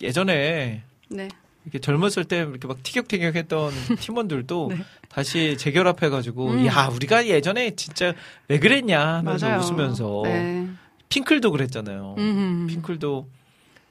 예전에 0.00 0.82
네. 1.08 1.28
이렇게 1.66 1.78
젊었을 1.80 2.24
때 2.24 2.38
이렇게 2.38 2.66
막 2.66 2.82
티격태격했던 2.82 3.72
팀원들도 4.00 4.68
네. 4.70 4.78
다시 5.08 5.56
재결합해가지고 5.58 6.48
음. 6.50 6.66
야 6.66 6.88
우리가 6.94 7.26
예전에 7.26 7.74
진짜 7.76 8.14
왜 8.48 8.58
그랬냐 8.58 8.98
하면서 9.18 9.46
맞아요. 9.48 9.60
웃으면서 9.60 10.22
네. 10.24 10.68
핑클도 11.08 11.50
그랬잖아요. 11.50 12.14
음. 12.18 12.66
핑클도 12.68 13.28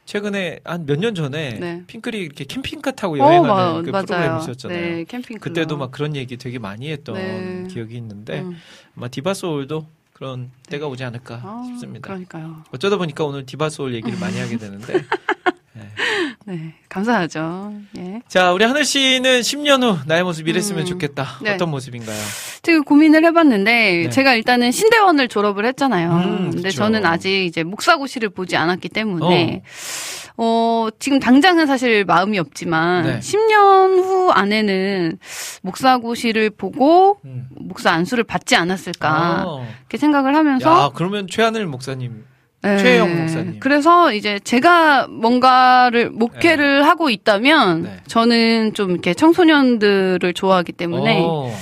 최근에 0.06 0.60
한 0.64 0.86
몇 0.86 1.00
년 1.00 1.16
전에 1.16 1.58
네. 1.60 1.84
핑클이 1.88 2.18
이렇게 2.18 2.46
캠핑카 2.46 2.92
타고 2.92 3.16
어, 3.16 3.18
여행하는 3.18 3.48
마- 3.48 3.82
그 3.82 3.90
맞아요. 3.90 4.06
프로그램이 4.06 4.40
있었잖아요. 4.42 4.80
네, 4.80 5.04
캠핑 5.06 5.40
그때도 5.40 5.78
막 5.78 5.92
그런 5.92 6.16
얘기 6.16 6.38
되게 6.38 6.60
많이 6.60 6.92
했던 6.92 7.16
네. 7.16 7.68
기억이 7.72 7.96
있는데 7.98 8.42
음. 8.42 8.56
아마 8.96 9.08
디바소울도 9.08 9.88
그런 10.14 10.52
때가 10.70 10.88
오지 10.88 11.04
않을까 11.04 11.42
아, 11.44 11.64
싶습니다. 11.68 12.08
그러니까요. 12.08 12.64
어쩌다 12.72 12.98
보니까 12.98 13.26
오늘 13.26 13.46
디바소울 13.46 13.96
얘기를 13.96 14.18
많이 14.20 14.40
하게 14.40 14.58
되는데 14.58 14.94
네. 15.76 15.84
네, 16.46 16.74
감사하죠. 16.90 17.74
예. 17.98 18.22
자, 18.28 18.54
우리 18.54 18.64
하늘 18.64 18.86
씨는 18.86 19.42
10년 19.42 19.84
후 19.84 19.98
나의 20.06 20.24
모습 20.24 20.48
이랬으면 20.48 20.84
음. 20.84 20.86
좋겠다. 20.86 21.40
네. 21.42 21.54
어떤 21.54 21.70
모습인가요? 21.70 22.18
되게 22.62 22.80
고민을 22.80 23.26
해봤는데 23.26 23.72
네. 23.72 24.10
제가 24.10 24.36
일단은 24.36 24.72
신대원을 24.72 25.28
졸업을 25.28 25.66
했잖아요. 25.66 26.12
음, 26.12 26.52
근데 26.52 26.70
그쵸. 26.70 26.78
저는 26.78 27.06
아직 27.06 27.46
이제 27.46 27.64
목사고시를 27.64 28.30
보지 28.30 28.56
않았기 28.56 28.90
때문에 28.90 29.64
어, 30.38 30.88
지금 31.00 31.20
당장은 31.20 31.66
사실 31.66 32.04
마음이 32.06 32.40
없지만 32.40 33.06
네. 33.06 33.20
10년 33.20 34.04
후 34.04 34.32
안에는 34.32 35.18
목사고시를 35.62 36.50
보고 36.52 37.20
음. 37.26 37.48
목사 37.52 37.92
안수를 37.92 38.24
받지 38.24 38.56
않았을까 38.56 39.44
어. 39.46 39.68
이렇게 39.82 39.98
생각을 39.98 40.36
하면서 40.36 40.86
야, 40.86 40.90
그러면 40.94 41.28
최하늘 41.30 41.66
목사님. 41.68 42.26
네. 42.66 42.78
최혜영 42.78 43.18
목사님. 43.18 43.60
그래서 43.60 44.12
이제 44.12 44.40
제가 44.40 45.08
뭔가를 45.08 46.10
목회를 46.10 46.86
하고 46.86 47.10
있다면 47.10 47.84
네. 47.84 47.98
저는 48.08 48.74
좀 48.74 48.92
이렇게 48.92 49.14
청소년들을 49.14 50.34
좋아하기 50.34 50.72
때문에 50.74 51.24
어. 51.24 51.54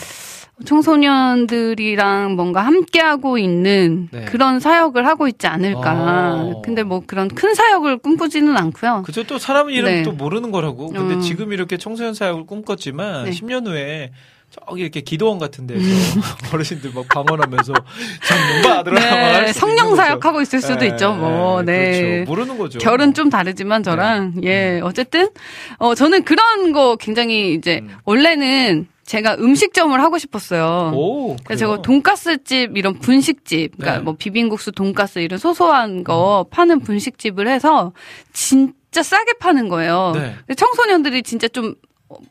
청소년들이랑 0.66 2.36
뭔가 2.36 2.62
함께하고 2.62 3.38
있는 3.38 4.08
네. 4.12 4.26
그런 4.26 4.60
사역을 4.60 5.06
하고 5.06 5.28
있지 5.28 5.48
않을까. 5.48 6.36
어. 6.36 6.62
근데 6.64 6.84
뭐 6.84 7.02
그런 7.06 7.28
큰 7.28 7.54
사역을 7.54 7.98
꿈꾸지는 7.98 8.56
않고요. 8.56 9.04
그죠 9.06 9.24
또 9.24 9.38
사람 9.38 9.70
이름 9.70 9.86
네. 9.86 10.04
또 10.04 10.14
모르는 10.14 10.52
거라고. 10.52 10.90
근데 10.90 11.16
음. 11.16 11.22
지금 11.22 11.52
이렇게 11.52 11.78
청소년 11.78 12.14
사역을 12.14 12.46
꿈꿨지만 12.46 13.26
네. 13.26 13.32
10년 13.32 13.68
후에 13.68 14.12
저기 14.54 14.82
이렇게 14.82 15.02
기도원 15.02 15.40
같은 15.40 15.66
데서 15.68 15.82
어르신들 16.54 16.92
막 16.94 17.08
방언하면서 17.10 17.74
참 17.74 18.64
뭔가 18.64 18.84
네, 18.84 19.52
성령 19.54 19.96
사역하고 19.96 20.42
있을 20.42 20.62
수도 20.62 20.86
있죠. 20.86 21.14
뭐, 21.14 21.64
네. 21.64 22.02
그렇죠. 22.02 22.32
모르는 22.32 22.58
거죠. 22.58 22.80
결은 22.80 23.14
좀 23.14 23.30
다르지만 23.30 23.84
저랑 23.84 24.36
예 24.44 24.80
어쨌든 24.84 25.30
어 25.78 25.96
저는 25.96 26.24
그런 26.24 26.72
거 26.72 26.96
굉장히 26.98 27.54
이제 27.54 27.80
음. 27.84 27.96
원래는 28.06 28.88
제가 29.06 29.36
음식점을 29.36 30.00
하고 30.02 30.18
싶었어요. 30.18 30.92
오, 30.94 31.36
그래서 31.44 31.60
제가 31.66 31.82
돈가스집 31.82 32.78
이런 32.78 33.00
분식집, 33.00 33.78
그러니까 33.78 33.98
네. 33.98 34.04
뭐 34.04 34.16
비빔국수, 34.18 34.72
돈가스 34.72 35.20
이런 35.20 35.40
소소한 35.40 36.06
거 36.06 36.46
파는 36.50 36.80
분식집을 36.80 37.50
해서 37.50 37.92
진짜 38.32 39.04
싸게 39.04 39.34
파는 39.40 39.68
거예요. 39.68 40.14
네. 40.16 40.56
청소년들이 40.56 41.24
진짜 41.24 41.48
좀 41.48 41.76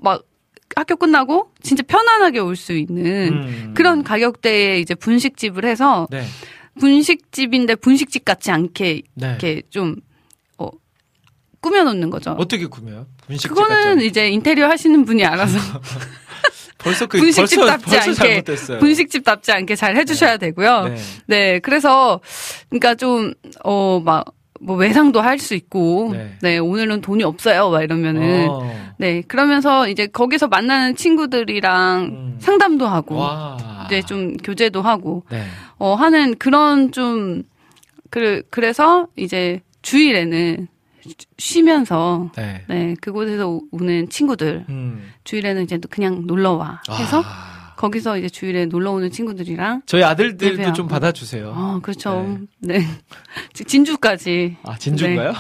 막 0.00 0.22
학교 0.76 0.96
끝나고 0.96 1.50
진짜 1.62 1.82
편안하게 1.86 2.38
올 2.40 2.56
수 2.56 2.72
있는 2.72 3.32
음. 3.32 3.74
그런 3.74 4.02
가격대에 4.02 4.78
이제 4.80 4.94
분식집을 4.94 5.64
해서 5.64 6.06
네. 6.10 6.24
분식집인데 6.80 7.76
분식집 7.76 8.24
같지 8.24 8.50
않게 8.50 9.02
네. 9.14 9.26
이렇게 9.28 9.62
좀 9.70 9.96
어, 10.58 10.68
꾸며놓는 11.60 12.10
거죠. 12.10 12.30
어떻게 12.32 12.66
구매요? 12.66 13.06
분식집 13.26 13.48
그거는 13.50 14.00
이제 14.02 14.28
인테리어 14.28 14.68
하시는 14.68 15.04
분이 15.04 15.24
알아서 15.24 15.58
벌써 16.78 17.06
그 17.06 17.18
분식집답지 17.18 17.84
벌써, 17.84 18.04
벌써 18.04 18.10
않게 18.10 18.14
잘못됐어요. 18.42 18.78
분식집답지 18.80 19.52
않게 19.52 19.76
잘 19.76 19.96
해주셔야 19.96 20.36
되고요. 20.38 20.84
네. 20.88 20.96
네, 21.26 21.58
그래서 21.60 22.20
그러니까 22.68 22.94
좀 22.94 23.34
어 23.64 24.00
막 24.00 24.24
뭐 24.62 24.76
외상도 24.76 25.20
할 25.20 25.38
수 25.38 25.54
있고 25.54 26.10
네. 26.12 26.36
네. 26.40 26.58
오늘은 26.58 27.00
돈이 27.00 27.24
없어요 27.24 27.70
막 27.70 27.82
이러면은 27.82 28.46
어. 28.48 28.92
네 28.96 29.22
그러면서 29.22 29.88
이제 29.88 30.06
거기서 30.06 30.46
만나는 30.48 30.94
친구들이랑 30.94 32.02
음. 32.04 32.36
상담도 32.38 32.86
하고 32.86 33.16
와. 33.16 33.56
이제 33.86 34.02
좀 34.02 34.36
교제도 34.36 34.80
하고 34.82 35.24
네. 35.30 35.42
어 35.78 35.94
하는 35.94 36.36
그런 36.38 36.92
좀 36.92 37.42
그, 38.10 38.42
그래서 38.50 39.08
이제 39.16 39.60
주일에는 39.82 40.68
쉬면서 41.38 42.30
네. 42.36 42.62
네 42.68 42.94
그곳에서 43.00 43.48
오- 43.48 43.62
오는 43.72 44.08
친구들 44.08 44.64
음. 44.68 45.10
주일에는 45.24 45.62
이제 45.64 45.80
그냥 45.90 46.22
놀러 46.26 46.52
와 46.52 46.80
해서 46.90 47.22
아. 47.24 47.51
거기서 47.82 48.16
이제 48.16 48.28
주일에 48.28 48.66
놀러 48.66 48.92
오는 48.92 49.10
친구들이랑 49.10 49.82
저희 49.86 50.04
아들들도 50.04 50.52
예배하고. 50.52 50.72
좀 50.72 50.86
받아주세요. 50.86 51.52
어 51.56 51.80
그렇죠 51.82 52.38
네, 52.60 52.86
진주까지 53.54 54.56
아 54.62 54.78
진주인가요? 54.78 55.32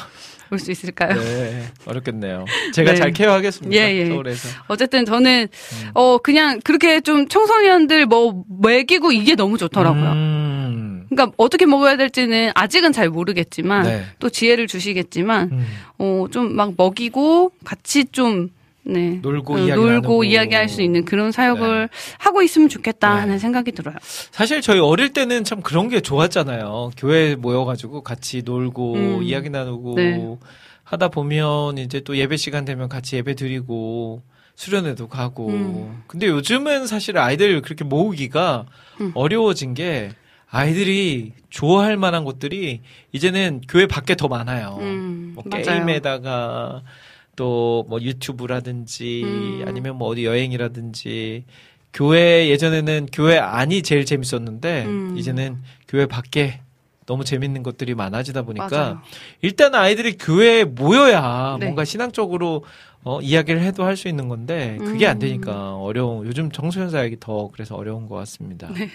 올수 0.50 0.72
있을까요? 0.72 1.14
네. 1.14 1.62
어렵겠네요. 1.86 2.44
제가 2.74 2.90
네. 2.92 2.96
잘 2.96 3.12
케어하겠습니다. 3.12 3.74
예, 3.74 3.94
예. 3.94 4.06
서울에서. 4.08 4.48
어쨌든 4.66 5.04
저는 5.04 5.42
음. 5.50 5.90
어 5.94 6.18
그냥 6.18 6.60
그렇게 6.64 7.00
좀 7.00 7.28
청소년들 7.28 8.06
뭐 8.06 8.44
먹이고 8.48 9.12
이게 9.12 9.36
너무 9.36 9.56
좋더라고요. 9.56 10.10
음. 10.10 11.06
그러니까 11.08 11.32
어떻게 11.36 11.64
먹어야 11.64 11.96
될지는 11.96 12.50
아직은 12.56 12.92
잘 12.92 13.08
모르겠지만 13.08 13.84
네. 13.84 14.04
또 14.18 14.28
지혜를 14.28 14.66
주시겠지만 14.66 15.50
음. 15.52 15.66
어좀 15.98 16.56
막 16.56 16.74
먹이고 16.76 17.52
같이 17.64 18.04
좀 18.06 18.48
네. 18.84 19.20
놀고 19.22 19.54
어, 19.54 19.58
이야기 19.58 19.80
놀고. 19.80 20.24
이야기할 20.24 20.68
수 20.68 20.82
있는 20.82 21.04
그런 21.04 21.30
사역을 21.30 21.88
네. 21.90 21.96
하고 22.18 22.42
있으면 22.42 22.68
좋겠다 22.68 23.14
네. 23.14 23.20
하는 23.20 23.38
생각이 23.38 23.72
들어요. 23.72 23.94
사실 24.30 24.60
저희 24.60 24.80
어릴 24.80 25.12
때는 25.12 25.44
참 25.44 25.60
그런 25.62 25.88
게 25.88 26.00
좋았잖아요. 26.00 26.90
교회 26.96 27.36
모여가지고 27.36 28.02
같이 28.02 28.42
놀고 28.44 28.94
음. 28.94 29.22
이야기 29.22 29.50
나누고 29.50 29.94
네. 29.94 30.36
하다 30.84 31.08
보면 31.08 31.78
이제 31.78 32.00
또 32.00 32.16
예배 32.16 32.36
시간 32.36 32.64
되면 32.64 32.88
같이 32.88 33.16
예배 33.16 33.34
드리고 33.34 34.22
수련회도 34.56 35.08
가고. 35.08 35.48
음. 35.48 36.02
근데 36.06 36.26
요즘은 36.26 36.86
사실 36.86 37.18
아이들 37.18 37.62
그렇게 37.62 37.84
모으기가 37.84 38.66
음. 39.00 39.12
어려워진 39.14 39.74
게 39.74 40.10
아이들이 40.50 41.32
좋아할 41.48 41.96
만한 41.96 42.24
것들이 42.24 42.82
이제는 43.12 43.62
교회 43.68 43.86
밖에 43.86 44.14
더 44.14 44.28
많아요. 44.28 44.76
음, 44.80 45.32
뭐 45.34 45.44
맞아요. 45.46 45.64
게임에다가 45.64 46.82
또 47.36 47.84
뭐 47.88 48.00
유튜브라든지 48.00 49.22
음. 49.24 49.64
아니면 49.66 49.96
뭐 49.96 50.08
어디 50.08 50.24
여행이라든지 50.24 51.44
교회 51.92 52.48
예전에는 52.48 53.08
교회 53.12 53.38
안이 53.38 53.82
제일 53.82 54.04
재밌었는데 54.04 54.84
음. 54.86 55.16
이제는 55.18 55.58
교회 55.88 56.06
밖에 56.06 56.60
너무 57.06 57.24
재밌는 57.24 57.62
것들이 57.62 57.94
많아지다 57.94 58.42
보니까 58.42 58.68
맞아요. 58.70 59.00
일단 59.42 59.74
아이들이 59.74 60.16
교회에 60.16 60.64
모여야 60.64 61.56
네. 61.58 61.66
뭔가 61.66 61.84
신앙적으로 61.84 62.64
어, 63.04 63.20
이야기를 63.20 63.60
해도 63.62 63.82
할 63.84 63.96
수 63.96 64.06
있는 64.08 64.28
건데 64.28 64.76
그게 64.78 65.06
안 65.06 65.16
음. 65.16 65.20
되니까 65.20 65.74
어려운 65.76 66.24
요즘 66.26 66.50
청소년 66.52 66.88
사역이 66.90 67.16
더 67.18 67.50
그래서 67.52 67.74
어려운 67.74 68.06
것 68.08 68.14
같습니다. 68.16 68.68
네. 68.72 68.88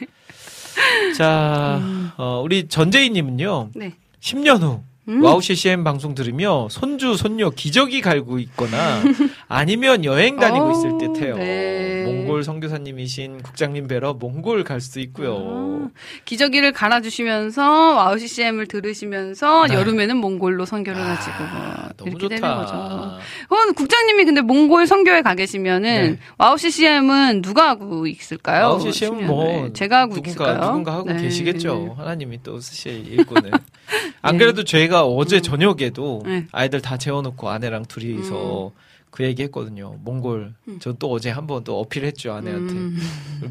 자, 1.18 1.82
어, 2.18 2.42
우리 2.44 2.68
전재희님은요. 2.68 3.72
네. 3.76 3.94
10년 4.22 4.62
후 4.62 4.82
음. 5.08 5.24
와우 5.24 5.42
CCM 5.42 5.84
방송 5.86 6.14
들으며 6.16 6.68
손주 6.70 7.16
손녀 7.16 7.50
기저귀 7.50 8.02
갈고 8.02 8.40
있거나 8.40 9.02
아니면 9.48 10.04
여행 10.04 10.38
다니고 10.38 10.66
어, 10.66 10.72
있을 10.72 10.98
듯해요. 10.98 11.38
네. 11.38 12.04
몽골 12.06 12.44
선교사님이신 12.44 13.42
국장님 13.42 13.88
뵈러 13.88 14.14
몽골 14.14 14.64
갈 14.66 14.82
수도 14.82 15.00
있고요. 15.00 15.38
아, 15.38 15.90
기저귀를 16.26 16.74
갈아주시면서 16.74 17.96
와우 17.96 18.18
CCM을 18.20 18.68
들으시면서 18.68 19.68
네. 19.68 19.76
여름에는 19.76 20.18
몽골로 20.18 20.66
선교를 20.66 21.02
하시고 21.02 21.36
아, 21.40 21.78
뭐 21.82 21.90
너무 21.98 22.10
이렇게 22.12 22.36
되는 22.36 22.42
좋다. 22.42 22.56
거죠. 22.58 23.20
그건 23.44 23.74
국장님이 23.76 24.26
근데 24.26 24.42
몽골 24.42 24.88
선교에 24.88 25.22
가 25.22 25.36
계시면은 25.36 26.12
네. 26.12 26.20
와우 26.38 26.58
CCM은 26.58 27.42
누가 27.42 27.70
하고 27.70 28.08
있을까요? 28.08 28.66
와우 28.66 28.80
CCM은 28.82 29.26
뭐 29.26 29.46
네, 29.46 29.74
제가 29.74 30.02
하고 30.02 30.16
누군가 30.16 30.30
있을까요? 30.30 30.66
누군가 30.68 30.94
하고 30.96 31.12
네. 31.14 31.22
계시겠죠. 31.22 31.96
하나님이 31.98 32.40
또 32.44 32.60
쓰실 32.60 33.08
일꾼을. 33.08 33.52
안 34.22 34.38
그래도 34.38 34.64
저희가 34.64 34.97
어제 35.06 35.42
저녁에도 35.42 36.22
네. 36.26 36.48
아이들 36.52 36.82
다 36.82 36.98
재워놓고 36.98 37.50
아내랑 37.50 37.86
둘이서 37.86 38.72
그 39.12 39.24
얘기 39.24 39.42
했거든요. 39.44 39.98
몽골. 40.04 40.54
전또 40.80 41.12
어제 41.12 41.30
한 41.30 41.48
번 41.48 41.64
또 41.64 41.80
어필했죠, 41.80 42.34
아내한테. 42.34 42.74
음, 42.74 43.00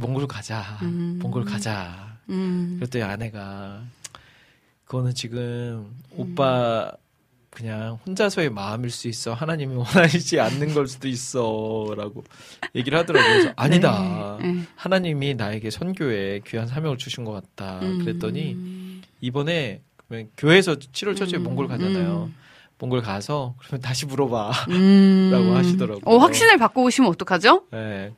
몽골 0.00 0.26
가자. 0.28 0.78
음. 0.82 1.18
몽골 1.22 1.44
가자. 1.44 2.18
음. 2.28 2.76
그랬더니 2.78 3.02
아내가 3.04 3.82
그거는 4.84 5.14
지금 5.14 5.86
오빠 6.16 6.92
그냥 7.50 7.98
혼자서의 8.06 8.50
마음일 8.50 8.90
수 8.90 9.08
있어. 9.08 9.32
하나님이 9.32 9.74
원하시지 9.76 10.38
않는 10.40 10.74
걸 10.74 10.86
수도 10.86 11.08
있어 11.08 11.94
라고 11.96 12.22
얘기를 12.74 12.98
하더라고요. 12.98 13.32
그래서 13.32 13.52
아니다. 13.56 14.36
네, 14.42 14.52
네. 14.52 14.62
하나님이 14.76 15.34
나에게 15.34 15.70
선교에 15.70 16.42
귀한 16.46 16.68
사명을 16.68 16.98
주신 16.98 17.24
것 17.24 17.32
같다. 17.32 17.80
음. 17.80 18.04
그랬더니 18.04 19.00
이번에 19.22 19.80
그러면 20.08 20.30
교회에서 20.36 20.74
7월 20.74 21.16
첫째 21.16 21.36
음. 21.36 21.44
몽골 21.44 21.68
가잖아요. 21.68 22.30
음. 22.30 22.34
몽골 22.78 23.02
가서 23.02 23.54
그러면 23.58 23.80
다시 23.80 24.06
물어봐. 24.06 24.50
음. 24.70 25.30
라고 25.32 25.56
하시더라고요. 25.56 26.02
어, 26.04 26.18
확신을 26.18 26.58
받고 26.58 26.84
오시면 26.84 27.10
어떡하죠? 27.10 27.64
네. 27.72 28.12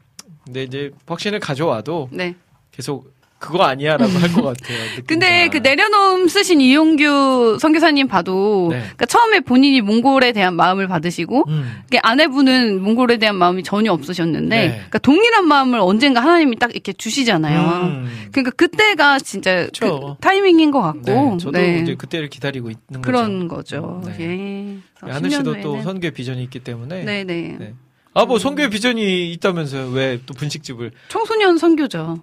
근데 0.45 0.64
이제 0.64 0.91
확신을 1.07 1.41
가져와도 1.41 2.09
네. 2.12 2.34
계속 2.70 3.12
그거 3.39 3.62
아니야라고 3.64 4.11
할 4.12 4.32
것 4.32 4.43
같아요. 4.43 4.78
근데. 5.07 5.49
그 5.49 5.59
내려놓음 5.59 6.28
쓰신 6.28 6.61
이용규 6.61 7.59
선교사님 7.61 8.09
봐도 8.09 8.68
네. 8.70 8.78
그러니까 8.80 9.07
처음에 9.07 9.41
본인이 9.41 9.80
몽골에 9.80 10.32
대한 10.32 10.55
마음을 10.57 10.89
받으시고 10.89 11.45
음. 11.49 11.82
아내분은 12.03 12.82
몽골에 12.82 13.18
대한 13.18 13.36
마음이 13.36 13.62
전혀 13.62 13.93
없으셨는데 13.93 14.57
네. 14.57 14.68
그러니까 14.74 14.99
동일한 14.99 15.47
마음을 15.47 15.78
언젠가 15.78 16.20
하나님이 16.20 16.57
딱 16.57 16.72
이렇게 16.72 16.93
주시잖아요. 16.93 17.61
음. 17.86 18.28
그러니까 18.32 18.51
그때가 18.57 19.18
진짜. 19.20 19.68
그 19.78 20.14
타이밍인 20.20 20.70
것 20.70 20.82
같고 20.82 21.01
네, 21.05 21.36
저도 21.39 21.53
네. 21.53 21.80
이제 21.82 21.95
그때를 21.95 22.28
기다리고 22.28 22.70
있는 22.70 23.03
그런 23.03 23.47
거죠. 23.49 24.01
거죠. 24.05 24.11
네. 24.18 24.24
예. 24.24 24.78
하늘 25.01 25.30
10년 25.30 25.36
씨도 25.36 25.61
또 25.62 25.82
선교의 25.82 26.11
비전이 26.12 26.43
있기 26.45 26.59
때문에. 26.61 27.05
네, 27.05 27.24
네. 27.24 27.57
네. 27.59 27.74
아, 28.14 28.24
뭐 28.24 28.39
선교의 28.39 28.70
비전이 28.70 29.32
있다면서요? 29.32 29.91
왜 29.91 30.18
또 30.26 30.34
분식집을? 30.34 30.91
청소년 31.09 31.57
선교죠. 31.59 32.18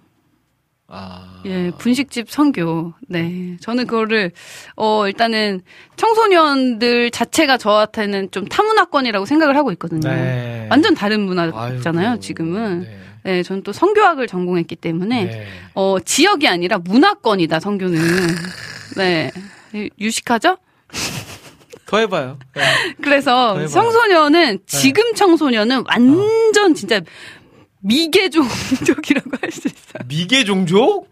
아. 0.88 1.42
예, 1.46 1.72
분식집 1.78 2.30
선교. 2.30 2.92
네. 3.08 3.56
저는 3.60 3.86
그거를, 3.86 4.30
어, 4.76 5.06
일단은 5.08 5.62
청소년들 5.96 7.10
자체가 7.10 7.56
저한테는 7.58 8.30
좀 8.30 8.46
타문화권이라고 8.46 9.26
생각을 9.26 9.56
하고 9.56 9.72
있거든요. 9.72 10.08
네. 10.08 10.68
완전 10.70 10.94
다른 10.94 11.22
문화잖아요, 11.22 12.08
아이고. 12.10 12.20
지금은. 12.20 12.80
네. 12.82 12.98
네. 13.24 13.42
저는 13.42 13.64
또 13.64 13.72
성교학을 13.72 14.28
전공했기 14.28 14.76
때문에, 14.76 15.24
네. 15.24 15.46
어, 15.74 15.96
지역이 15.98 16.46
아니라 16.46 16.78
문화권이다, 16.78 17.58
성교는. 17.58 17.98
네. 18.96 19.32
유식하죠? 19.98 20.58
더 21.86 21.98
해봐요. 21.98 22.38
네. 22.54 22.62
그래서 23.02 23.30
더 23.30 23.48
해봐요. 23.54 23.66
네. 23.66 23.72
청소년은, 23.72 24.58
지금 24.66 25.14
청소년은 25.14 25.82
완전 25.88 26.74
진짜 26.74 27.00
미개 27.80 28.30
종족이라고 28.30 29.30
할 29.40 29.50
수 29.52 29.68
있어요. 29.68 30.02
미개 30.08 30.44
종족? 30.44 31.08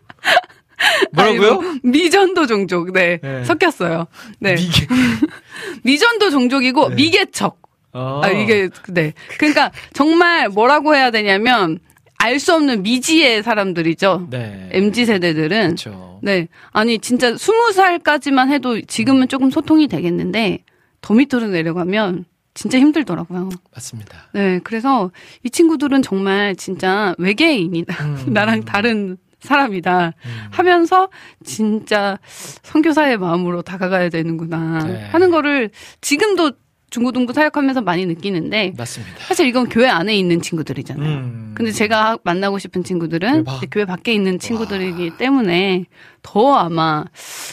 뭐라고요? 1.12 1.78
미전도 1.82 2.46
종족, 2.46 2.92
네. 2.92 3.18
네. 3.22 3.44
섞였어요. 3.44 4.06
네. 4.40 4.54
미개. 4.54 4.86
미전도 5.84 6.30
종족이고 6.30 6.88
네. 6.90 6.94
미개척. 6.96 7.58
아, 7.92 8.20
아 8.24 8.30
이게 8.30 8.68
네. 8.88 9.12
그러니까 9.38 9.70
정말 9.92 10.48
뭐라고 10.48 10.94
해야 10.96 11.10
되냐면 11.10 11.78
알 12.18 12.38
수 12.40 12.54
없는 12.54 12.82
미지의 12.82 13.42
사람들이죠. 13.42 14.28
네. 14.30 14.68
MZ 14.72 15.04
세대들은 15.04 15.76
그렇죠. 15.76 16.18
네. 16.22 16.48
아니 16.72 16.98
진짜 16.98 17.36
스무 17.36 17.70
살까지만 17.72 18.50
해도 18.50 18.80
지금은 18.80 19.28
조금 19.28 19.50
소통이 19.50 19.88
되겠는데 19.88 20.64
더 21.02 21.12
밑으로 21.14 21.48
내려가면 21.48 22.24
진짜 22.54 22.78
힘들더라고요. 22.78 23.50
맞습니다. 23.74 24.16
네. 24.32 24.60
그래서 24.62 25.10
이 25.42 25.50
친구들은 25.50 26.02
정말 26.02 26.54
진짜 26.56 27.14
외계인이다. 27.18 28.04
음. 28.04 28.26
나랑 28.32 28.64
다른 28.64 29.16
사람이다. 29.40 30.06
음. 30.06 30.46
하면서 30.50 31.10
진짜 31.44 32.18
선교사의 32.62 33.18
마음으로 33.18 33.62
다가가야 33.62 34.08
되는구나 34.08 34.84
네. 34.84 35.04
하는 35.10 35.30
거를 35.30 35.70
지금도 36.00 36.52
중고등부 36.90 37.32
사역하면서 37.32 37.80
많이 37.82 38.06
느끼는데 38.06 38.72
맞습니다. 38.76 39.18
사실 39.18 39.48
이건 39.48 39.68
교회 39.68 39.88
안에 39.88 40.16
있는 40.16 40.40
친구들이잖아요. 40.40 41.08
음. 41.08 41.52
근데 41.56 41.72
제가 41.72 42.18
만나고 42.22 42.58
싶은 42.58 42.84
친구들은 42.84 43.46
교회 43.72 43.84
밖에 43.84 44.14
있는 44.14 44.38
친구들이기 44.38 45.16
때문에 45.18 45.86
더 46.22 46.54
아마 46.54 47.04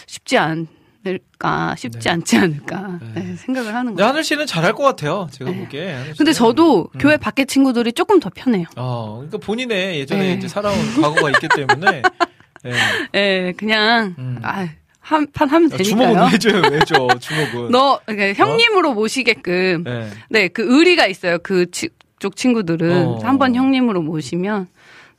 쉽지 0.05 0.37
않 0.37 0.67
을까, 1.05 1.75
쉽지 1.77 1.99
네. 1.99 2.09
않지 2.11 2.37
않을까 2.37 2.99
네. 3.15 3.21
네, 3.21 3.35
생각을 3.35 3.73
하는 3.73 3.95
거예요. 3.95 4.07
하늘 4.09 4.23
씨는 4.23 4.45
잘할 4.45 4.73
것 4.73 4.83
같아요. 4.83 5.27
제가 5.31 5.49
네. 5.51 5.57
보기에. 5.59 5.97
근데. 6.17 6.31
저도 6.33 6.89
음. 6.93 6.99
교회 6.99 7.17
밖에 7.17 7.45
친구들이 7.45 7.93
조금 7.93 8.19
더 8.19 8.29
편해요. 8.33 8.65
어, 8.75 9.15
그러니까 9.17 9.37
본인의 9.39 9.99
예전에 9.99 10.21
네. 10.21 10.33
이제 10.33 10.47
살아온 10.47 10.75
과거가 11.01 11.29
있기 11.31 11.47
때문에. 11.55 12.01
예. 12.65 12.71
예, 13.15 13.53
그냥 13.57 14.13
음. 14.19 14.39
아, 14.43 14.67
한 14.99 15.27
판 15.33 15.49
하면 15.49 15.71
아, 15.73 15.77
되니까요. 15.77 16.07
주먹은 16.13 16.29
해줘요, 16.31 16.61
왜죠, 16.71 17.07
주먹은. 17.19 17.71
너 17.71 17.99
그러니까 18.05 18.33
형님으로 18.45 18.93
모시게끔 18.93 19.83
네. 19.83 20.09
네, 20.29 20.47
그 20.47 20.63
의리가 20.63 21.07
있어요. 21.07 21.39
그쪽 21.39 22.35
친구들은 22.35 23.05
어. 23.07 23.19
한번 23.23 23.55
형님으로 23.55 24.03
모시면 24.03 24.67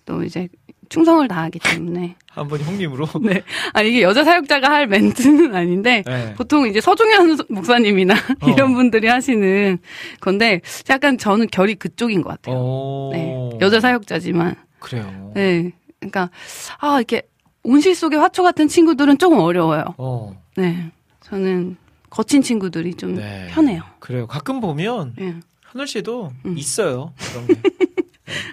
또 0.04 0.22
이제 0.22 0.48
충성을 0.92 1.26
다하기 1.28 1.58
때문에. 1.58 2.16
한 2.32 2.48
번 2.48 2.60
형님으로. 2.60 3.06
네. 3.22 3.42
아 3.72 3.82
이게 3.82 4.02
여자 4.02 4.24
사역자가 4.24 4.70
할 4.70 4.86
멘트는 4.86 5.54
아닌데 5.56 6.02
네. 6.06 6.34
보통 6.34 6.66
이제 6.66 6.80
서종현 6.80 7.38
목사님이나 7.48 8.14
어. 8.14 8.48
이런 8.50 8.74
분들이 8.74 9.08
하시는 9.08 9.78
건데 10.20 10.60
약간 10.90 11.18
저는 11.18 11.48
결이 11.48 11.74
그쪽인 11.74 12.22
것 12.22 12.30
같아요. 12.30 12.56
어. 12.58 13.10
네. 13.12 13.50
여자 13.60 13.80
사역자지만. 13.80 14.54
그래요. 14.78 15.32
네. 15.34 15.72
그러니까 16.00 16.30
아 16.78 16.96
이렇게 16.98 17.22
온실 17.62 17.94
속의 17.94 18.18
화초 18.18 18.42
같은 18.42 18.66
친구들은 18.68 19.18
조금 19.18 19.38
어려워요. 19.38 19.84
어. 19.98 20.34
네. 20.56 20.90
저는 21.20 21.76
거친 22.10 22.42
친구들이 22.42 22.94
좀 22.94 23.14
네. 23.14 23.48
편해요. 23.52 23.82
그래요. 24.00 24.26
가끔 24.26 24.60
보면 24.60 25.14
예. 25.20 25.34
하늘 25.64 25.86
씨도 25.86 26.32
음. 26.46 26.58
있어요. 26.58 27.12
그런 27.30 27.46
게. 27.46 27.54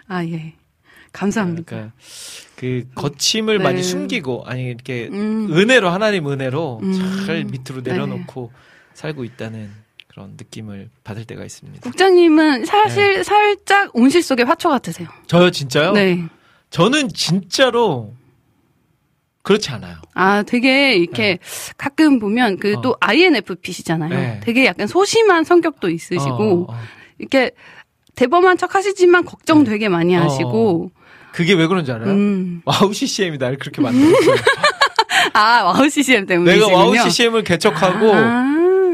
아 0.07 0.23
예. 0.25 0.53
감사합니다. 1.11 1.63
그러니까 1.65 1.93
그 2.55 2.85
거침을 2.95 3.57
네. 3.57 3.63
많이 3.63 3.83
숨기고 3.83 4.43
아니 4.45 4.65
이렇게 4.65 5.09
음. 5.11 5.49
은혜로 5.51 5.89
하나님 5.89 6.27
은혜로 6.27 6.79
음. 6.83 7.25
잘 7.25 7.43
밑으로 7.45 7.81
네. 7.83 7.91
내려놓고 7.91 8.51
살고 8.93 9.23
있다는 9.23 9.71
그런 10.07 10.31
느낌을 10.37 10.89
받을 11.03 11.25
때가 11.25 11.45
있습니다. 11.45 11.81
국장님은 11.81 12.65
사실 12.65 13.15
네. 13.15 13.23
살짝 13.23 13.95
온실 13.95 14.21
속의 14.21 14.45
화초 14.45 14.69
같으세요. 14.69 15.07
저요 15.27 15.51
진짜요? 15.51 15.93
네. 15.93 16.25
저는 16.69 17.09
진짜로 17.09 18.13
그렇지 19.41 19.71
않아요. 19.71 19.95
아, 20.13 20.43
되게 20.43 20.95
이렇게 20.95 21.39
가끔 21.77 22.19
보면 22.19 22.57
그 22.57 22.67
네. 22.67 22.73
어. 22.75 22.81
또 22.81 22.95
INFP시잖아요. 22.99 24.09
네. 24.09 24.39
되게 24.43 24.65
약간 24.65 24.85
소심한 24.85 25.43
성격도 25.43 25.89
있으시고 25.89 26.65
어, 26.67 26.71
어, 26.71 26.73
어. 26.73 26.77
이렇게 27.17 27.51
대범한 28.15 28.57
척 28.57 28.75
하시지만 28.75 29.23
걱정 29.23 29.63
네. 29.63 29.71
되게 29.71 29.89
많이 29.89 30.13
하시고 30.13 30.91
그게 31.31 31.53
왜 31.53 31.67
그런지 31.67 31.91
알아요? 31.91 32.09
음. 32.09 32.61
와우 32.65 32.93
CCM이 32.93 33.37
날 33.37 33.57
그렇게 33.57 33.81
만들었어요. 33.81 34.35
아, 35.33 35.63
와우 35.63 35.89
CCM 35.89 36.25
때문에 36.25 36.53
내가 36.53 36.67
와우 36.67 36.95
CCM을 36.97 37.43
개척하고 37.43 38.13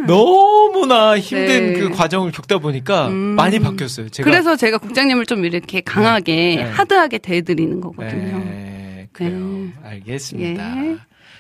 너무나 0.06 1.18
힘든 1.18 1.74
네. 1.74 1.80
그 1.80 1.90
과정을 1.90 2.32
겪다 2.32 2.60
보니까 2.60 3.08
음. 3.08 3.14
많이 3.36 3.60
바뀌었어요. 3.60 4.10
제가 4.10 4.30
그래서 4.30 4.56
제가 4.56 4.78
국장님을 4.78 5.26
좀 5.26 5.46
이렇게 5.46 5.82
강하게 5.82 6.56
네. 6.58 6.64
hard하게 6.64 7.20
대해드리는 7.20 7.82
거거든요. 7.82 8.40
네, 8.40 9.08
그래요. 9.12 9.38
네. 9.40 9.74
알겠습니다. 9.84 10.86
예. 10.86 10.96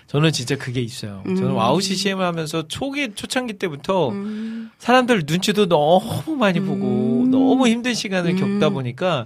저는 0.07 0.31
진짜 0.31 0.55
그게 0.55 0.81
있어요. 0.81 1.23
음. 1.25 1.35
저는 1.35 1.51
와우 1.51 1.81
CCM을 1.81 2.23
하면서 2.23 2.67
초기 2.67 3.13
초창기 3.13 3.53
때부터 3.53 4.09
음. 4.09 4.69
사람들 4.77 5.23
눈치도 5.25 5.67
너무 5.67 6.35
많이 6.37 6.59
보고 6.59 7.23
음. 7.25 7.31
너무 7.31 7.67
힘든 7.67 7.93
시간을 7.93 8.31
음. 8.31 8.59
겪다 8.59 8.69
보니까 8.69 9.25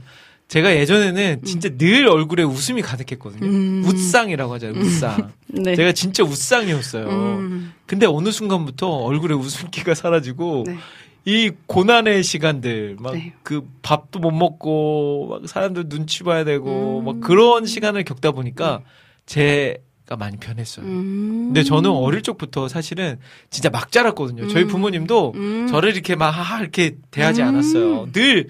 제가 0.50 0.76
예전에는 0.76 1.44
진짜 1.44 1.70
늘 1.78 2.08
얼굴에 2.08 2.42
웃음이 2.44 2.82
가득했거든요. 2.82 3.46
음. 3.48 3.84
웃상이라고 3.86 4.54
하잖아요. 4.56 4.82
웃상. 4.82 5.32
네. 5.48 5.76
제가 5.76 5.92
진짜 5.94 6.24
웃상이었어요. 6.24 7.08
음. 7.08 7.72
근데 7.86 8.08
어느 8.08 8.32
순간부터 8.32 8.90
얼굴에 8.90 9.36
웃음기가 9.36 9.94
사라지고 9.94 10.64
네. 10.66 10.78
이 11.26 11.52
고난의 11.68 12.24
시간들 12.24 12.98
막 13.00 13.14
네. 13.14 13.34
그 13.44 13.62
밥도 13.84 14.18
못 14.20 14.32
먹고 14.32 15.28
막 15.30 15.48
사람들 15.48 15.88
눈치 15.88 16.24
봐야 16.24 16.44
되고 16.44 17.00
음. 17.00 17.06
막 17.06 17.20
그런 17.22 17.68
시간을 17.68 18.04
겪다 18.04 18.32
보니까 18.32 18.82
제가 19.28 20.16
많이 20.18 20.38
변했어요. 20.38 20.84
음. 20.84 21.44
근데 21.50 21.62
저는 21.62 21.92
어릴 21.92 22.24
적부터 22.24 22.68
사실은 22.68 23.20
진짜 23.52 23.70
막 23.70 23.92
자랐거든요. 23.92 24.48
저희 24.48 24.64
음. 24.64 24.68
부모님도 24.68 25.34
음. 25.36 25.68
저를 25.70 25.94
이렇게 25.94 26.16
막 26.16 26.32
하- 26.32 26.60
이렇게 26.60 26.96
대하지 27.12 27.44
음. 27.44 27.48
않았어요. 27.50 28.12
늘 28.14 28.50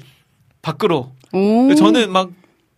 밖으로. 0.61 1.11
저는 1.31 2.11
막 2.11 2.31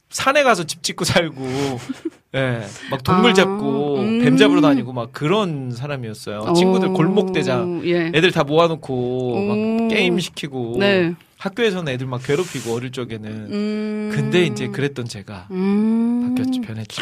산에 0.10 0.44
가서 0.44 0.66
집 0.66 0.84
짓고 0.84 1.06
살고, 1.06 1.42
예, 2.36 2.62
막 2.90 3.04
동물 3.04 3.32
아, 3.32 3.34
잡고 3.34 4.00
음. 4.00 4.20
뱀 4.22 4.38
잡으러 4.38 4.62
다니고 4.62 4.94
막 4.94 5.12
그런 5.12 5.72
사람이었어요. 5.72 6.54
친구들 6.54 6.90
오. 6.90 6.94
골목 6.94 7.34
대장 7.34 7.82
예. 7.86 8.12
애들 8.14 8.32
다 8.32 8.44
모아놓고 8.44 8.94
오. 8.94 9.42
막 9.42 9.88
게임 9.90 10.20
시키고 10.20 10.78
네. 10.80 11.14
학교에서는 11.38 11.92
애들 11.92 12.06
막 12.08 12.22
괴롭히고 12.24 12.74
어릴 12.74 12.92
적에는. 12.92 13.30
음. 13.52 14.12
근데 14.14 14.46
이제 14.46 14.68
그랬던 14.68 15.08
제가 15.08 15.48
음. 15.52 16.36
바뀌었죠, 16.36 16.62
변했죠. 16.62 17.02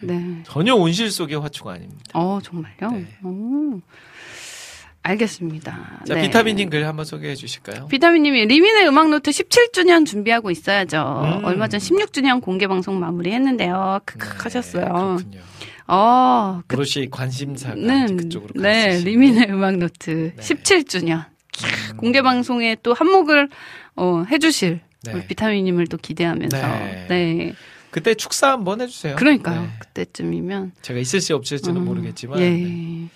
네. 0.00 0.42
전혀 0.44 0.74
온실 0.74 1.10
속의 1.10 1.40
화초가 1.40 1.72
아닙니다. 1.72 2.04
어, 2.14 2.38
정말요? 2.42 2.90
네. 2.92 3.06
오. 3.24 3.80
알겠습니다. 5.02 6.00
자, 6.06 6.14
네. 6.14 6.22
비타민님 6.22 6.70
글 6.70 6.86
한번 6.86 7.04
소개해 7.04 7.34
주실까요? 7.34 7.88
비타민님이 7.88 8.46
리민의 8.46 8.86
음악노트 8.86 9.30
17주년 9.30 10.06
준비하고 10.06 10.50
있어야죠. 10.50 11.40
음. 11.40 11.44
얼마 11.44 11.66
전 11.68 11.80
16주년 11.80 12.40
공개 12.40 12.66
방송 12.68 13.00
마무리했는데요. 13.00 14.00
크크 14.04 14.28
네, 14.28 14.34
하셨어요. 14.44 14.84
그렇군요. 14.86 15.40
어, 15.88 16.60
그, 16.66 16.76
브로시 16.76 17.08
관심사가 17.10 17.74
는 17.74 18.04
이제 18.04 18.14
그쪽으로 18.14 18.62
네. 18.62 19.00
리민의 19.04 19.50
음악노트 19.50 20.34
네. 20.36 20.42
17주년 20.42 21.24
음, 21.24 21.96
공개 21.96 22.22
방송에 22.22 22.76
또 22.82 22.94
한몫을 22.94 23.48
어, 23.96 24.24
해주실 24.30 24.80
네. 25.02 25.12
우리 25.12 25.26
비타민님을 25.26 25.88
또 25.88 25.96
기대하면서 25.96 26.56
네. 26.56 27.06
네. 27.08 27.52
그때 27.90 28.14
축사 28.14 28.52
한번 28.52 28.80
해주세요. 28.80 29.16
그러니까요. 29.16 29.62
네. 29.62 29.68
그때쯤이면 29.80 30.72
제가 30.80 30.98
있을지 30.98 31.32
없을지는 31.34 31.82
음, 31.82 31.84
모르겠지만 31.84 32.38
예. 32.40 33.08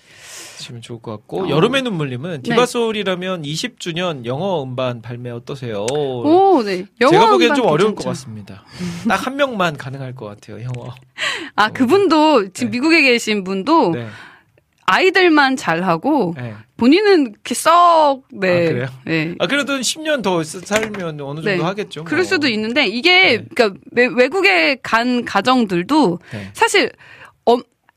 네. 0.57 0.63
주시면 0.63 0.81
좋을 0.81 0.99
것 1.01 1.11
같고 1.11 1.43
어. 1.45 1.49
여름의 1.49 1.83
눈물님은 1.83 2.41
네. 2.41 2.49
디바소울이라면 2.49 3.43
20주년 3.43 4.25
영어 4.25 4.63
음반 4.63 5.01
발매 5.01 5.29
어떠세요? 5.29 5.85
오, 5.91 6.61
네. 6.63 6.85
영어 6.99 7.11
제가 7.11 7.29
보기엔 7.29 7.55
좀 7.55 7.65
어려울 7.67 7.93
것 7.95 8.03
괜찮죠. 8.03 8.09
같습니다. 8.09 8.63
딱 9.07 9.27
한 9.27 9.35
명만 9.35 9.77
가능할 9.77 10.15
것 10.15 10.25
같아요, 10.25 10.61
영어. 10.63 10.93
아, 11.55 11.69
그분도 11.69 12.53
지금 12.53 12.71
네. 12.71 12.77
미국에 12.77 13.01
계신 13.01 13.43
분도 13.43 13.91
네. 13.91 14.07
아이들만 14.85 15.57
잘하고 15.57 16.33
네. 16.37 16.53
본인은 16.77 17.31
이렇게 17.31 17.53
썩 17.55 18.23
네. 18.31 18.47
아, 18.67 18.69
그래요? 18.71 18.87
네. 19.05 19.35
아, 19.39 19.47
그래도 19.47 19.77
10년 19.79 20.21
더 20.23 20.41
쓰- 20.43 20.61
살면 20.61 21.19
어느 21.21 21.41
정도 21.41 21.41
네. 21.41 21.57
하겠죠. 21.59 22.01
뭐. 22.01 22.09
그럴 22.09 22.23
수도 22.23 22.47
있는데 22.47 22.85
이게 22.87 23.37
네. 23.37 23.45
그러니까 23.53 23.79
외- 23.91 24.07
외국에 24.07 24.77
간 24.81 25.25
가정들도 25.25 26.19
네. 26.31 26.49
사실 26.53 26.85
어, 26.85 26.89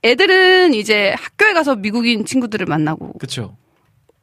애들은 0.02 0.74
이제 0.74 1.14
학교에 1.18 1.52
가서 1.52 1.76
미국인 1.76 2.24
친구들을 2.24 2.66
만나고 2.66 3.14
그쵸. 3.18 3.56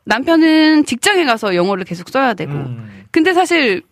남편은 0.06 0.86
직장에 0.86 1.26
가서 1.26 1.56
영어를 1.56 1.84
계속 1.84 2.10
써야 2.10 2.34
되고 2.34 2.54
음, 2.54 3.06
근데 3.12 3.34
사실 3.34 3.84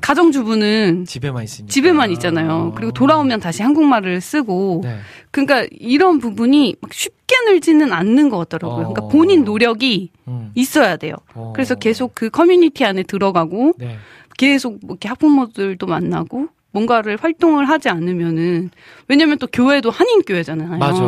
가정주부는 0.00 1.04
집에만 1.06 1.44
있으니까. 1.44 1.72
집에만 1.72 2.10
있잖아요. 2.12 2.72
그리고 2.76 2.92
돌아오면 2.92 3.40
다시 3.40 3.62
한국말을 3.62 4.20
쓰고 4.20 4.80
네. 4.84 4.98
그러니까 5.30 5.66
이런 5.72 6.18
부분이 6.18 6.76
막 6.80 6.92
쉽게 6.92 7.34
늘지는 7.46 7.92
않는 7.92 8.28
것 8.30 8.38
같더라고요. 8.38 8.86
어. 8.86 8.92
그러니까 8.92 9.08
본인 9.08 9.44
노력이 9.44 10.10
음. 10.28 10.52
있어야 10.54 10.96
돼요. 10.96 11.16
어. 11.34 11.52
그래서 11.54 11.74
계속 11.74 12.14
그 12.14 12.30
커뮤니티 12.30 12.84
안에 12.84 13.02
들어가고 13.02 13.74
네. 13.78 13.98
계속 14.36 14.78
뭐 14.82 14.94
이렇게 14.94 15.08
학부모들도 15.08 15.84
만나고 15.86 16.48
뭔가를 16.72 17.16
활동을 17.20 17.68
하지 17.68 17.88
않으면은 17.88 18.70
왜냐면 19.08 19.38
또 19.38 19.46
교회도 19.46 19.90
한인 19.90 20.22
교회잖아요. 20.22 20.78
맞아. 20.78 21.02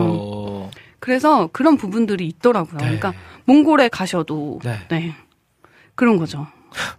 그래서 0.99 1.49
그런 1.53 1.77
부분들이 1.77 2.27
있더라고요. 2.27 2.79
네. 2.79 2.85
그러니까 2.85 3.15
몽골에 3.47 3.89
가셔도 3.89 4.61
네. 4.63 4.79
네. 4.89 5.15
그런 5.95 6.17
거죠. 6.19 6.47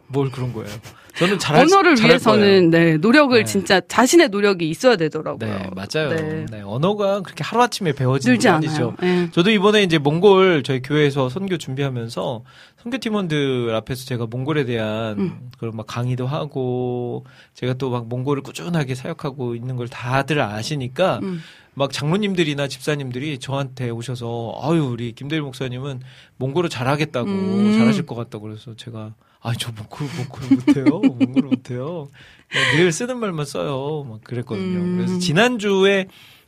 뭘 0.08 0.30
그런 0.32 0.54
거예요. 0.54 0.70
저는 1.18 1.40
수- 1.40 1.52
언어를 1.76 1.96
잘할 1.96 2.10
위해서는 2.12 2.70
네, 2.70 2.98
노력을 2.98 3.38
네. 3.38 3.44
진짜 3.44 3.82
자신의 3.82 4.30
노력이 4.30 4.70
있어야 4.70 4.96
되더라고요. 4.96 5.50
네, 5.50 5.70
맞아요. 5.76 6.10
네. 6.10 6.46
네. 6.50 6.62
언어가 6.62 7.22
그렇게 7.22 7.44
하루 7.44 7.62
아침에 7.62 7.92
배워지는 7.92 8.34
늘지 8.36 8.48
게. 8.48 8.50
아니죠. 8.50 8.96
네. 9.02 9.30
저도 9.32 9.52
이번에 9.52 9.84
이제 9.84 9.98
몽골 9.98 10.64
저희 10.64 10.82
교회에서 10.82 11.28
선교 11.30 11.58
준비하면서 11.58 12.44
선교 12.82 12.98
팀원들 12.98 13.76
앞에서 13.76 14.06
제가 14.06 14.26
몽골에 14.28 14.64
대한 14.64 15.20
음. 15.20 15.50
그런 15.60 15.76
막 15.76 15.86
강의도 15.86 16.26
하고 16.28 17.26
제가 17.56 17.74
또 17.74 17.90
막 17.92 18.08
몽골을 18.08 18.42
꾸준하게 18.42 18.96
사역하고 18.96 19.56
있는 19.56 19.76
걸 19.76 19.90
다들 19.90 20.40
아시니까 20.42 21.20
음. 21.24 21.42
막 21.74 21.92
장로님들이나 21.92 22.68
집사님들이 22.70 23.38
저한테 23.38 23.90
오셔서 23.90 24.58
아유 24.64 24.86
우리 24.86 25.12
김대일 25.12 25.42
목사님은 25.42 26.00
몽골을 26.38 26.70
잘하겠다고 26.70 27.30
음. 27.30 27.78
잘하실 27.78 28.06
것 28.06 28.16
같다고 28.16 28.46
그래서 28.48 28.74
제가 28.78 29.14
아저 29.42 29.72
몽골 29.72 30.08
몽골 30.18 30.58
못해요 30.58 30.86
몽골 31.00 31.44
못해요 31.44 32.08
그냥 32.50 32.76
늘 32.78 32.92
쓰는 32.92 33.18
말만 33.20 33.46
써요 33.46 34.06
막 34.08 34.24
그랬거든요 34.24 34.80
음. 34.80 34.98
그래서 34.98 35.20
지난 35.20 35.58
주에 35.60 36.08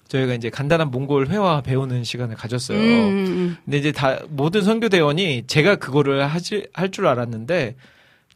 저희가 0.10 0.34
이제 0.36 0.50
간단한 0.50 0.92
몽골 0.92 1.28
회화 1.30 1.62
배우는 1.62 2.04
시간을 2.04 2.36
가졌어요. 2.36 2.78
음, 2.78 2.84
음, 2.84 3.26
음. 3.26 3.58
근데 3.66 3.78
이제 3.80 3.92
다 3.92 4.20
모든 4.30 4.62
선교 4.62 4.90
대원이 4.90 5.46
제가 5.48 5.78
그거를 5.78 6.28
하지 6.28 6.68
할 6.74 6.92
줄 6.92 7.08
알았는데 7.08 7.76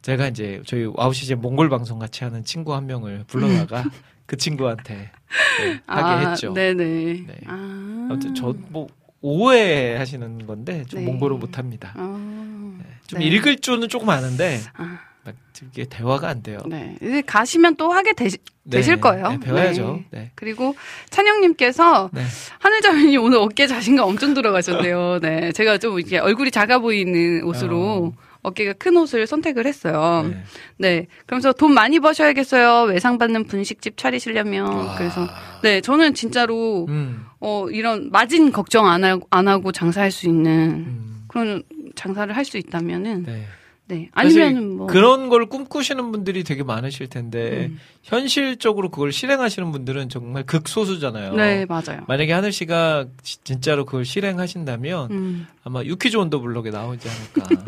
제가 0.02 0.28
이제 0.30 0.62
저희 0.66 0.90
와우시제 0.92 1.36
몽골 1.36 1.70
방송 1.70 2.00
같이 2.00 2.24
하는 2.24 2.44
친구 2.44 2.74
한 2.74 2.88
명을 2.88 3.26
불러다가 3.28 3.84
그 4.26 4.38
친구한테 4.38 5.12
네, 5.62 5.80
하게 5.86 6.26
아, 6.26 6.30
했죠. 6.30 6.54
네네. 6.54 6.84
네. 7.28 7.38
아. 7.46 8.08
아무튼 8.10 8.34
저 8.34 8.56
뭐 8.70 8.88
오해하시는 9.22 10.46
건데 10.46 10.84
좀 10.88 11.00
네. 11.00 11.06
몽골을 11.06 11.38
못합니다. 11.38 11.94
아. 11.96 12.78
좀 13.08 13.20
네. 13.20 13.26
읽을 13.26 13.58
줄은 13.58 13.88
조금 13.90 14.10
아는데 14.10 14.60
아, 14.76 15.00
막 15.24 15.36
이게 15.72 15.86
대화가 15.86 16.28
안 16.30 16.44
돼요. 16.44 16.60
네. 16.68 16.98
이제 17.02 17.22
가시면 17.22 17.76
또 17.78 17.92
하게 17.92 18.14
되시, 18.14 18.38
네, 18.64 18.78
되실 18.78 19.00
거예요. 19.00 19.30
네, 19.30 19.40
배워야죠. 19.40 20.04
네. 20.12 20.20
네. 20.20 20.32
그리고 20.36 20.76
찬영님께서 21.10 22.10
네. 22.14 22.24
하늘자매님 22.60 23.24
오늘 23.24 23.40
어깨 23.40 23.66
자신감 23.66 24.06
엄청 24.06 24.34
들어가셨네요. 24.34 25.20
네. 25.22 25.52
제가 25.52 25.78
좀 25.78 26.00
이렇게 26.00 26.20
얼굴이 26.20 26.52
작아 26.52 26.80
보이는 26.80 27.44
옷으로 27.44 28.14
어. 28.14 28.27
깨가 28.52 28.74
큰 28.74 28.98
옷을 28.98 29.26
선택을 29.28 29.66
했어요. 29.66 30.26
네. 30.30 30.44
네. 30.78 31.08
그러면서 31.26 31.54
돈 31.54 31.74
많이 31.74 32.00
버셔야겠어요. 32.00 32.92
외상 32.92 33.18
받는 33.18 33.46
분식집 33.46 33.98
차리시려면. 33.98 34.66
와. 34.66 34.96
그래서 34.98 35.28
네. 35.64 35.82
저는 35.82 36.14
진짜로 36.14 36.86
음, 36.90 37.26
어 37.40 37.68
이런 37.70 38.10
마진 38.12 38.52
걱정 38.52 38.88
안 38.88 39.04
하고 39.04 39.28
안 39.30 39.48
하고 39.48 39.72
장사할 39.72 40.12
수 40.12 40.28
있는 40.28 40.52
음, 40.88 41.24
그런 41.28 41.64
장사를 41.96 42.36
할 42.36 42.46
수 42.46 42.58
있다면은 42.58 43.24
네. 43.24 43.44
네. 43.90 44.10
아니면은 44.14 44.54
사실 44.56 44.68
뭐 44.70 44.88
그런 44.88 45.30
걸 45.30 45.46
꿈꾸시는 45.48 46.12
분들이 46.12 46.44
되게 46.44 46.64
많으실 46.64 47.08
텐데 47.08 47.68
음. 47.72 47.80
현실적으로 48.04 48.90
그걸 48.90 49.12
실행하시는 49.12 49.72
분들은 49.72 50.10
정말 50.10 50.44
극소수잖아요. 50.46 51.34
네, 51.36 51.66
맞아요. 51.66 52.02
만약에 52.08 52.34
하늘 52.34 52.52
씨가 52.52 53.06
지- 53.24 53.44
진짜로 53.44 53.86
그걸 53.86 54.04
실행하신다면 54.06 55.12
음. 55.12 55.48
아마 55.64 55.84
유키즈 55.84 56.18
온더 56.18 56.40
블럭에 56.40 56.70
나오지 56.70 57.08
않을까. 57.10 57.64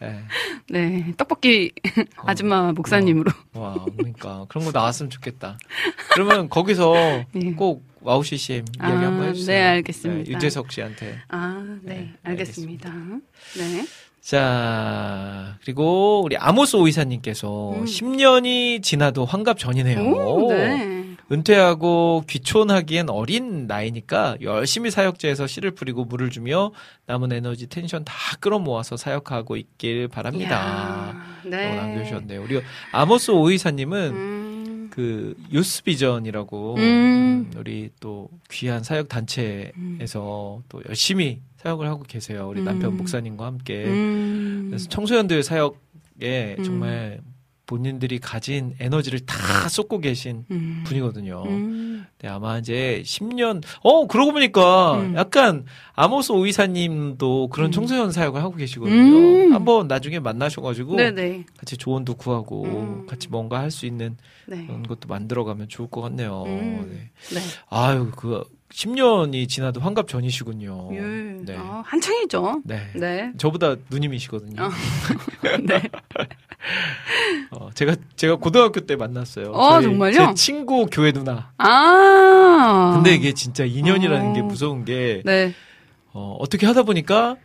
네. 0.00 0.20
네. 0.70 1.12
떡볶이 1.16 1.72
아줌마 2.18 2.72
목사님으로. 2.72 3.32
와, 3.54 3.84
그러니까 3.96 4.46
그런 4.48 4.64
거 4.64 4.70
나왔으면 4.72 5.10
좋겠다. 5.10 5.58
그러면 6.12 6.48
거기서 6.48 6.94
예. 7.34 7.52
꼭 7.56 7.84
와우 8.00 8.22
CCM 8.22 8.64
이야기 8.80 8.92
아, 9.04 9.06
한번 9.08 9.28
해주세요. 9.30 9.58
네, 9.58 9.66
알겠습니다. 9.66 10.30
유재석 10.30 10.70
씨한테. 10.70 11.18
아, 11.28 11.78
네. 11.82 11.94
네, 11.94 12.14
알겠습니다. 12.22 12.90
네. 13.58 13.84
자, 14.20 15.56
그리고 15.62 16.22
우리 16.24 16.36
아모스 16.36 16.76
오이사님께서 16.76 17.72
음. 17.72 17.84
10년이 17.84 18.82
지나도 18.82 19.24
환갑 19.24 19.58
전이네요. 19.58 20.00
오, 20.00 20.52
네. 20.52 20.98
은퇴하고 21.30 22.24
귀촌하기엔 22.26 23.10
어린 23.10 23.66
나이니까 23.66 24.36
열심히 24.40 24.90
사역지에서 24.90 25.46
씨를 25.46 25.72
뿌리고 25.72 26.04
물을 26.06 26.30
주며 26.30 26.72
남은 27.06 27.32
에너지 27.32 27.68
텐션 27.68 28.04
다 28.04 28.14
끌어모아서 28.40 28.96
사역하고 28.96 29.56
있길 29.56 30.08
바랍니다. 30.08 31.12
이야, 31.44 31.50
네. 31.50 31.74
남겨주셨네요. 31.76 32.42
우리 32.42 32.62
아모스 32.92 33.32
오이사님은 33.32 34.10
음, 34.10 34.37
그 34.98 35.36
유스 35.52 35.84
비전이라고 35.84 36.74
음. 36.74 36.80
음, 36.80 37.52
우리 37.56 37.88
또 38.00 38.28
귀한 38.50 38.82
사역 38.82 39.08
단체에서 39.08 40.62
또 40.68 40.82
열심히 40.88 41.40
사역을 41.58 41.86
하고 41.86 42.02
계세요. 42.02 42.48
우리 42.48 42.62
남편 42.62 42.90
음. 42.90 42.96
목사님과 42.96 43.46
함께. 43.46 43.84
음. 43.84 44.66
그래서 44.70 44.88
청소년들 44.88 45.44
사역에 45.44 46.56
음. 46.58 46.64
정말 46.64 47.20
본인들이 47.68 48.18
가진 48.18 48.74
에너지를 48.80 49.20
다 49.20 49.68
쏟고 49.68 50.00
계신 50.00 50.46
음. 50.50 50.82
분이거든요. 50.86 51.44
음. 51.46 52.06
네, 52.18 52.26
아마 52.28 52.56
이제 52.58 53.02
10년, 53.04 53.62
어, 53.82 54.06
그러고 54.06 54.32
보니까 54.32 54.98
음. 55.00 55.14
약간 55.16 55.66
아모스 55.92 56.32
오이사님도 56.32 57.48
그런 57.48 57.68
음. 57.68 57.72
청소년 57.72 58.10
사역을 58.10 58.42
하고 58.42 58.56
계시거든요. 58.56 58.96
음. 58.96 59.52
한번 59.52 59.86
나중에 59.86 60.18
만나셔가지고 60.18 60.96
네네. 60.96 61.44
같이 61.58 61.76
조언도 61.76 62.14
구하고 62.14 62.64
음. 62.64 63.06
같이 63.06 63.28
뭔가 63.28 63.60
할 63.60 63.68
수 63.68 63.84
있는 63.84 64.16
네. 64.46 64.64
그런 64.66 64.82
것도 64.82 65.08
만들어가면 65.08 65.68
좋을 65.68 65.90
것 65.90 66.00
같네요. 66.00 66.44
음. 66.46 66.88
네. 66.90 67.36
네. 67.38 67.40
아유, 67.68 68.10
그 68.16 68.44
10년이 68.72 69.48
지나도 69.48 69.80
환갑 69.80 70.08
전이시군요. 70.08 70.90
예. 70.92 71.00
네. 71.00 71.56
아, 71.56 71.82
한창이죠. 71.86 72.62
네. 72.64 72.90
네. 72.94 73.32
저보다 73.38 73.76
누님이시거든요. 73.90 74.62
어. 74.62 74.70
네. 75.64 75.82
어, 77.50 77.70
제가 77.74 77.96
제가 78.16 78.36
고등학교 78.36 78.80
때 78.80 78.96
만났어요. 78.96 79.52
어, 79.52 79.80
정말요? 79.80 80.12
제 80.12 80.34
친구 80.34 80.86
교회 80.86 81.12
누나. 81.12 81.52
아. 81.56 82.92
근데 82.94 83.14
이게 83.14 83.32
진짜 83.32 83.64
인연이라는 83.64 84.30
어. 84.30 84.32
게 84.34 84.42
무서운 84.42 84.84
게 84.84 85.22
네. 85.24 85.54
어, 86.12 86.36
어떻게 86.38 86.66
하다 86.66 86.82
보니까 86.82 87.36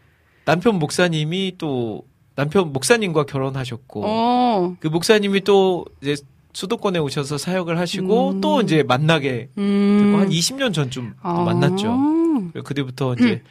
남편 0.46 0.78
목사님이 0.78 1.54
또 1.58 2.04
남편 2.36 2.74
목사님과 2.74 3.26
결혼하셨고 3.26 4.02
어. 4.06 4.76
그 4.80 4.88
목사님이 4.88 5.42
또 5.42 5.86
이제 6.02 6.16
수도권에 6.54 7.00
오셔서 7.00 7.38
사역을 7.38 7.78
하시고 7.80 8.32
음. 8.32 8.42
또 8.42 8.62
이제 8.62 8.84
만나게 8.84 9.50
음. 9.58 10.02
되고 10.06 10.18
한 10.20 10.30
20년 10.30 10.74
전쯤 10.74 11.16
아. 11.22 11.44
만났죠. 11.44 12.52
그때부터 12.64 13.16
이제 13.16 13.42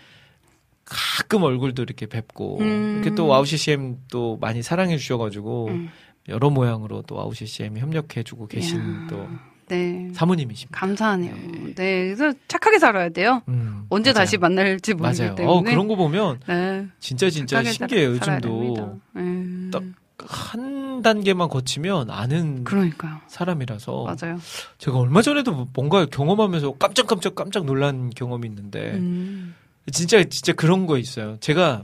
가끔 0.85 1.43
얼굴도 1.43 1.83
이렇게 1.83 2.07
뵙고 2.07 2.59
음. 2.61 3.01
이렇게 3.03 3.15
또 3.15 3.27
와우 3.27 3.45
CCM 3.45 3.99
또 4.11 4.37
많이 4.41 4.62
사랑해 4.62 4.97
주셔가지고 4.99 5.69
음. 5.69 5.89
여러 6.29 6.51
모양으로 6.51 7.03
또 7.03 7.16
와우 7.16 7.35
CCM이 7.35 7.81
협력해 7.81 8.23
주고 8.24 8.47
계신 8.47 8.79
이야. 8.79 9.07
또 9.09 9.27
네. 9.69 10.11
사모님이십니다. 10.12 10.79
감사하네요. 10.79 11.35
네. 11.74 12.15
그래서 12.15 12.33
착하게 12.47 12.79
살아야 12.79 13.09
돼요. 13.09 13.43
음, 13.49 13.87
언제 13.89 14.11
맞아요. 14.12 14.24
다시 14.24 14.37
만날지 14.37 14.95
모르기 14.95 15.20
맞아요. 15.23 15.35
때문에. 15.35 15.57
어 15.59 15.62
그런 15.62 15.89
거 15.89 15.97
보면 15.97 16.41
네. 16.47 16.87
진짜 17.01 17.31
진짜 17.31 17.62
신기해요. 17.65 18.11
요즘도. 18.11 19.01
네. 19.15 19.70
딱 19.73 19.83
한 20.18 21.02
단계만 21.02 21.48
거치면 21.48 22.10
아는 22.10 22.64
그러니까요. 22.64 23.18
사람이라서 23.26 24.05
맞아요. 24.05 24.39
제가 24.78 24.98
얼마 24.98 25.22
전에도 25.22 25.68
뭔가 25.74 26.06
경험하면서 26.06 26.72
깜짝깜짝 26.78 27.34
깜짝 27.34 27.64
놀란 27.64 28.10
경험이 28.10 28.48
있는데 28.48 28.93
음. 28.93 29.55
진짜 29.90 30.22
진짜 30.24 30.52
그런 30.52 30.86
거 30.86 30.98
있어요. 30.98 31.39
제가 31.40 31.82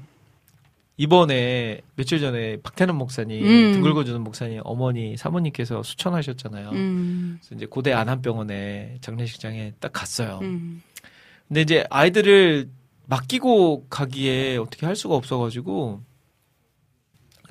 이번에 0.96 1.80
며칠 1.94 2.20
전에 2.20 2.60
박태남 2.62 2.96
목사님 2.96 3.44
음. 3.44 3.72
등 3.72 3.82
긁어주는 3.82 4.20
목사님 4.20 4.60
어머니 4.64 5.16
사모님께서 5.16 5.82
수천하셨잖아요. 5.82 6.70
음. 6.70 7.38
그래서 7.40 7.54
이제 7.54 7.66
고대 7.66 7.92
안암병원에 7.92 8.98
장례식장에 9.00 9.74
딱 9.80 9.92
갔어요. 9.92 10.40
음. 10.42 10.82
근데 11.46 11.62
이제 11.62 11.84
아이들을 11.88 12.68
맡기고 13.06 13.86
가기에 13.88 14.58
어떻게 14.58 14.86
할 14.86 14.94
수가 14.96 15.14
없어가지고 15.14 16.02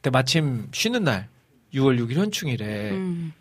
그때 0.08 0.10
마침 0.10 0.70
쉬는 0.72 1.04
날 1.04 1.28
6월 1.74 2.00
6일 2.00 2.14
현충일에 2.16 2.92
음. 2.92 3.34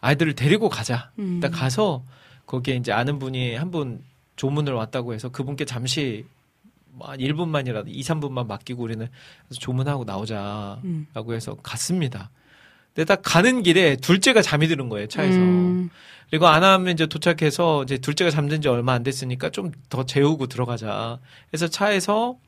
아이들을 0.00 0.34
데리고 0.34 0.70
가자. 0.70 1.10
음. 1.18 1.40
딱 1.40 1.50
가서 1.50 2.02
거기에 2.46 2.76
이제 2.76 2.92
아는 2.92 3.18
분이 3.18 3.54
한 3.56 3.70
분 3.70 4.02
조문을 4.36 4.72
왔다고 4.72 5.12
해서 5.14 5.28
그분께 5.28 5.64
잠시 5.66 6.24
뭐한 6.92 7.18
1분만이라도 7.18 7.84
2, 7.88 8.00
3분만 8.02 8.46
맡기고 8.46 8.82
우리는 8.82 9.06
조문하고 9.60 10.04
나오자라고 10.04 10.80
음. 10.84 11.06
해서 11.30 11.56
갔습니다. 11.62 12.30
근데 12.94 13.04
딱 13.04 13.20
가는 13.22 13.62
길에 13.62 13.96
둘째가 13.96 14.40
잠이 14.40 14.66
드는 14.68 14.88
거예요, 14.88 15.06
차에서. 15.08 15.38
음. 15.38 15.90
그리고 16.30 16.46
안 16.46 16.64
하면 16.64 16.94
이제 16.94 17.06
도착해서 17.06 17.82
이제 17.84 17.98
둘째가 17.98 18.30
잠든 18.30 18.62
지 18.62 18.68
얼마 18.68 18.94
안 18.94 19.02
됐으니까 19.02 19.50
좀 19.50 19.72
더 19.90 20.06
재우고 20.06 20.46
들어가자. 20.46 21.18
해서 21.52 21.68
차에서 21.68 22.38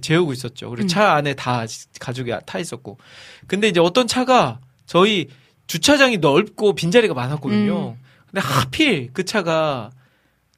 재우고 0.00 0.32
있었죠. 0.32 0.70
그리고 0.70 0.84
음. 0.84 0.88
차 0.88 1.12
안에 1.14 1.34
다 1.34 1.64
가족이 2.00 2.32
타 2.46 2.58
있었고. 2.58 2.98
근데 3.46 3.68
이제 3.68 3.80
어떤 3.80 4.06
차가 4.06 4.60
저희 4.86 5.28
주차장이 5.66 6.18
넓고 6.18 6.74
빈자리가 6.74 7.14
많았거든요. 7.14 7.96
근데 8.30 8.40
하필 8.40 9.10
그 9.12 9.24
차가 9.24 9.90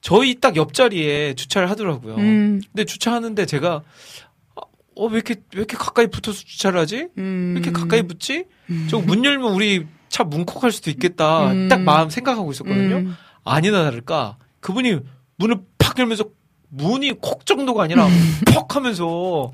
저희 0.01 0.41
딱 0.41 0.57
옆자리에 0.57 1.35
주차를 1.35 1.71
하더라고요. 1.71 2.17
음. 2.17 2.61
근데 2.73 2.85
주차하는데 2.85 3.45
제가 3.47 3.83
어, 4.99 5.07
왜 5.09 5.17
이렇게, 5.17 5.35
왜 5.53 5.59
이렇게 5.59 5.77
가까이 5.77 6.07
붙어서 6.07 6.39
주차를 6.39 6.81
하지? 6.81 7.09
음. 7.19 7.53
왜 7.55 7.61
이렇게 7.61 7.71
가까이 7.71 8.03
붙지? 8.03 8.45
저 8.89 8.99
문 9.01 9.25
열면 9.25 9.53
우리 9.53 9.87
차 10.09 10.25
문콕할 10.25 10.73
수도 10.73 10.91
있겠다. 10.91 11.51
음. 11.53 11.69
딱 11.69 11.83
마음 11.83 12.09
생각하고 12.09 12.51
있었거든요. 12.51 12.97
음. 12.97 13.17
아니나 13.45 13.85
다를까 13.85 14.39
그분이 14.61 14.99
문을 15.37 15.59
팍 15.79 15.99
열면서 15.99 16.25
문이 16.69 17.13
콕 17.21 17.47
정도가 17.47 17.85
아니라 17.85 18.07
퍽 18.55 18.75
하면서 18.77 19.53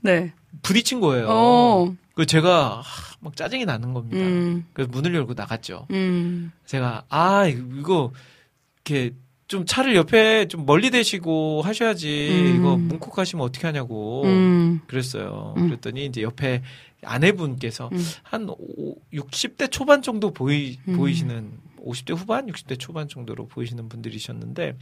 네. 0.00 0.32
부딪힌 0.62 1.00
거예요. 1.00 1.26
어. 1.28 1.94
그 2.14 2.24
제가 2.24 2.80
하, 2.80 3.16
막 3.20 3.36
짜증이 3.36 3.64
나는 3.66 3.92
겁니다. 3.92 4.16
음. 4.18 4.64
그래서 4.72 4.90
문을 4.90 5.14
열고 5.14 5.34
나갔죠. 5.34 5.86
음. 5.90 6.50
제가 6.64 7.04
아 7.08 7.46
이거 7.46 8.12
이렇게 8.84 9.14
좀 9.48 9.64
차를 9.64 9.94
옆에 9.94 10.48
좀 10.48 10.66
멀리 10.66 10.90
대시고 10.90 11.62
하셔야지 11.62 12.28
음. 12.30 12.56
이거 12.56 12.76
문콕하시면 12.76 13.44
어떻게 13.44 13.66
하냐고 13.66 14.24
음. 14.24 14.80
그랬어요. 14.86 15.54
음. 15.58 15.68
그랬더니 15.68 16.06
이제 16.06 16.22
옆에 16.22 16.62
아내분께서 17.04 17.90
음. 17.92 18.04
한 18.22 18.48
오- 18.48 18.96
60대 19.12 19.70
초반 19.70 20.02
정도 20.02 20.32
보이, 20.32 20.78
음. 20.88 20.96
보이시는 20.96 21.52
50대 21.84 22.16
후반, 22.16 22.46
60대 22.46 22.78
초반 22.80 23.08
정도로 23.08 23.46
보이시는 23.46 23.88
분들이셨는데 23.88 24.76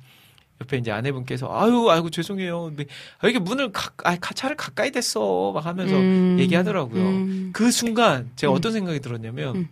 옆에 0.60 0.76
이제 0.78 0.90
아내분께서 0.92 1.48
아유 1.52 1.88
아이고 1.90 2.10
죄송해요. 2.10 2.64
근데 2.64 2.86
아, 3.18 3.28
이게 3.28 3.38
문을 3.38 3.72
가, 3.72 3.90
아, 4.04 4.16
가- 4.16 4.34
차를 4.34 4.56
가까이 4.56 4.90
댔어 4.92 5.52
막 5.52 5.66
하면서 5.66 5.94
음. 5.96 6.36
얘기하더라고요. 6.38 7.02
음. 7.02 7.50
그 7.52 7.70
순간 7.70 8.30
제가 8.36 8.52
음. 8.52 8.56
어떤 8.56 8.72
생각이 8.72 9.00
들었냐면 9.00 9.56
음. 9.56 9.68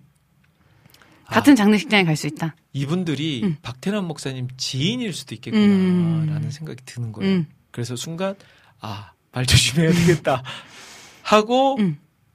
아, 1.27 1.35
같은 1.35 1.55
장례식장에 1.57 2.05
갈 2.05 2.17
수 2.17 2.27
있다. 2.27 2.57
이분들이 2.73 3.43
음. 3.45 3.57
박태남 3.63 4.07
목사님 4.07 4.49
지인일 4.57 5.13
수도 5.13 5.35
있겠구나라는 5.37 6.43
음. 6.45 6.51
생각이 6.51 6.83
드는 6.85 7.13
거예요. 7.13 7.33
음. 7.37 7.47
그래서 7.71 7.97
순간 7.97 8.35
아 8.81 9.13
말 9.35 9.47
조심해야 9.47 9.93
되겠다 9.93 10.43
하고 11.23 11.79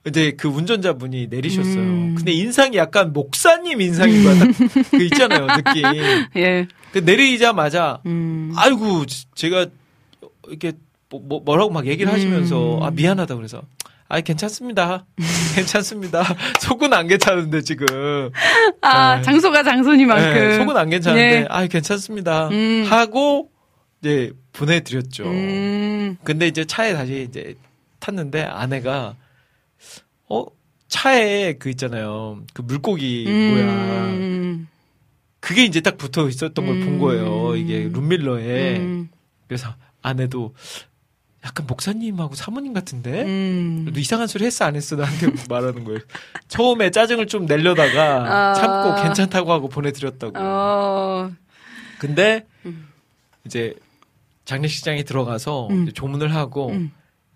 음. 0.08 0.10
이제 0.10 0.32
그 0.38 0.48
운전자분이 0.48 1.28
내리셨어요. 1.30 1.76
음. 1.80 2.16
근데 2.16 2.32
인상이 2.32 2.78
약간 2.78 3.14
목사님 3.14 3.82
인상인 3.82 4.24
거야. 4.24 4.40
딱그 4.40 5.04
있잖아요 5.04 5.48
느낌. 5.48 5.84
예. 6.38 6.68
그 6.92 7.00
내리자마자 7.00 8.00
음. 8.06 8.54
아이고 8.56 9.06
제가 9.36 9.68
이렇게 10.48 10.74
뭐, 11.10 11.22
뭐- 11.24 11.42
뭐라고 11.42 11.72
막 11.72 11.86
얘기를 11.88 12.12
하시면서 12.12 12.78
음. 12.78 12.84
아 12.84 12.92
미안하다 12.92 13.36
그래서 13.36 13.62
아 14.10 14.22
괜찮습니다. 14.22 15.06
괜찮습니다. 15.56 16.24
속은 16.62 16.94
안 16.94 17.08
괜찮은데 17.08 17.62
지금. 17.62 18.30
아, 18.82 19.18
네. 19.18 19.22
장소가 19.22 19.64
장소니만큼. 19.64 20.34
네, 20.34 20.58
속은 20.58 20.78
안 20.78 20.90
괜찮은데 20.90 21.40
네. 21.42 21.46
아 21.50 21.68
괜찮습니다. 21.68 22.48
음. 22.50 22.86
하고 22.88 23.50
이제 24.02 24.32
보내드렸죠. 24.54 25.26
음. 25.26 26.18
근데 26.24 26.48
이제 26.48 26.64
차에 26.64 26.94
다시 26.94 27.26
이제 27.30 27.56
탔는데 28.00 28.44
아내가 28.44 29.16
어 30.30 30.46
차에 30.88 31.54
그 31.54 31.70
있잖아요 31.70 32.44
그 32.54 32.62
물고기 32.62 33.26
뭐야 33.26 34.06
음. 34.06 34.68
그게 35.40 35.64
이제 35.64 35.82
딱 35.82 35.98
붙어 35.98 36.28
있었던 36.28 36.66
걸본 36.66 36.88
음. 36.88 37.00
거예요 37.00 37.56
이게 37.56 37.90
룸밀러에 37.92 38.78
음. 38.78 39.10
그래서 39.48 39.74
아내도 40.02 40.54
약간 41.46 41.66
목사님하고 41.68 42.36
사모님 42.36 42.74
같은데 42.74 43.24
음. 43.24 43.94
이상한 43.96 44.28
소리 44.28 44.46
했어 44.46 44.66
안 44.66 44.76
했어 44.76 44.96
나한테 44.96 45.28
말하는 45.48 45.84
거예요 45.84 46.00
처음에 46.48 46.92
짜증을 46.92 47.28
좀 47.28 47.46
내려다가 47.46 48.52
아. 48.52 48.54
참고 48.54 49.02
괜찮다고 49.02 49.52
하고 49.52 49.70
보내드렸다고 49.70 50.34
어. 50.38 51.32
근데 52.00 52.46
음. 52.66 52.88
이제 53.46 53.74
장례식장에 54.46 55.04
들어가서 55.04 55.68
음. 55.70 55.84
이제 55.84 55.92
조문을 55.92 56.34
하고 56.34 56.70
음. 56.70 56.92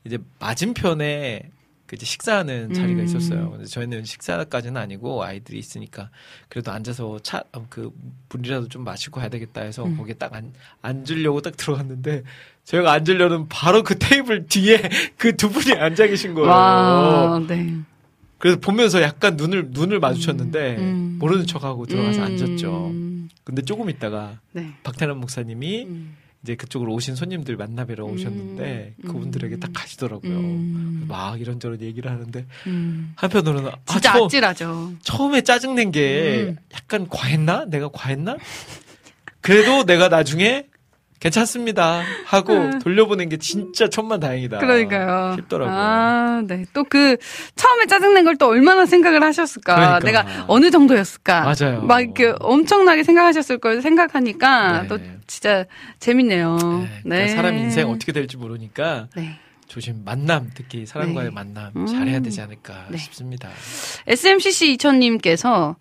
이제 0.05 0.17
맞은편에 0.39 1.49
그 1.91 1.95
이제 1.97 2.05
식사하는 2.05 2.73
자리가 2.73 3.01
음. 3.01 3.05
있었어요. 3.05 3.51
근데 3.51 3.65
저희는 3.65 4.05
식사까지는 4.05 4.79
아니고 4.79 5.25
아이들이 5.25 5.59
있으니까 5.59 6.09
그래도 6.47 6.71
앉아서 6.71 7.19
차 7.21 7.43
그 7.69 7.91
물이라도 8.29 8.69
좀 8.69 8.85
마시고 8.85 9.19
가야 9.19 9.27
되겠다 9.27 9.59
해서 9.61 9.83
음. 9.83 9.97
거기에 9.97 10.13
딱 10.13 10.33
앉, 10.33 10.53
앉으려고 10.81 11.41
딱 11.41 11.57
들어갔는데 11.57 12.23
저희가 12.63 12.93
앉으려는 12.93 13.49
바로 13.49 13.83
그 13.83 13.99
테이블 13.99 14.47
뒤에 14.47 14.81
그 15.17 15.35
두 15.35 15.49
분이 15.49 15.73
앉아 15.77 16.07
계신 16.07 16.33
거예요. 16.33 16.49
와, 16.49 17.41
네. 17.45 17.75
그래서 18.37 18.57
보면서 18.61 19.01
약간 19.01 19.35
눈을 19.35 19.71
눈을 19.71 19.99
마주쳤는데 19.99 20.77
음. 20.77 21.17
모르는 21.19 21.45
척하고 21.45 21.85
들어가서 21.87 22.19
음. 22.19 22.23
앉았죠. 22.23 22.91
근데 23.43 23.61
조금 23.63 23.89
있다가 23.89 24.39
네. 24.53 24.71
박태남 24.83 25.19
목사님이 25.19 25.83
음. 25.89 26.15
이제 26.43 26.55
그쪽으로 26.55 26.93
오신 26.93 27.15
손님들 27.15 27.55
만나뵈러 27.55 28.03
오셨는데 28.03 28.95
음. 28.97 29.07
그분들에게 29.07 29.57
딱 29.57 29.71
가시더라고요. 29.73 30.31
음. 30.31 31.05
막 31.07 31.39
이런저런 31.39 31.81
얘기를 31.81 32.09
하는데 32.09 32.45
음. 32.65 33.13
한편으로는 33.15 33.69
아, 33.69 33.75
진짜 33.85 34.13
처, 34.13 34.25
아찔하죠. 34.25 34.93
처음에 35.03 35.41
짜증낸 35.41 35.91
게 35.91 36.47
음. 36.49 36.57
약간 36.73 37.07
과했나? 37.07 37.65
내가 37.65 37.89
과했나? 37.89 38.37
그래도 39.41 39.85
내가 39.85 40.07
나중에 40.07 40.65
괜찮습니다 41.21 42.01
하고 42.25 42.79
돌려보낸 42.79 43.29
게 43.29 43.37
진짜 43.37 43.87
천만 43.87 44.19
다행이다. 44.19 44.57
음. 44.57 44.59
그러니까요. 44.59 45.35
싶더라고요. 45.37 45.73
아, 45.75 46.41
네. 46.45 46.65
또 46.73 46.83
그 46.83 47.15
처음에 47.55 47.85
짜증낸 47.85 48.25
걸 48.25 48.35
또 48.41 48.47
얼마나 48.47 48.85
생각을 48.87 49.23
하셨을까? 49.23 49.75
그러니까. 49.75 49.99
내가 49.99 50.45
어느 50.47 50.71
정도였을까? 50.71 51.41
맞아요. 51.43 51.81
막 51.83 52.01
이렇게 52.01 52.33
엄청나게 52.39 53.03
생각하셨을 53.03 53.59
걸 53.59 53.81
생각하니까 53.83 54.81
네. 54.81 54.87
또 54.87 54.97
진짜 55.27 55.65
재밌네요. 55.99 56.57
네, 56.57 57.01
그러니까 57.03 57.35
사람 57.35 57.57
인생 57.57 57.87
어떻게 57.89 58.11
될지 58.11 58.35
모르니까 58.37 59.07
네. 59.15 59.37
조심 59.67 60.03
만남 60.03 60.49
특히 60.55 60.85
사람과의 60.85 61.29
네. 61.29 61.33
만남 61.33 61.71
음. 61.75 61.85
잘해야 61.85 62.19
되지 62.21 62.41
않을까 62.41 62.87
네. 62.89 62.97
싶습니다. 62.97 63.49
SMCC 64.07 64.75
2000님께서 64.77 65.75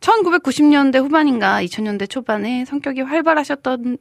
1990년대 0.00 1.02
후반인가 1.02 1.62
2000년대 1.62 2.08
초반에 2.08 2.64
성격이 2.64 3.02
활발하셨던 3.02 3.98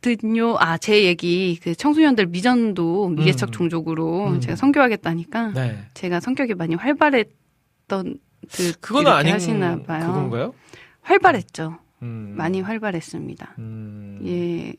듯요. 0.00 0.56
아, 0.58 0.78
제 0.78 1.04
얘기 1.04 1.58
그 1.62 1.74
청소년들 1.74 2.26
미전도 2.26 3.10
미개척 3.10 3.50
음. 3.50 3.52
종족으로 3.52 4.28
음. 4.28 4.40
제가 4.40 4.56
선교하겠다니까 4.56 5.52
네. 5.52 5.78
제가 5.94 6.20
성격이 6.20 6.54
많이 6.54 6.74
활발했던 6.74 8.18
듯 8.50 8.80
그건 8.80 9.06
아닌 9.08 9.34
하시나 9.34 9.82
봐요. 9.82 10.06
그건가요? 10.06 10.54
활발했죠. 11.02 11.78
음. 12.02 12.34
많이 12.36 12.60
활발했습니다. 12.62 13.56
음. 13.58 14.20
예. 14.26 14.74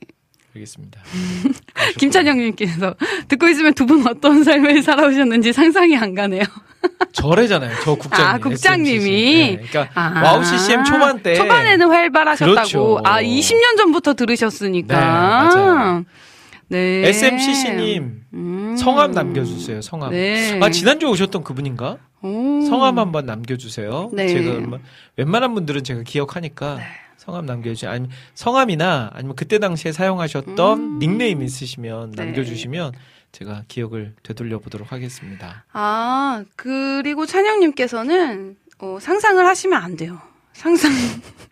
알겠습니다. 0.56 1.00
김찬영님께서 1.98 2.96
듣고 3.28 3.48
있으면 3.48 3.74
두 3.74 3.86
분 3.86 4.06
어떤 4.08 4.44
삶을 4.44 4.84
살아오셨는지 4.84 5.54
상상이 5.54 5.96
안 5.98 6.14
가네요. 6.16 6.44
저래잖아요. 7.14 7.76
저 7.84 7.96
국장님. 7.96 8.28
아, 8.28 8.38
국장님이? 8.38 9.58
네, 9.58 9.64
그러니까 9.70 9.90
아, 9.94 10.22
와우 10.24 10.44
CCM 10.44 10.84
초반 10.84 11.22
때 11.22 11.36
초반에는 11.36 11.88
활발하셨다고. 11.88 12.54
그렇죠. 12.56 13.00
아, 13.04 13.22
20년 13.22 13.78
전부터 13.78 14.14
들으셨으니까. 14.14 15.00
네, 15.00 15.06
맞아요. 15.06 16.06
네. 16.70 17.08
SMCC님 17.10 18.22
음. 18.34 18.76
성함 18.78 19.12
남겨주세요. 19.12 19.82
성함. 19.82 20.12
네. 20.12 20.58
아 20.62 20.70
지난주에 20.70 21.10
오셨던 21.10 21.44
그분인가? 21.44 21.98
오. 22.22 22.62
성함 22.62 22.98
한번 22.98 23.26
남겨주세요. 23.26 24.10
네. 24.14 24.28
제가 24.30 24.60
뭐 24.62 24.80
웬만한 25.18 25.54
분들은 25.54 25.84
제가 25.84 26.04
기억하니까 26.04 26.80
성함 27.22 27.46
남겨주세요. 27.46 27.92
아니면 27.92 28.10
성함이나 28.34 29.12
아니면 29.14 29.36
그때 29.36 29.60
당시에 29.60 29.92
사용하셨던 29.92 30.80
음. 30.80 31.00
닉네임 31.00 31.44
있으시면 31.44 32.14
네. 32.16 32.26
남겨주시면 32.26 32.94
제가 33.32 33.64
기억을 33.68 34.16
되돌려 34.24 34.58
보도록 34.58 34.92
하겠습니다. 34.92 35.64
아, 35.72 36.44
그리고 36.56 37.28
찬영님께서는 37.28 38.56
어, 38.80 38.98
상상을 39.00 39.46
하시면 39.46 39.80
안 39.80 39.96
돼요. 39.96 40.20
상상. 40.54 40.92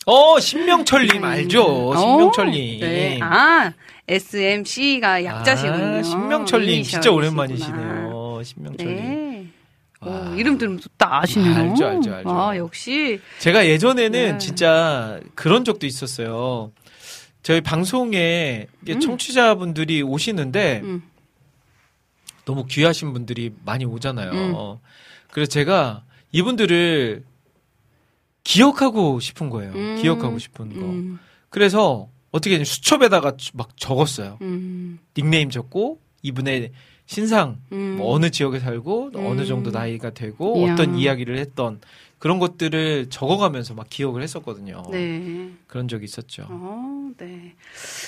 어 0.08 0.40
신명철님 0.40 1.24
알죠? 1.24 1.94
신명철님. 1.96 2.82
어, 2.82 2.86
네. 2.86 3.20
아, 3.22 3.72
SMC가 4.08 5.24
약자시군요. 5.24 5.84
아, 6.00 6.02
신명철님 6.04 6.82
진짜. 6.84 7.12
오랜만이시네요. 7.12 8.42
신명철님. 8.44 8.96
네. 8.96 9.29
오, 10.02 10.10
와. 10.10 10.36
이름 10.36 10.58
들으면 10.58 10.80
딱 10.98 11.24
아시네요. 11.24 11.56
알죠, 11.56 11.86
알죠, 11.88 12.14
알죠. 12.16 12.30
아, 12.30 12.56
역시. 12.58 13.20
제가 13.40 13.68
예전에는 13.68 14.12
네. 14.12 14.38
진짜 14.38 15.20
그런 15.36 15.66
적도 15.66 15.86
있었어요. 15.86 16.72
저희 17.44 17.62
방송에 17.62 18.68
음. 18.88 19.00
청취자분들이 19.00 20.02
오시는데 20.02 20.82
음. 20.84 21.04
너무 22.46 22.66
귀하신 22.66 23.14
분들이 23.14 23.54
많이 23.66 23.86
오잖아요. 23.86 24.32
음. 24.32 24.78
그래서 25.32 25.50
제가 25.50 26.04
이분들을 26.32 27.24
기억하고 28.44 29.20
싶은 29.20 29.50
거예요. 29.50 29.72
음. 29.74 29.98
기억하고 30.02 30.40
싶은 30.40 30.74
거. 30.74 30.86
음, 30.86 31.20
그래서 31.50 32.10
어떻게 32.32 32.64
수첩에다가 32.64 33.34
막 33.54 33.78
적었어요. 33.78 34.38
음, 34.42 35.00
닉네임 35.16 35.50
적고 35.50 36.00
이분의 36.22 36.72
신상, 37.10 37.58
음. 37.72 37.96
뭐 37.98 38.14
어느 38.14 38.30
지역에 38.30 38.60
살고 38.60 39.14
어느 39.16 39.42
음. 39.42 39.46
정도 39.48 39.72
나이가 39.72 40.12
되고 40.12 40.58
이야. 40.60 40.74
어떤 40.74 40.96
이야기를 40.96 41.40
했던 41.40 41.82
그런 42.20 42.38
것들을 42.38 43.08
적어가면서 43.10 43.74
막 43.74 43.88
기억을 43.90 44.22
했었거든요. 44.22 44.84
네. 44.92 45.50
그런 45.66 45.88
적이 45.88 46.06
있었죠. 46.06 46.46
어, 46.50 47.10
네. 47.18 47.56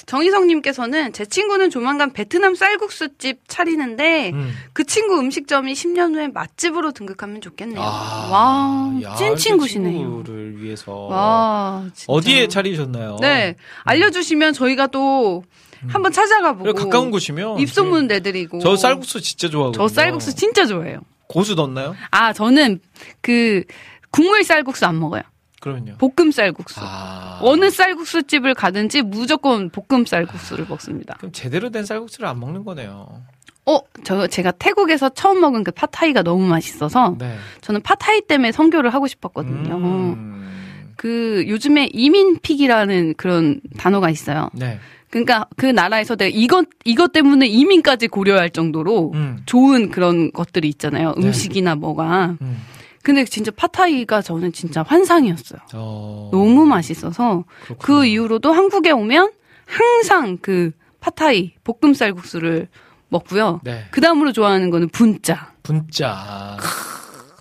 정희성님께서는 0.06 1.14
제 1.14 1.26
친구는 1.26 1.72
조만간 1.72 2.14
베트남 2.14 2.54
쌀국수집 2.54 3.40
차리는데 3.48 4.34
음. 4.36 4.52
그 4.72 4.84
친구 4.84 5.18
음식점이 5.18 5.74
10년 5.74 6.14
후에 6.14 6.28
맛집으로 6.28 6.92
등극하면 6.92 7.42
좋겠네요. 7.42 7.82
아, 7.82 8.30
와, 8.32 9.02
야, 9.02 9.16
찐그 9.16 9.38
친구시네요. 9.38 9.98
친구를 9.98 10.62
위해서 10.62 10.94
와, 10.94 11.90
진짜. 11.96 12.06
어디에 12.14 12.48
차리셨나요? 12.50 13.18
네, 13.20 13.56
알려주시면 13.84 14.54
저희가 14.54 14.86
또 14.88 15.44
한번 15.88 16.12
찾아가 16.12 16.54
보고 16.54 16.74
가까운 16.74 17.12
곳이면 17.12 17.60
입소문 17.60 18.08
내드리고 18.08 18.60
저 18.60 18.76
쌀국수 18.76 19.22
진짜 19.22 19.50
좋아하거든요. 19.50 19.88
저 19.88 19.94
쌀국수 19.94 20.36
진짜 20.36 20.66
좋아해요. 20.66 21.02
고수 21.28 21.56
넣나요? 21.56 21.96
아, 22.12 22.34
저는 22.34 22.80
그 23.22 23.64
국물 24.10 24.44
쌀국수 24.44 24.86
안 24.86 25.00
먹어요. 25.00 25.22
그러면요. 25.62 25.96
볶음 25.98 26.32
쌀국수. 26.32 26.82
아. 26.84 27.40
어느 27.42 27.70
쌀국수 27.70 28.24
집을 28.24 28.54
가든지 28.54 29.02
무조건 29.04 29.70
볶음 29.70 30.06
쌀국수를 30.06 30.66
먹습니다. 30.68 31.16
그럼 31.20 31.32
제대로 31.32 31.70
된 31.70 31.86
쌀국수를 31.86 32.28
안 32.28 32.40
먹는 32.40 32.66
거네요. 32.66 33.22
어, 33.68 33.80
저 34.04 34.26
제가 34.28 34.52
태국에서 34.52 35.10
처음 35.10 35.40
먹은 35.40 35.64
그 35.64 35.72
팟타이가 35.72 36.24
너무 36.24 36.48
맛있어서 36.48 37.16
네. 37.20 37.38
저는 37.62 37.82
팟타이 37.82 38.22
때문에 38.22 38.52
선교를 38.52 38.92
하고 38.94 39.08
싶었거든요. 39.08 39.76
음. 39.78 40.50
그 40.98 41.46
요즘에 41.48 41.90
이민픽이라는 41.94 43.14
그런 43.18 43.62
단어가 43.78 44.10
있어요. 44.10 44.50
네. 44.54 44.80
그러니까 45.12 45.46
그 45.58 45.66
나라에서 45.68 46.16
내가 46.16 46.32
이것 46.36 46.66
이것 46.86 47.12
때문에 47.12 47.46
이민까지 47.48 48.08
고려할 48.08 48.50
정도로 48.50 49.12
음. 49.14 49.42
좋은 49.46 49.92
그런 49.92 50.32
것들이 50.32 50.68
있잖아요. 50.70 51.14
네. 51.18 51.28
음식이나 51.28 51.76
뭐가. 51.76 52.38
음. 52.42 52.62
근데 53.04 53.26
진짜 53.26 53.52
팟타이가 53.52 54.22
저는 54.22 54.54
진짜 54.54 54.84
환상이었어요. 54.84 55.60
어. 55.74 56.30
너무 56.32 56.66
맛있어서 56.66 57.44
그 57.68 57.76
그렇구나. 57.76 58.06
이후로도 58.06 58.52
한국에 58.54 58.92
오면 58.92 59.32
항상 59.66 60.38
그 60.42 60.72
팟타이 61.02 61.54
볶음 61.64 61.94
쌀국수를 61.94 62.68
먹고요. 63.10 63.60
네. 63.64 63.86
그 63.92 64.00
다음으로 64.02 64.32
좋아하는 64.32 64.70
거는 64.70 64.90
분짜. 64.90 65.52
분짜. 65.64 66.58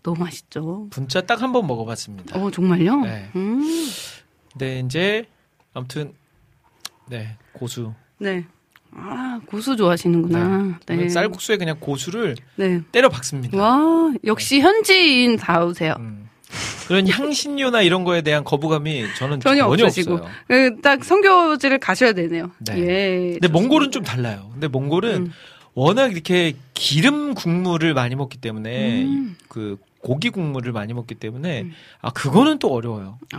너무 0.03 0.19
맛있죠. 0.21 0.89
분짜 0.91 1.21
딱 1.21 1.43
한 1.43 1.53
번 1.53 1.67
먹어봤습니다. 1.67 2.39
어 2.41 2.51
정말요? 2.51 3.03
네. 3.03 3.31
음. 3.37 3.63
네, 4.57 4.81
이제 4.85 5.27
아무튼 5.75 6.13
네 7.11 7.37
고수. 7.53 7.93
네. 8.19 8.45
아 8.93 9.41
고수 9.47 9.77
좋아하시는구나. 9.77 10.78
네. 10.87 10.97
저는 10.97 11.09
쌀국수에 11.11 11.57
그냥 11.59 11.77
고수를 11.78 12.37
네. 12.57 12.81
때려 12.93 13.09
박습니다. 13.09 13.57
와 13.59 14.12
역시 14.24 14.61
현지인 14.61 15.37
다우세요. 15.37 15.95
음. 15.99 16.28
그런 16.89 17.07
향신료나 17.09 17.82
이런 17.82 18.03
거에 18.03 18.23
대한 18.23 18.43
거부감이 18.43 19.05
저는 19.16 19.39
전혀 19.41 19.62
전혀, 19.69 19.85
없으시고. 19.87 20.15
없어요. 20.15 20.31
그, 20.49 20.81
딱 20.81 21.05
선교지를 21.05 21.78
가셔야 21.78 22.12
되네요. 22.12 22.51
네. 22.59 22.78
예. 22.78 23.32
근데 23.35 23.47
몽골은 23.47 23.93
좀 23.93 24.03
달라요. 24.03 24.49
근데 24.53 24.66
몽골은 24.66 25.15
음. 25.15 25.32
워낙 25.74 26.11
이렇게 26.11 26.55
기름 26.74 27.35
국물을 27.35 27.95
많이 27.95 28.16
먹기 28.16 28.39
때문에 28.39 29.05
음. 29.05 29.37
그 29.49 29.78
고기 30.02 30.31
국물을 30.31 30.72
많이 30.72 30.94
먹기 30.94 31.14
때문에 31.14 31.62
음. 31.62 31.72
아 32.01 32.10
그거는 32.10 32.59
또 32.59 32.72
어려워요. 32.72 33.18
아. 33.35 33.39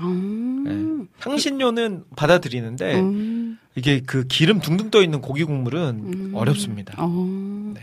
네. 0.66 1.06
향신료는 1.20 2.04
받아들이는데 2.16 3.00
음. 3.00 3.58
이게 3.76 4.02
그 4.06 4.26
기름 4.28 4.60
둥둥 4.60 4.92
떠 4.92 5.02
있는 5.02 5.22
고기 5.22 5.44
국물은 5.44 5.80
음. 6.14 6.32
어렵습니다. 6.36 6.94
어. 6.98 7.72
네. 7.74 7.82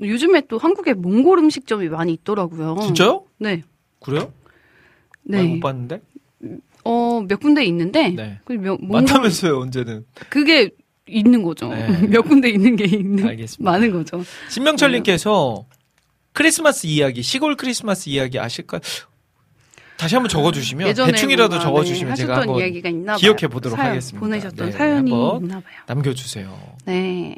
요즘에 0.00 0.42
또 0.48 0.58
한국에 0.58 0.94
몽골 0.94 1.38
음식점이 1.38 1.88
많이 1.88 2.12
있더라고요. 2.14 2.78
진짜요? 2.82 3.24
네. 3.38 3.62
그래요? 4.00 4.32
네. 5.22 5.42
못 5.42 5.60
봤는데? 5.60 6.00
어, 6.84 7.22
몇 7.28 7.38
군데 7.38 7.62
있는데, 7.66 8.08
네. 8.08 8.40
그 8.46 8.54
명- 8.54 8.78
몽골, 8.80 9.02
많다면서요 9.02 9.58
언제는? 9.60 10.06
그게 10.30 10.70
있는 11.06 11.42
거죠. 11.42 11.68
네. 11.68 11.86
몇 12.08 12.22
군데 12.22 12.48
있는 12.48 12.76
게 12.76 12.84
있는, 12.86 13.26
알겠습니다. 13.28 13.70
많은 13.70 13.92
거죠. 13.92 14.24
신명철님께서 14.48 15.66
크리스마스 16.32 16.86
이야기, 16.86 17.22
시골 17.22 17.56
크리스마스 17.56 18.08
이야기 18.08 18.38
아실까요? 18.38 18.80
다시 19.96 20.14
한번 20.14 20.30
적어주시면 20.30 20.94
대충이라도 20.94 21.58
적어주시면 21.58 22.14
네, 22.14 22.20
제가 22.22 22.40
한번. 22.40 23.16
기억해 23.18 23.48
보도록 23.48 23.78
하겠습니다. 23.78 24.18
보내셨던 24.18 24.70
네, 24.70 24.72
사연이 24.72 25.10
있나 25.10 25.60
봐요. 25.60 25.74
남겨주세요. 25.86 26.76
네. 26.86 27.36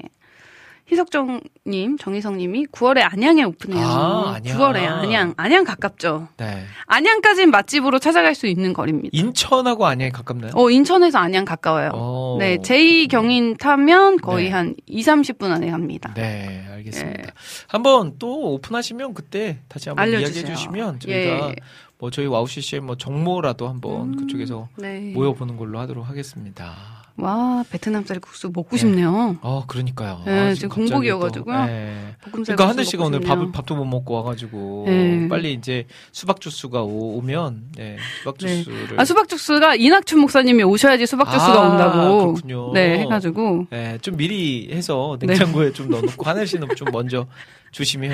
희석정님, 0.93 1.97
정희성님이 1.99 2.67
9월에 2.67 3.01
안양에 3.03 3.45
오픈해요. 3.45 3.85
아, 3.85 4.35
안양. 4.37 4.59
9월에 4.59 4.77
안양, 4.87 5.35
안양 5.37 5.65
가깝죠. 5.65 6.29
네. 6.37 6.65
안양까진 6.87 7.51
맛집으로 7.51 7.99
찾아갈 7.99 8.35
수 8.35 8.47
있는 8.47 8.75
거리입니다. 8.75 9.09
인천하고 9.13 9.87
안양이 9.87 10.11
가깝나요? 10.13 10.53
어, 10.55 10.71
인천에서 10.71 11.19
안양 11.19 11.47
가까워요. 11.47 11.91
어. 11.95 12.37
네, 12.39 12.59
제2 12.59 13.09
경인 13.11 13.57
타면 13.57 14.19
거의 14.19 14.47
네. 14.47 14.51
한 14.51 14.75
2, 14.87 15.01
30분 15.03 15.51
안에 15.51 15.71
갑니다. 15.71 16.13
네, 16.15 16.67
알겠습니다. 16.71 17.23
예. 17.23 17.27
한번 17.69 18.17
또 18.19 18.53
오픈하시면 18.55 19.15
그때 19.15 19.61
다시 19.69 19.89
한번 19.89 20.03
알려주세요. 20.03 20.41
이야기해 20.43 20.55
주시면 20.55 21.01
저희가 21.01 21.49
예. 21.49 21.55
뭐 21.99 22.11
저희 22.11 22.27
와우 22.27 22.47
CCM의 22.47 22.81
뭐 22.81 22.97
정모라도 22.97 23.69
한번 23.69 24.13
음, 24.13 24.17
그쪽에서 24.17 24.69
네. 24.77 25.13
모여보는 25.15 25.57
걸로 25.57 25.79
하도록 25.79 26.07
하겠습니다. 26.07 27.02
와, 27.17 27.63
베트남 27.71 28.05
쌀 28.05 28.19
국수 28.21 28.49
먹고 28.53 28.71
네. 28.71 28.79
싶네요. 28.79 29.37
어, 29.43 29.65
그러니까요. 29.67 30.23
네, 30.25 30.39
아, 30.51 30.55
지금 30.55 30.69
갑자기 30.71 30.89
공복이어가지고요. 30.91 31.57
또, 31.57 31.67
네. 31.67 32.15
볶음 32.23 32.43
그러니까 32.45 32.69
하늘 32.69 32.85
씨가 32.85 33.05
오늘. 33.05 33.21
밥을 33.21 33.53
밥도 33.53 33.77
못 33.77 33.85
먹고 33.85 34.15
와가지고 34.15 34.85
네. 34.87 35.29
빨리 35.29 35.53
이제 35.53 35.87
수박 36.11 36.41
주스가 36.41 36.83
오, 36.83 37.21
면 37.21 37.65
네, 37.77 37.97
수박 38.19 38.39
네. 38.39 38.47
주스를 38.65 38.99
아, 39.01 39.05
수박 39.05 39.29
주스가 39.29 39.75
이낙춘 39.75 40.21
목사님이 40.21 40.63
오셔야지 40.63 41.07
수박 41.07 41.31
주스가 41.31 41.53
아, 41.65 41.71
온다고. 41.71 42.33
그렇군요. 42.33 42.73
네, 42.73 42.99
해가지고. 43.01 43.67
네, 43.71 43.99
좀 44.01 44.17
미리 44.17 44.69
해서 44.73 45.17
냉장고에 45.21 45.73
좀 45.73 45.91
넣어놓고 45.91 46.25
하늘 46.25 46.47
씨는 46.47 46.69
좀 46.77 46.89
먼저 46.93 47.27
주시면 47.73 48.11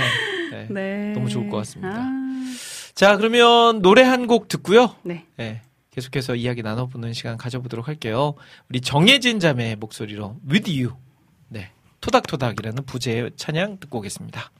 네. 0.51 0.67
네. 0.71 1.13
너무 1.15 1.29
좋을 1.29 1.49
것 1.49 1.59
같습니다. 1.59 1.95
아, 2.01 2.11
자 2.95 3.17
그러면 3.17 3.81
노래 3.81 4.03
한 4.03 4.27
곡 4.27 4.49
듣고요. 4.49 4.95
네. 5.03 5.25
네, 5.99 6.01
계속해서 6.01 6.37
이야기 6.37 6.63
나눠보는 6.63 7.13
시간 7.13 7.37
가져보도록 7.37 7.89
할게요. 7.89 8.35
우리 8.69 8.81
정혜진 8.81 9.41
자매의 9.41 9.77
목소리로 9.77 10.37
With 10.49 10.71
You 10.71 10.97
네 11.49 11.73
토닥토닥이라는 12.01 12.85
부제의 12.85 13.33
찬양 13.37 13.81
듣고 13.81 13.99
오겠습니다. 13.99 14.51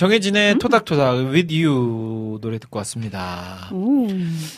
정혜진의 0.00 0.58
토닥토닥 0.58 1.26
With 1.26 1.62
You 1.62 2.38
노래 2.40 2.58
듣고 2.58 2.78
왔습니다. 2.78 3.68
오. 3.70 4.06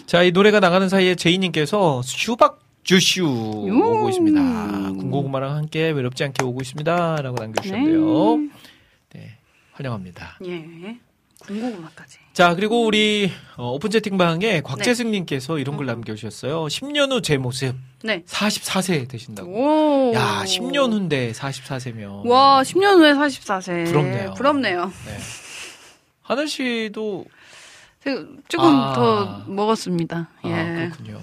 자, 0.07 0.23
이 0.23 0.31
노래가 0.31 0.61
나가는 0.61 0.89
사이에 0.89 1.17
제이님께서 1.17 2.01
수박 2.03 2.61
주슈 2.85 3.27
오고 3.27 4.09
있습니다. 4.11 4.41
군고구마랑 4.93 5.57
함께 5.57 5.91
외롭지 5.91 6.23
않게 6.23 6.45
오고 6.45 6.61
있습니다. 6.63 7.23
라고 7.23 7.37
남겨주셨는데요. 7.41 8.37
네, 9.15 9.37
환영합니다. 9.73 10.39
예. 10.47 10.65
군고구마까지. 11.41 12.19
자, 12.35 12.55
그리고 12.55 12.87
우리 12.87 13.29
어, 13.57 13.73
오픈 13.73 13.91
채팅방에 13.91 14.61
곽재승님께서 14.61 15.59
이런 15.59 15.77
걸 15.77 15.87
남겨주셨어요. 15.87 16.67
10년 16.67 17.11
후 17.11 17.21
제 17.21 17.37
모습 17.37 17.75
네. 18.05 18.23
44세 18.27 19.09
되신다고. 19.09 19.51
오. 19.51 20.15
야, 20.15 20.43
10년 20.45 20.93
후인데 20.93 21.33
44세면. 21.33 22.27
와, 22.27 22.63
10년 22.63 22.99
후에 22.99 23.13
44세. 23.13 23.87
부럽네요. 23.87 24.35
부럽네요. 24.35 24.87
네. 25.07 25.19
하늘 26.23 26.49
씨도 26.49 27.25
조금 28.49 28.67
아. 28.69 28.93
더 28.95 29.45
먹었습니다. 29.47 30.29
아, 30.43 30.49
예. 30.49 30.89
그렇군요. 30.91 31.21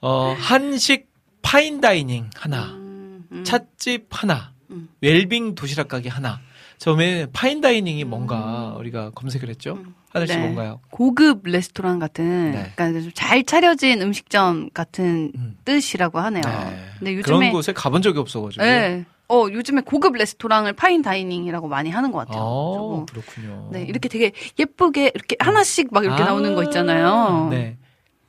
어, 0.00 0.34
한식 0.38 1.08
파인다이닝 1.42 2.30
하나, 2.36 2.64
음, 2.72 3.24
음. 3.30 3.44
찻집 3.44 4.06
하나, 4.10 4.52
음. 4.70 4.88
웰빙 5.00 5.54
도시락 5.54 5.88
가게 5.88 6.08
하나. 6.08 6.40
처음에 6.82 7.26
파인다이닝이 7.32 8.02
뭔가 8.04 8.74
우리가 8.76 9.10
검색을 9.10 9.48
했죠. 9.48 9.78
하늘 10.10 10.26
씨 10.26 10.34
음. 10.34 10.36
네. 10.36 10.42
뭔가요? 10.42 10.80
고급 10.90 11.42
레스토랑 11.44 12.00
같은, 12.00 12.50
네. 12.50 12.72
그러니까 12.74 13.00
좀 13.00 13.12
잘 13.14 13.44
차려진 13.44 14.02
음식점 14.02 14.68
같은 14.74 15.30
음. 15.36 15.56
뜻이라고 15.64 16.18
하네요. 16.18 16.42
네. 16.44 16.84
근데 16.98 17.14
요즘에 17.14 17.22
그런 17.22 17.52
곳에 17.52 17.72
가본 17.72 18.02
적이 18.02 18.18
없어가지고. 18.18 18.64
네. 18.64 19.04
어, 19.28 19.46
요즘에 19.50 19.82
고급 19.82 20.14
레스토랑을 20.16 20.72
파인 20.72 21.02
다이닝이라고 21.02 21.68
많이 21.68 21.88
하는 21.88 22.10
것 22.10 22.18
같아요. 22.18 22.42
아, 22.42 22.74
저거. 22.76 23.06
그렇군요. 23.10 23.68
네, 23.72 23.82
이렇게 23.84 24.08
되게 24.08 24.32
예쁘게 24.58 25.12
이렇게 25.14 25.36
하나씩 25.38 25.88
막 25.92 26.04
이렇게 26.04 26.22
아, 26.22 26.26
나오는 26.26 26.54
거 26.54 26.64
있잖아요. 26.64 27.48
네. 27.50 27.78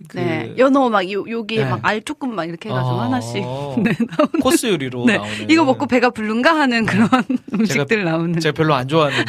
그- 0.08 0.18
네. 0.18 0.54
연어 0.58 0.90
막 0.90 1.10
요, 1.12 1.24
여기에 1.30 1.64
네. 1.64 1.70
막알 1.70 2.02
조금 2.04 2.36
막 2.36 2.46
이렇게 2.46 2.70
해가지고 2.70 2.90
어, 2.96 3.02
하나씩. 3.02 3.36
네, 3.84 3.92
나오는. 4.18 4.40
코스 4.42 4.66
요리로 4.68 5.06
네. 5.06 5.18
나오는. 5.18 5.50
이거 5.50 5.64
먹고 5.66 5.86
배가 5.88 6.10
부른가 6.10 6.56
하는 6.60 6.86
그런 6.86 7.08
음식들 7.54 8.04
나오는. 8.04 8.40
제가 8.40 8.54
별로 8.54 8.74
안 8.74 8.88
좋아하는 8.88 9.24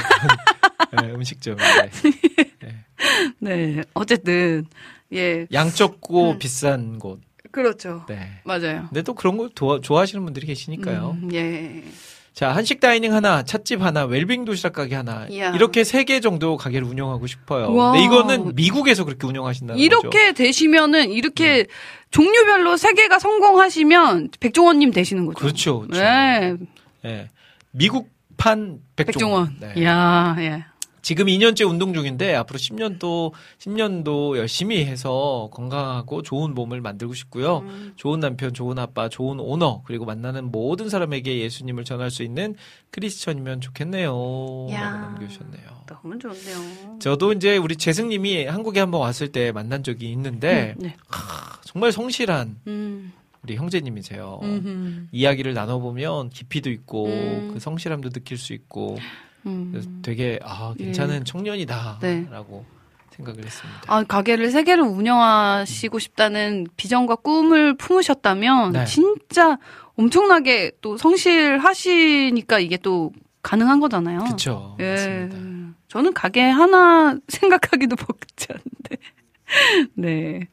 그런, 0.90 1.06
네, 1.08 1.14
음식점인데. 1.14 1.90
네. 3.38 3.82
어쨌든, 3.94 4.66
예. 5.12 5.46
양적고 5.52 6.32
음. 6.32 6.38
비싼 6.38 6.98
곳. 6.98 7.20
그렇죠. 7.50 8.04
네. 8.08 8.40
맞아요. 8.44 8.86
근데 8.88 9.02
또 9.02 9.14
그런 9.14 9.36
거 9.36 9.48
도와- 9.54 9.80
좋아하시는 9.80 10.24
분들이 10.24 10.46
계시니까요. 10.46 11.16
음, 11.22 11.30
예. 11.32 11.84
자, 12.34 12.50
한식 12.52 12.80
다이닝 12.80 13.12
하나, 13.14 13.44
찻집 13.44 13.80
하나, 13.80 14.04
웰빙 14.04 14.44
도시락 14.44 14.72
가게 14.72 14.96
하나. 14.96 15.26
이야. 15.30 15.50
이렇게 15.54 15.84
세 15.84 16.02
개 16.04 16.18
정도 16.18 16.56
가게를 16.56 16.86
운영하고 16.86 17.28
싶어요. 17.28 17.72
와. 17.72 17.92
근데 17.92 18.04
이거는 18.04 18.54
미국에서 18.56 19.04
그렇게 19.04 19.24
운영하신다는 19.26 19.76
거죠. 19.76 19.84
이렇게 19.84 20.32
되시면은, 20.32 21.06
네. 21.08 21.14
이렇게 21.14 21.66
종류별로 22.10 22.76
세 22.76 22.92
개가 22.92 23.20
성공하시면 23.20 24.30
백종원 24.40 24.80
님 24.80 24.90
되시는 24.90 25.26
거죠. 25.26 25.38
그렇죠. 25.38 25.80
그렇죠. 25.82 26.00
네. 26.02 26.56
예. 27.04 27.28
미국판 27.70 28.80
백종원. 28.96 29.54
백종원. 29.54 29.56
네. 29.60 29.80
이야, 29.80 30.36
예. 30.40 30.64
지금 31.04 31.26
2년째 31.26 31.68
운동 31.68 31.92
중인데 31.92 32.34
앞으로 32.34 32.58
10년도 32.58 33.32
10년도 33.58 34.38
열심히 34.38 34.86
해서 34.86 35.50
건강하고 35.52 36.22
좋은 36.22 36.54
몸을 36.54 36.80
만들고 36.80 37.12
싶고요. 37.12 37.58
음. 37.58 37.92
좋은 37.96 38.20
남편, 38.20 38.54
좋은 38.54 38.78
아빠, 38.78 39.10
좋은 39.10 39.38
오너 39.38 39.82
그리고 39.84 40.06
만나는 40.06 40.50
모든 40.50 40.88
사람에게 40.88 41.40
예수님을 41.40 41.84
전할 41.84 42.10
수 42.10 42.22
있는 42.22 42.56
크리스천이면 42.90 43.60
좋겠네요. 43.60 44.68
야. 44.70 44.80
라고 44.80 44.98
남겨주셨네요. 45.02 45.84
너무 45.86 46.18
좋은데요. 46.18 46.98
저도 47.00 47.34
이제 47.34 47.58
우리 47.58 47.76
재승님이 47.76 48.46
한국에 48.46 48.80
한번 48.80 49.02
왔을 49.02 49.30
때 49.30 49.52
만난 49.52 49.82
적이 49.82 50.10
있는데 50.12 50.74
네. 50.78 50.96
정말 51.66 51.92
성실한 51.92 52.60
음. 52.66 53.12
우리 53.42 53.56
형제님이세요. 53.56 54.40
음. 54.42 55.08
이야기를 55.12 55.52
나눠보면 55.52 56.30
깊이도 56.30 56.70
있고 56.70 57.06
음. 57.08 57.50
그 57.52 57.60
성실함도 57.60 58.08
느낄 58.08 58.38
수 58.38 58.54
있고 58.54 58.96
그래서 59.44 59.88
음. 59.88 60.00
되게 60.02 60.38
아 60.42 60.74
괜찮은 60.76 61.18
네. 61.18 61.24
청년이다라고 61.24 62.64
생각을 63.10 63.44
했습니다. 63.44 63.80
아, 63.86 64.02
가게를 64.02 64.50
세 64.50 64.64
개를 64.64 64.82
운영하시고 64.84 65.98
싶다는 65.98 66.66
비전과 66.76 67.16
꿈을 67.16 67.76
품으셨다면 67.76 68.72
네. 68.72 68.84
진짜 68.86 69.58
엄청나게 69.96 70.72
또 70.80 70.96
성실하시니까 70.96 72.58
이게 72.58 72.76
또 72.76 73.12
가능한 73.42 73.80
거잖아요. 73.80 74.20
그렇죠. 74.20 74.76
예. 74.80 74.90
맞습니다. 74.90 75.76
저는 75.88 76.14
가게 76.14 76.42
하나 76.42 77.16
생각하기도 77.28 77.96
벅찬데. 77.96 78.96
네. 79.94 80.48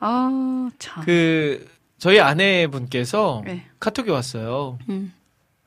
아, 0.00 0.70
참. 0.78 1.04
그 1.04 1.68
저희 1.98 2.20
아내분께서 2.20 3.42
네. 3.44 3.66
카톡이 3.80 4.10
왔어요. 4.10 4.78
음. 4.88 5.12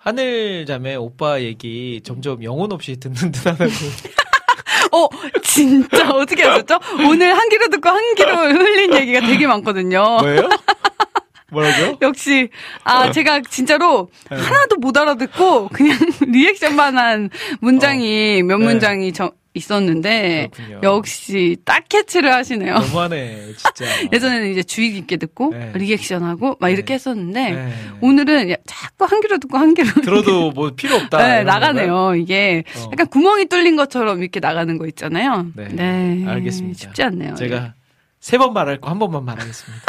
하늘 0.03 0.65
자매 0.65 0.95
오빠 0.95 1.41
얘기 1.41 2.01
점점 2.03 2.43
영혼 2.43 2.71
없이 2.71 2.99
듣는 2.99 3.31
듯 3.31 3.45
하다고. 3.45 3.71
어, 4.93 5.07
진짜 5.43 6.09
어떻게 6.09 6.41
하셨죠? 6.43 6.79
오늘 7.07 7.37
한 7.37 7.49
귀로 7.49 7.67
듣고 7.67 7.87
한 7.87 8.15
귀로 8.15 8.35
흘린 8.35 8.95
얘기가 8.95 9.21
되게 9.21 9.45
많거든요. 9.45 10.17
뭐예요? 10.21 10.49
뭐라고요? 11.51 11.97
역시 12.01 12.49
아 12.83 13.11
제가 13.11 13.41
진짜로 13.49 14.09
네. 14.29 14.37
하나도 14.37 14.77
못 14.77 14.97
알아듣고 14.97 15.69
그냥 15.69 15.97
리액션만 16.27 16.97
한 16.97 17.29
문장이 17.59 18.41
몇 18.43 18.57
네. 18.57 18.65
문장이 18.65 19.13
저- 19.13 19.31
있었는데 19.53 20.49
그렇군요. 20.53 20.79
역시 20.81 21.57
딱 21.65 21.83
캐치를 21.89 22.31
하시네요. 22.33 22.73
너무하네 22.73 23.47
진짜. 23.57 23.85
예전에는 24.13 24.49
이제 24.49 24.63
주의 24.63 24.91
깊게 24.93 25.17
듣고 25.17 25.49
네. 25.51 25.73
리액션하고 25.75 26.55
막 26.61 26.69
이렇게 26.69 26.85
네. 26.85 26.93
했었는데 26.93 27.51
네. 27.51 27.73
오늘은 27.99 28.49
야, 28.51 28.55
자꾸 28.65 29.03
한 29.03 29.19
귀로 29.19 29.39
듣고 29.39 29.57
한 29.57 29.73
귀로 29.73 29.89
들어도 30.01 30.51
뭐 30.51 30.71
필요 30.73 30.95
없다. 30.95 31.17
네? 31.17 31.43
나가네요. 31.43 32.15
이게 32.15 32.63
어. 32.77 32.89
약간 32.93 33.07
구멍이 33.07 33.47
뚫린 33.47 33.75
것처럼 33.75 34.21
이렇게 34.21 34.39
나가는 34.39 34.77
거 34.77 34.87
있잖아요. 34.87 35.47
네, 35.55 36.23
알겠습니다. 36.25 36.79
쉽지 36.79 37.03
않네요. 37.03 37.35
제가 37.35 37.73
세 38.21 38.37
번 38.37 38.53
말할 38.53 38.79
거 38.79 38.89
한 38.89 38.99
번만 38.99 39.25
말하겠습니다. 39.25 39.83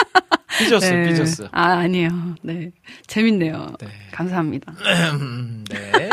삐졌어, 0.58 0.90
네. 0.90 1.08
삐졌어. 1.08 1.48
아, 1.52 1.62
아니에요. 1.78 2.10
네. 2.42 2.70
재밌네요. 3.06 3.74
네. 3.80 3.88
감사합니다. 4.12 4.72
음, 5.14 5.64
네. 5.70 6.10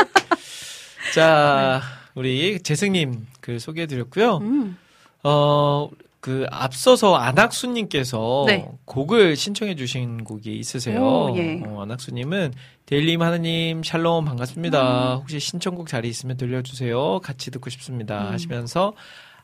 자, 1.14 1.82
우리 2.14 2.60
재승님 2.60 3.26
글 3.40 3.60
소개해드렸고요. 3.60 4.38
음. 4.38 4.76
어, 5.22 5.90
그 6.20 6.46
앞서서 6.50 7.14
안학수님께서 7.16 8.44
네. 8.46 8.68
곡을 8.84 9.36
신청해주신 9.36 10.24
곡이 10.24 10.54
있으세요. 10.58 11.02
오, 11.02 11.36
예. 11.36 11.60
어, 11.64 11.82
안학수님은 11.82 12.52
대일님 12.86 13.22
하늘님 13.22 13.82
샬롬 13.82 14.26
반갑습니다. 14.26 15.14
음. 15.14 15.18
혹시 15.20 15.40
신청곡 15.40 15.88
자리 15.88 16.08
있으면 16.08 16.36
들려주세요. 16.36 17.20
같이 17.20 17.50
듣고 17.50 17.70
싶습니다. 17.70 18.28
음. 18.28 18.32
하시면서 18.32 18.92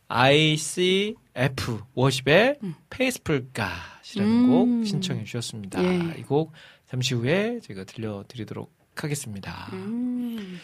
ICF 0.09 1.81
워십의 1.94 2.56
Faithful 2.90 3.48
God이라는 3.52 4.32
음. 4.33 4.51
곡 4.81 4.87
신청해 4.87 5.24
주셨습니다. 5.24 5.83
예. 5.83 6.15
이곡 6.20 6.53
잠시 6.89 7.15
후에 7.15 7.59
제가 7.61 7.83
들려드리도록 7.85 8.73
하겠습니다. 8.95 9.69
음. 9.73 10.61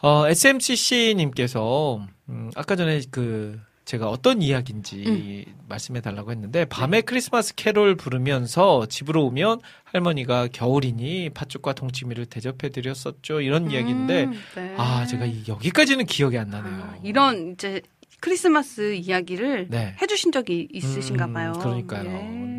어, 0.00 0.28
SMCC님께서, 0.28 2.06
음, 2.28 2.50
아까 2.54 2.76
전에 2.76 3.00
그, 3.10 3.58
제가 3.84 4.08
어떤 4.10 4.42
이야기인지 4.42 5.46
말씀해 5.68 6.02
달라고 6.02 6.30
했는데, 6.30 6.66
밤에 6.66 7.00
크리스마스 7.00 7.54
캐롤 7.56 7.96
부르면서 7.96 8.86
집으로 8.86 9.24
오면 9.26 9.60
할머니가 9.84 10.48
겨울이니 10.52 11.30
팥죽과 11.30 11.72
동치미를 11.72 12.26
대접해 12.26 12.68
드렸었죠. 12.68 13.40
이런 13.40 13.70
이야기인데, 13.72 14.24
음, 14.26 14.32
네. 14.54 14.74
아, 14.76 15.04
제가 15.06 15.24
이- 15.24 15.42
여기까지는 15.48 16.06
기억이 16.06 16.38
안 16.38 16.50
나네요. 16.50 16.74
아, 16.74 16.96
이런 17.02 17.52
이제 17.54 17.80
크리스마스 18.20 18.94
이야기를 18.94 19.68
네. 19.70 19.94
해주신 20.00 20.32
적이 20.32 20.68
있으신가 20.72 21.26
음, 21.26 21.32
봐요. 21.34 21.52
그러니까요. 21.52 22.04
예. 22.10 22.58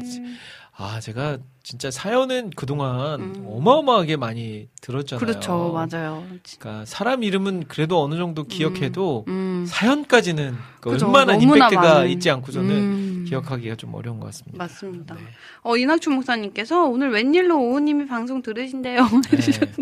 아, 0.82 1.02
제가 1.02 1.40
진짜 1.62 1.92
사연은 1.92 2.52
그동안 2.56 3.20
음. 3.20 3.46
어마어마하게 3.46 4.16
많이 4.16 4.70
들었잖아요. 4.80 5.20
그렇죠, 5.20 5.74
맞아요. 5.74 6.26
그러니까 6.58 6.86
사람 6.86 7.22
이름은 7.22 7.66
그래도 7.68 8.02
어느 8.02 8.16
정도 8.16 8.46
기억해도 8.46 9.26
음. 9.28 9.66
사연까지는 9.68 10.56
그 10.80 10.92
웬만한 10.92 11.38
너무나 11.38 11.66
임팩트가 11.66 11.82
많은. 11.82 12.10
있지 12.12 12.30
않고서는 12.30 12.72
음. 12.72 13.26
기억하기가 13.28 13.76
좀 13.76 13.94
어려운 13.94 14.22
것 14.22 14.28
같습니다. 14.28 14.58
맞습니다. 14.58 15.16
네. 15.16 15.22
어, 15.64 15.76
이낙춘 15.76 16.14
목사님께서 16.14 16.86
오늘 16.86 17.12
웬일로 17.12 17.60
오우님이 17.60 18.08
방송 18.08 18.42
들으신대요. 18.42 19.02
네. 19.32 19.74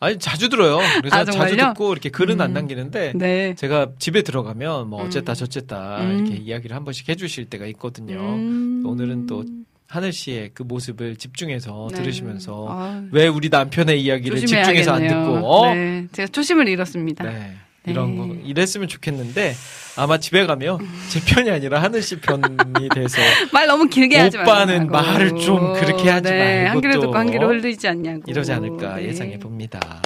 아니 0.00 0.18
자주 0.18 0.48
들어요. 0.48 0.78
그래서 1.00 1.16
아, 1.16 1.24
자주? 1.24 1.56
듣고 1.56 1.92
이렇게 1.92 2.08
글은 2.08 2.40
안 2.40 2.50
음. 2.50 2.54
남기는데 2.54 3.12
네. 3.16 3.54
제가 3.56 3.88
집에 3.98 4.22
들어가면 4.22 4.88
뭐 4.88 5.02
음. 5.02 5.06
어쨌다 5.06 5.34
저쨌다 5.34 6.00
음. 6.02 6.26
이렇게 6.26 6.36
이야기를 6.42 6.74
한 6.76 6.84
번씩 6.84 7.08
해주실 7.08 7.46
때가 7.46 7.66
있거든요. 7.66 8.16
음. 8.16 8.84
오늘은 8.86 9.26
또 9.26 9.44
하늘 9.88 10.12
씨의 10.12 10.50
그 10.54 10.62
모습을 10.62 11.16
집중해서 11.16 11.88
네. 11.90 11.96
들으시면서 11.98 12.66
아유, 12.68 13.08
왜 13.10 13.26
우리 13.26 13.48
남편의 13.48 14.00
이야기를 14.02 14.38
집중해서 14.38 14.92
안. 14.92 15.08
듣고 15.08 15.46
어? 15.46 15.74
네, 15.74 16.06
제가 16.12 16.28
초심을 16.28 16.68
잃었습니다. 16.68 17.24
네. 17.24 17.56
이런 17.88 18.10
네. 18.12 18.16
거 18.16 18.34
이랬으면 18.44 18.88
좋겠는데 18.88 19.54
아마 19.96 20.18
집에 20.18 20.46
가면 20.46 20.78
제 21.10 21.20
편이 21.20 21.50
아니라 21.50 21.82
하늘 21.82 22.02
씨 22.02 22.20
편이 22.20 22.88
돼서 22.94 23.18
말 23.52 23.66
너무 23.66 23.88
길게 23.88 24.16
하지 24.16 24.36
말고. 24.36 24.50
오빠는 24.50 24.86
말을 24.88 25.36
좀 25.40 25.72
그렇게 25.74 26.08
하지 26.10 26.30
네, 26.30 26.62
말고 26.64 26.70
한 26.70 26.80
귀로 26.80 26.94
또 26.94 27.00
듣고 27.00 27.16
한 27.16 27.30
귀로 27.30 27.48
흘리지 27.48 27.88
않냐고. 27.88 28.22
이러지 28.26 28.52
않을까 28.52 28.96
네. 28.96 29.06
예상해 29.06 29.38
봅니다. 29.38 30.02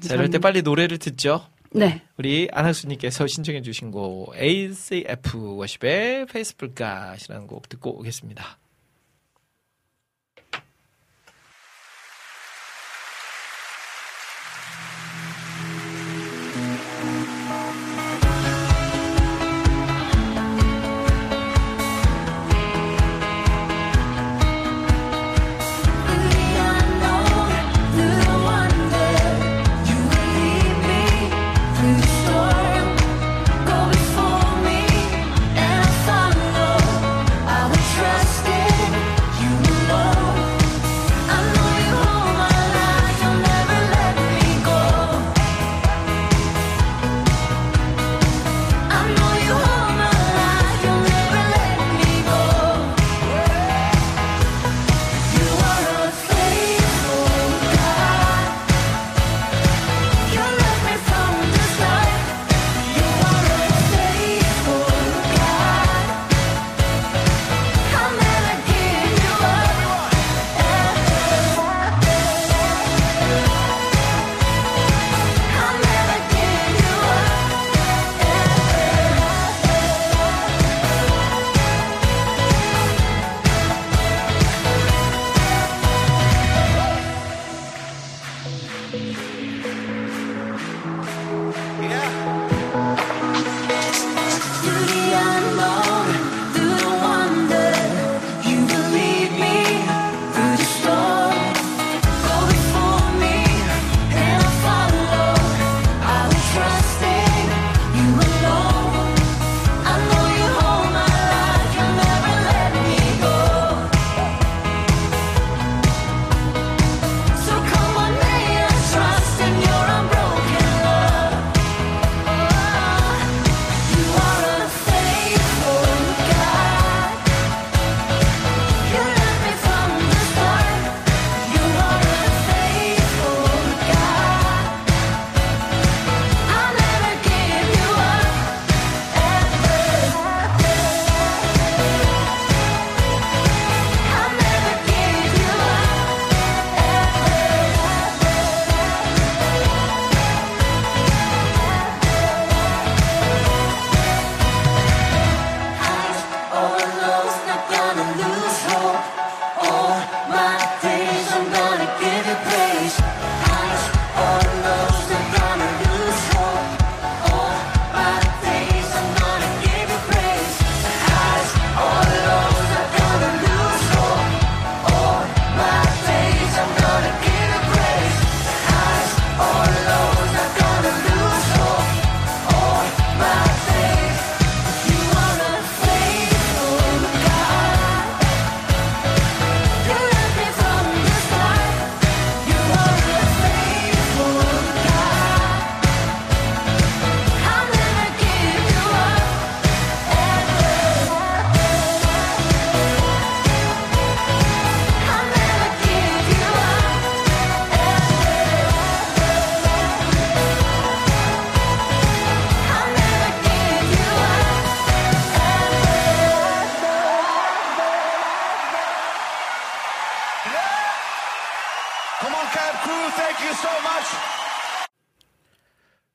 자. 0.00 0.14
이럴 0.14 0.30
때 0.30 0.38
빨리 0.38 0.62
노래를 0.62 0.98
듣죠. 0.98 1.46
네. 1.74 2.02
우리 2.18 2.48
안학수님께서 2.52 3.26
신청해 3.26 3.62
주신 3.62 3.90
곡 3.90 4.34
ACF 4.36 5.56
워십의 5.56 6.26
페이스북가시라는 6.26 7.46
곡 7.46 7.68
듣고 7.68 7.98
오겠습니다. 7.98 8.58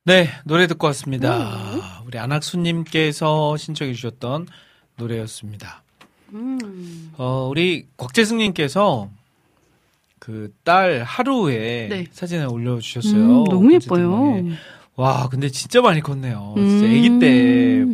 네, 0.08 0.30
노래 0.46 0.68
듣고 0.68 0.88
왔습니다. 0.88 2.02
우리 2.06 2.18
안학수님께서 2.18 3.58
신청해 3.58 3.94
주셨던 3.94 4.48
노래였습니다. 4.96 5.84
어, 7.18 7.48
우리 7.52 7.88
곽재승님께서 7.98 9.10
그 10.20 10.54
딸 10.64 11.04
하루에 11.04 11.88
네. 11.90 12.06
사진을 12.12 12.48
올려주셨어요. 12.48 13.16
음, 13.16 13.44
너무 13.46 13.76
어쨌든 13.76 13.98
예뻐요. 13.98 14.42
네. 14.42 14.54
와, 14.96 15.28
근데 15.30 15.50
진짜 15.50 15.82
많이 15.82 16.00
컸네요. 16.02 16.54
진짜 16.58 16.86
아기 16.86 17.20
때 17.20 17.86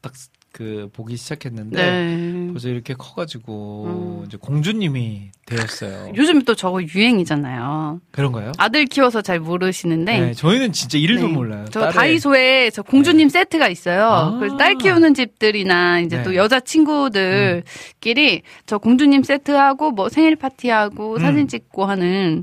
딱 0.00 0.12
그 0.58 0.88
보기 0.92 1.16
시작했는데 1.16 1.76
네. 1.80 2.48
벌써 2.50 2.68
이렇게 2.68 2.92
커가지고 2.92 3.84
음. 4.22 4.24
이제 4.26 4.36
공주님이 4.36 5.30
되었어요. 5.46 6.10
요즘 6.18 6.42
또 6.42 6.56
저거 6.56 6.82
유행이잖아요. 6.82 8.00
그런가요? 8.10 8.50
아들 8.58 8.84
키워서 8.86 9.22
잘 9.22 9.38
모르시는데. 9.38 10.18
네, 10.20 10.32
저희는 10.34 10.72
진짜 10.72 10.98
이름도 10.98 11.28
네. 11.28 11.32
몰라요. 11.32 11.64
저 11.70 11.82
딸의- 11.88 11.92
다이소에 11.92 12.70
저 12.70 12.82
공주님 12.82 13.28
세트가 13.28 13.68
있어요. 13.68 14.04
아. 14.08 14.36
그래서 14.40 14.56
딸 14.56 14.74
키우는 14.74 15.14
집들이나 15.14 16.00
이제 16.00 16.16
네. 16.16 16.22
또 16.24 16.34
여자 16.34 16.58
친구들끼리 16.58 18.42
저 18.66 18.78
공주님 18.78 19.22
세트하고 19.22 19.92
뭐 19.92 20.08
생일 20.08 20.34
파티하고 20.34 21.14
음. 21.14 21.20
사진 21.20 21.46
찍고 21.46 21.84
하는 21.84 22.42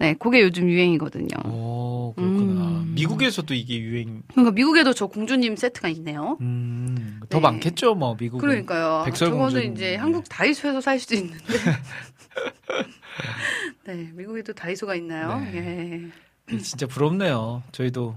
네. 0.00 0.08
네, 0.08 0.14
그게 0.14 0.40
요즘 0.40 0.68
유행이거든요. 0.68 1.28
오, 1.44 2.14
그렇구나. 2.16 2.62
음. 2.80 2.92
미국에서도 2.94 3.52
이게 3.54 3.78
유행, 3.80 4.22
그러니까 4.32 4.52
미국에도 4.52 4.94
저 4.94 5.06
공주님 5.06 5.56
세트가 5.56 5.88
있네요. 5.90 6.38
음, 6.40 7.20
더 7.28 7.38
네. 7.38 7.42
많겠죠, 7.42 7.94
뭐, 7.94 8.16
미국은. 8.18 8.40
그러니까요. 8.40 9.02
백설공주. 9.04 9.54
저거는 9.56 9.74
이제 9.74 9.96
한국 9.96 10.24
다이소에서 10.28 10.80
살 10.80 10.98
수도 10.98 11.14
있는데. 11.16 11.44
네, 13.86 14.10
미국에도 14.14 14.52
다이소가 14.52 14.94
있나요? 14.94 15.40
네. 15.40 16.02
예. 16.52 16.58
진짜 16.58 16.86
부럽네요. 16.86 17.62
저희도 17.72 18.16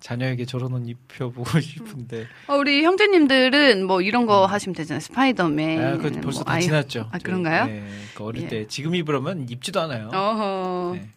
자녀에게 0.00 0.44
저런 0.46 0.72
옷 0.72 0.88
입혀보고 0.88 1.60
싶은데. 1.60 2.26
어, 2.46 2.54
우리 2.56 2.82
형제님들은 2.84 3.84
뭐 3.86 4.00
이런 4.00 4.26
거 4.26 4.46
하시면 4.46 4.74
되잖아요. 4.74 5.00
스파이더맨. 5.00 5.84
아, 5.84 5.96
그 5.98 6.10
벌써 6.20 6.40
뭐 6.40 6.44
다 6.44 6.52
아이- 6.54 6.62
지났죠. 6.62 7.00
아, 7.10 7.18
저희. 7.18 7.22
그런가요? 7.24 7.66
네, 7.66 7.86
그 8.14 8.24
어릴 8.24 8.44
예. 8.44 8.48
때 8.48 8.66
지금 8.68 8.94
입으려면 8.94 9.46
입지도 9.48 9.80
않아요. 9.82 10.08
어허. 10.12 10.94
네. 10.96 11.08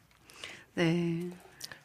네. 0.75 1.29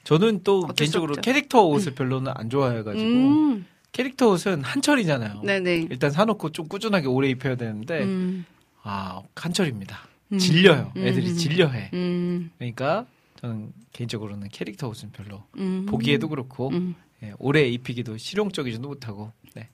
저는 0.04 0.42
또 0.44 0.66
개인적으로. 0.68 1.14
캐릭터 1.16 1.62
옷을 1.64 1.94
별로는 1.94 2.32
안 2.36 2.48
좋아해가지고 2.48 3.02
음. 3.04 3.66
캐릭터 3.92 4.28
옷은 4.28 4.62
한철이잖아요. 4.62 5.42
네네. 5.42 5.88
일단 5.90 6.10
사놓고 6.10 6.52
좀 6.52 6.68
꾸준하게 6.68 7.06
오래 7.08 7.28
입혀야 7.30 7.56
되는데 7.56 8.02
음. 8.04 8.44
아 8.82 9.22
한철입니다. 9.34 9.98
음. 10.32 10.38
질려요. 10.38 10.92
애들이 10.96 11.30
음. 11.30 11.36
질려해. 11.36 11.90
음. 11.94 12.50
그러니까 12.58 13.06
저는 13.40 13.72
개인적으로는 13.92 14.48
캐릭터 14.48 14.88
옷은 14.88 15.12
별로 15.12 15.42
음. 15.56 15.86
보기에도 15.86 16.28
그렇고 16.28 16.68
음. 16.68 16.94
예, 17.22 17.32
오래 17.38 17.66
입히기도 17.66 18.16
실용적이지도 18.16 18.86
못하고. 18.86 19.32
네. 19.54 19.68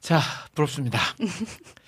자 0.00 0.20
부럽습니다. 0.54 0.98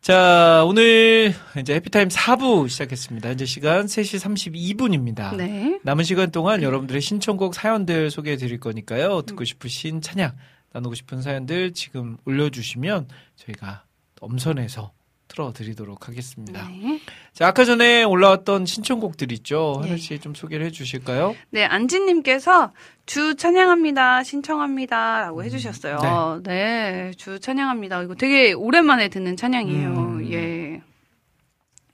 자 0.00 0.64
오늘 0.66 1.34
이제 1.58 1.74
해피타임 1.74 2.08
4부 2.08 2.70
시작했습니다. 2.70 3.28
현재 3.28 3.44
시간 3.44 3.84
3시 3.84 4.18
32분입니다. 4.18 5.36
네. 5.36 5.78
남은 5.82 6.04
시간 6.04 6.30
동안 6.30 6.62
여러분들의 6.62 7.02
신청곡 7.02 7.54
사연들 7.54 8.10
소개해 8.10 8.38
드릴 8.38 8.58
거니까요. 8.60 9.20
듣고 9.22 9.44
싶으신 9.44 10.00
찬양, 10.00 10.32
나누고 10.72 10.94
싶은 10.94 11.20
사연들 11.20 11.74
지금 11.74 12.16
올려주시면 12.24 13.08
저희가 13.36 13.84
엄선해서 14.22 14.90
틀어드리도록 15.30 16.08
하겠습니다. 16.08 16.68
네. 16.68 17.00
자, 17.32 17.46
아까 17.46 17.64
전에 17.64 18.02
올라왔던 18.02 18.66
신청곡들 18.66 19.32
있죠. 19.32 19.78
네. 19.82 19.90
하나씩 19.90 20.20
좀 20.20 20.34
소개를 20.34 20.66
해 20.66 20.70
주실까요? 20.70 21.36
네, 21.50 21.64
안지님께서 21.64 22.72
주 23.06 23.36
찬양합니다, 23.36 24.24
신청합니다, 24.24 25.20
라고 25.20 25.44
해주셨어요. 25.44 26.42
네. 26.44 27.12
주 27.16 27.40
찬양합니다. 27.40 28.02
이거 28.02 28.14
되게 28.14 28.52
오랜만에 28.52 29.08
듣는 29.08 29.36
찬양이에요. 29.36 29.88
음. 29.88 30.32
예. 30.32 30.82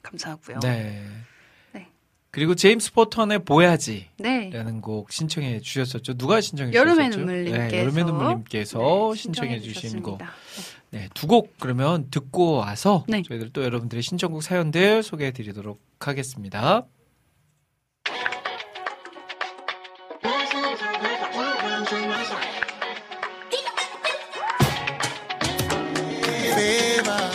감사하고요. 0.02 0.60
네. 0.60 1.02
네. 1.72 1.88
그리고 2.30 2.54
제임스 2.54 2.92
포턴의 2.92 3.44
보야지. 3.44 4.06
네. 4.18 4.50
라는 4.52 4.80
곡 4.80 5.12
신청해 5.12 5.60
주셨었죠. 5.60 6.14
누가 6.14 6.40
신청해 6.40 6.72
여름의? 6.72 7.10
눈물님께서 7.10 7.68
네, 7.68 7.78
여름의 7.80 8.04
눈물님께서 8.04 9.10
네, 9.14 9.20
신청해 9.20 9.60
주신 9.60 10.02
곡. 10.02 10.20
네, 10.96 11.10
두 11.12 11.26
곡 11.26 11.58
그러면 11.60 12.08
듣고 12.10 12.52
와서 12.52 13.04
네. 13.06 13.22
저희들 13.22 13.50
또 13.52 13.62
여러분들의 13.62 14.02
신청곡 14.02 14.42
사연들 14.42 15.02
소개해 15.02 15.32
드리도록 15.32 15.78
하겠습니다. 16.00 16.86
favor. 26.56 27.30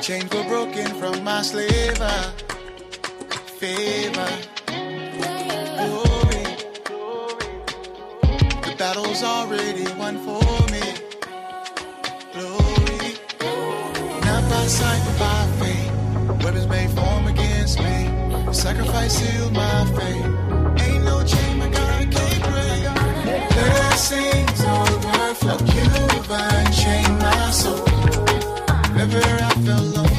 Chains 0.00 0.32
were 0.34 0.44
broken 0.44 0.86
from 0.98 1.22
my 1.24 1.42
slaver. 1.42 2.16
Favor. 3.60 4.30
Glory. 5.76 6.44
The 8.62 8.74
battle's 8.78 9.22
already 9.22 9.84
won 9.98 10.18
for 10.24 10.39
Sacrifice 19.00 19.32
sealed 19.32 19.52
my 19.52 19.84
fate. 19.96 20.84
Ain't 20.84 21.04
no 21.04 21.24
chain 21.24 21.58
my 21.58 21.68
God 21.68 22.10
can't 22.10 22.42
break. 22.44 22.82
Blessings 23.48 24.60
overflow. 24.64 25.58
You've 25.74 26.30
unchained 26.30 27.18
my 27.18 27.50
soul. 27.50 27.84
Never 28.94 29.18
I 29.18 29.52
felt 29.64 29.86
lonely, 29.96 30.09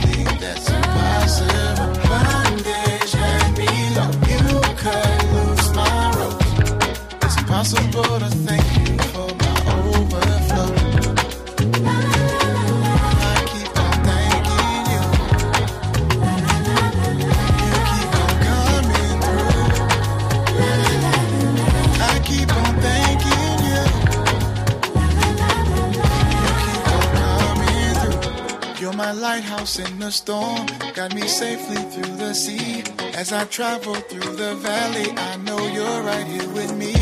lighthouse 29.36 29.80
in 29.80 30.00
the 30.00 30.12
storm. 30.12 30.66
Got 30.94 31.16
me 31.16 31.26
safely 31.42 31.82
through 31.92 32.16
the 32.24 32.34
sea. 32.34 32.84
As 33.22 33.32
I 33.32 33.44
travel 33.46 33.96
through 34.10 34.34
the 34.44 34.56
valley, 34.56 35.10
I 35.30 35.38
know 35.46 35.62
you're 35.76 36.02
right 36.12 36.28
here 36.34 36.50
with 36.60 36.74
me. 36.82 36.94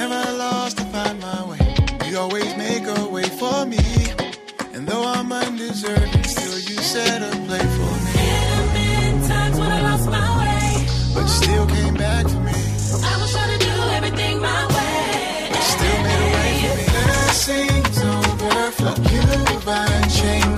Never 0.00 0.22
lost 0.42 0.78
to 0.78 0.84
find 0.94 1.16
my 1.20 1.40
way. 1.50 1.62
You 2.08 2.18
always 2.24 2.50
make 2.56 2.84
a 2.98 3.00
way 3.14 3.28
for 3.40 3.58
me. 3.74 3.84
And 4.74 4.82
though 4.88 5.06
I'm 5.16 5.30
undeserving, 5.30 6.24
still 6.36 6.58
you 6.68 6.78
set 6.94 7.20
a 7.30 7.32
place 7.48 7.74
for 7.80 7.96
me. 8.06 8.16
times 9.32 9.56
when 9.60 9.70
I 9.78 9.80
lost 9.90 10.06
my 10.18 10.28
way. 10.40 10.68
But 11.14 11.26
still 11.40 11.66
came 11.76 11.94
back 11.94 12.24
for 12.32 12.42
me. 12.48 12.60
I 13.12 13.14
was 13.20 13.30
trying 13.34 13.52
to 13.56 13.60
do 13.68 13.74
everything 13.98 14.34
my 14.50 14.62
way. 14.74 15.50
Still 15.74 15.98
made 16.06 16.22
a 16.26 16.30
way 16.36 16.52
for 16.62 16.74
me. 16.78 16.86
Blessings 16.96 17.98
overflow. 18.14 18.96
You've 19.12 19.68
unchained 19.78 20.57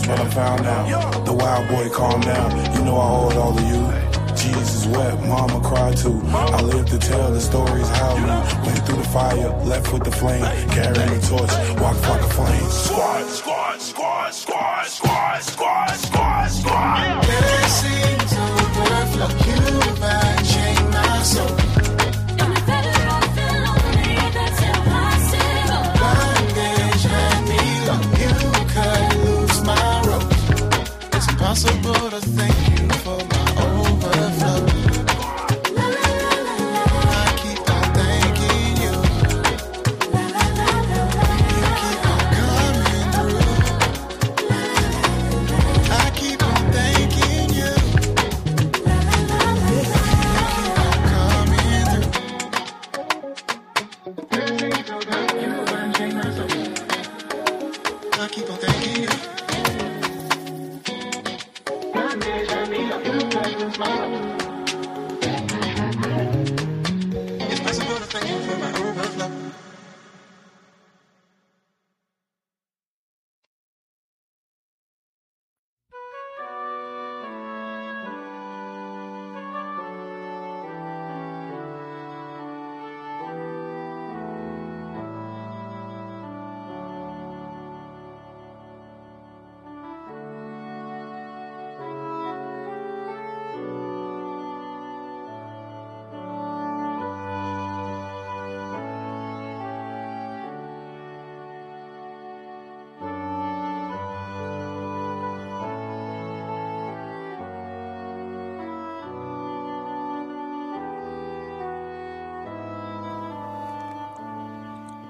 Lost, 0.00 0.08
but 0.08 0.20
I 0.20 0.30
found 0.30 0.66
out. 0.66 1.24
The 1.24 1.32
wild 1.32 1.68
boy, 1.68 1.88
calm 1.90 2.20
down. 2.20 2.74
You 2.74 2.84
know 2.84 2.96
I 2.96 3.08
owe 3.10 3.30
it 3.30 3.36
all 3.36 3.54
to 3.54 3.62
you. 3.62 4.10
Jesus 4.36 4.86
wept, 4.86 5.20
mama 5.26 5.60
cried 5.60 5.96
too. 5.96 6.20
I 6.26 6.62
live 6.62 6.86
to 6.90 6.98
tell 6.98 7.30
the 7.32 7.40
stories 7.40 7.88
how 7.88 8.14
we 8.14 8.66
went 8.66 8.86
through 8.86 8.96
the 8.96 9.08
fire, 9.08 9.50
left 9.64 9.92
with 9.92 10.04
the 10.04 10.10
flame, 10.10 10.42
carrying 10.70 10.94
the 10.94 11.26
torch, 11.26 11.80
walked 11.80 12.02
like 12.08 12.22
a 12.22 12.30
flame. 12.30 12.70
Squad. 12.70 13.26
squad, 13.26 13.49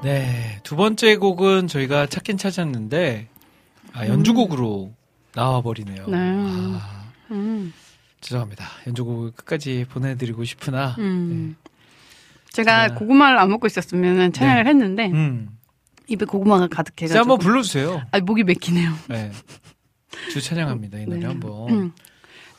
네, 0.03 0.59
두 0.63 0.77
번째 0.77 1.17
곡은 1.17 1.67
저희가 1.69 2.07
찾긴 2.07 2.39
찾았는데 2.39 3.29
아, 3.93 4.07
연주곡으로 4.07 4.95
나와 5.35 5.61
버리네요. 5.61 6.07
네. 6.07 6.17
아, 6.17 7.13
음. 7.31 7.73
죄송합니다. 8.21 8.67
연주곡을 8.87 9.33
끝까지 9.33 9.85
보내드리고 9.91 10.45
싶으나 10.45 10.95
음. 10.99 11.57
제가 12.51 12.89
제가- 12.89 12.99
고구마를 12.99 13.39
안 13.39 13.51
먹고 13.51 13.67
있었으면 13.67 14.33
찬양을 14.33 14.67
했는데 14.67 15.09
네. 15.09 15.13
음, 15.15 15.49
입에 16.09 16.25
고구마가 16.25 16.69
가득해가지고 16.69 17.19
한번 17.19 17.39
불러주세요. 17.39 18.03
아 18.11 18.21
목이 18.21 18.43
맥히네요. 18.45 18.93
네, 19.09 19.31
주 20.33 20.41
찬양합니다 20.41 20.99
이 20.99 21.05
노래 21.05 21.19
네. 21.21 21.27
한번. 21.27 21.93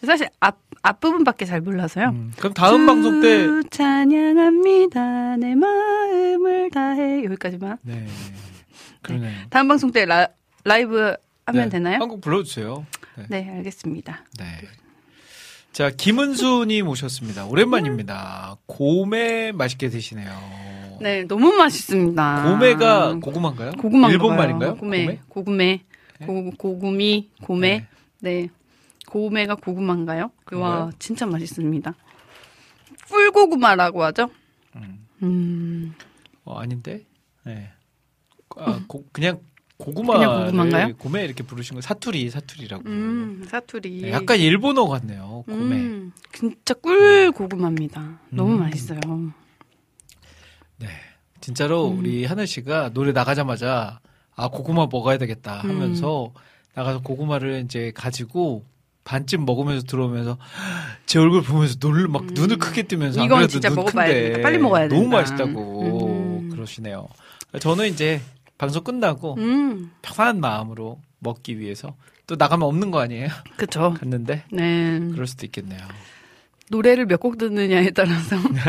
음. 0.03 0.05
사실 0.05 0.27
앞 0.39 0.59
앞부분밖에 0.83 1.45
잘 1.45 1.61
몰라서요. 1.61 2.09
음, 2.09 2.33
그럼 2.37 2.53
다음 2.53 2.85
방송 2.87 3.21
때주 3.21 3.63
찬양합니다. 3.69 5.37
내 5.37 5.53
마음을 5.53 6.71
다해 6.71 7.23
여기까지만. 7.25 7.77
네, 7.83 8.07
그러네요. 9.03 9.31
다음 9.51 9.67
방송 9.67 9.91
때 9.91 10.05
라, 10.05 10.27
라이브 10.63 11.15
하면 11.45 11.63
네, 11.65 11.69
되나요? 11.69 11.99
한곡 11.99 12.21
불러주세요. 12.21 12.85
네. 13.17 13.25
네, 13.29 13.49
알겠습니다. 13.57 14.25
네. 14.39 14.45
자, 15.71 15.89
김은수님 15.89 16.87
오셨습니다. 16.87 17.45
오랜만입니다. 17.45 18.57
고메 18.65 19.51
맛있게 19.53 19.89
드시네요. 19.89 20.31
네, 20.99 21.23
너무 21.23 21.53
맛있습니다. 21.53 22.43
고메가 22.43 23.13
고구마인가요? 23.21 23.71
고구마 23.73 24.09
일본 24.09 24.35
말인가요? 24.35 24.73
고구메, 24.73 25.19
고구메, 25.29 25.81
고, 26.25 26.51
고구미, 26.57 27.29
고메. 27.43 27.85
네. 28.19 28.49
고구메가 29.11 29.55
고구마인가요? 29.55 30.23
와, 30.23 30.31
그런가요? 30.45 30.91
진짜 30.97 31.25
맛있습니다. 31.25 31.93
꿀고구마라고 33.09 34.03
하죠? 34.05 34.29
음. 34.77 35.05
음, 35.21 35.93
어, 36.45 36.57
아닌데? 36.59 37.05
네. 37.43 37.69
아, 38.55 38.81
고, 38.87 39.05
그냥 39.11 39.41
고구마. 39.75 40.13
그냥 40.13 40.45
고구마인가요? 40.45 40.95
고메 40.95 41.25
이렇게 41.25 41.43
부르신 41.43 41.75
거 41.75 41.81
사투리, 41.81 42.29
사투리라고. 42.29 42.83
음, 42.87 43.45
사투리. 43.49 44.03
네, 44.03 44.11
약간 44.13 44.39
일본어 44.39 44.87
같네요. 44.87 45.43
고메. 45.45 45.75
음, 45.75 46.13
진짜 46.31 46.73
꿀 46.75 47.33
고구마입니다. 47.33 48.19
너무 48.29 48.53
음. 48.53 48.59
맛있어요. 48.59 48.99
네. 50.77 50.87
진짜로 51.41 51.89
음. 51.89 51.99
우리 51.99 52.23
하늘 52.23 52.47
씨가 52.47 52.91
노래 52.93 53.11
나가자마자 53.11 53.99
아, 54.35 54.47
고구마 54.47 54.87
먹어야 54.89 55.17
되겠다 55.17 55.59
하면서 55.59 56.27
음. 56.27 56.31
나가서 56.75 57.01
고구마를 57.01 57.63
이제 57.65 57.91
가지고 57.93 58.63
반쯤 59.03 59.45
먹으면서 59.45 59.85
들어오면서 59.85 60.37
제 61.05 61.19
얼굴 61.19 61.41
보면서 61.43 61.75
놀, 61.79 62.07
막 62.07 62.23
음. 62.23 62.29
눈을 62.33 62.57
크게 62.57 62.83
뜨면서 62.83 63.19
안 63.21 63.25
이건 63.25 63.47
진짜 63.47 63.69
눈 63.69 63.77
먹어봐야 63.77 64.07
되겠다. 64.07 64.41
빨리 64.41 64.57
먹어야 64.57 64.87
너무 64.87 65.01
된다. 65.01 65.17
맛있다고 65.17 66.39
음. 66.41 66.49
그러시네요. 66.51 67.07
저는 67.59 67.87
이제 67.87 68.21
방송 68.57 68.83
끝나고 68.83 69.35
음, 69.39 69.91
편한 70.01 70.39
마음으로 70.39 70.99
먹기 71.19 71.59
위해서 71.59 71.95
또 72.27 72.35
나가면 72.37 72.67
없는 72.67 72.91
거 72.91 72.99
아니에요? 72.99 73.27
그쵸. 73.57 73.95
갔는데 73.99 74.43
네. 74.51 74.99
그럴 75.11 75.25
수도 75.27 75.45
있겠네요. 75.47 75.79
노래를 76.69 77.05
몇 77.05 77.19
곡 77.19 77.37
듣느냐에 77.37 77.89
따라서 77.89 78.37
네. 78.49 78.61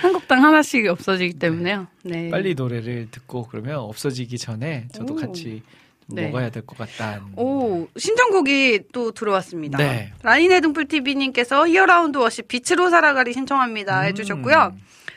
한 0.00 0.12
곡당 0.12 0.42
하나씩 0.42 0.86
없어지기 0.86 1.34
때문에요. 1.34 1.86
네. 2.02 2.28
빨리 2.30 2.54
노래를 2.54 3.08
듣고 3.12 3.46
그러면 3.46 3.76
없어지기 3.76 4.36
전에 4.38 4.88
저도 4.92 5.14
오. 5.14 5.16
같이 5.16 5.42
좀 5.44 5.78
네. 6.08 6.26
먹어야 6.26 6.50
될 6.50 6.64
것 6.66 6.76
같다. 6.78 7.20
오, 7.36 7.86
신청곡이 7.96 8.84
또 8.92 9.12
들어왔습니다. 9.12 9.78
네. 9.78 10.12
라인의 10.22 10.60
등불TV님께서 10.62 11.68
히어라운드 11.68 12.18
워십 12.18 12.48
빛으로 12.48 12.88
살아가리 12.90 13.32
신청합니다 13.34 14.00
음. 14.00 14.04
해주셨고요. 14.06 14.72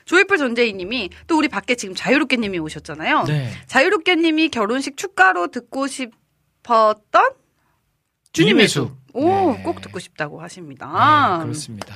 조이풀 0.06 0.38
전재희님이 0.38 1.10
또 1.28 1.38
우리 1.38 1.48
밖에 1.48 1.76
지금 1.76 1.96
자유롭게님이 1.96 2.60
오셨잖아요. 2.60 3.24
네. 3.24 3.52
자유롭게님이 3.68 4.50
결혼식 4.50 4.98
축가로 4.98 5.48
듣고 5.48 5.88
싶었던 5.88 7.24
주님의 8.34 8.68
숲. 8.68 8.92
오, 9.14 9.28
네. 9.54 9.62
꼭 9.64 9.82
듣고 9.82 10.00
싶다고 10.00 10.42
하십니다. 10.42 11.38
네, 11.40 11.44
그렇습니다. 11.44 11.96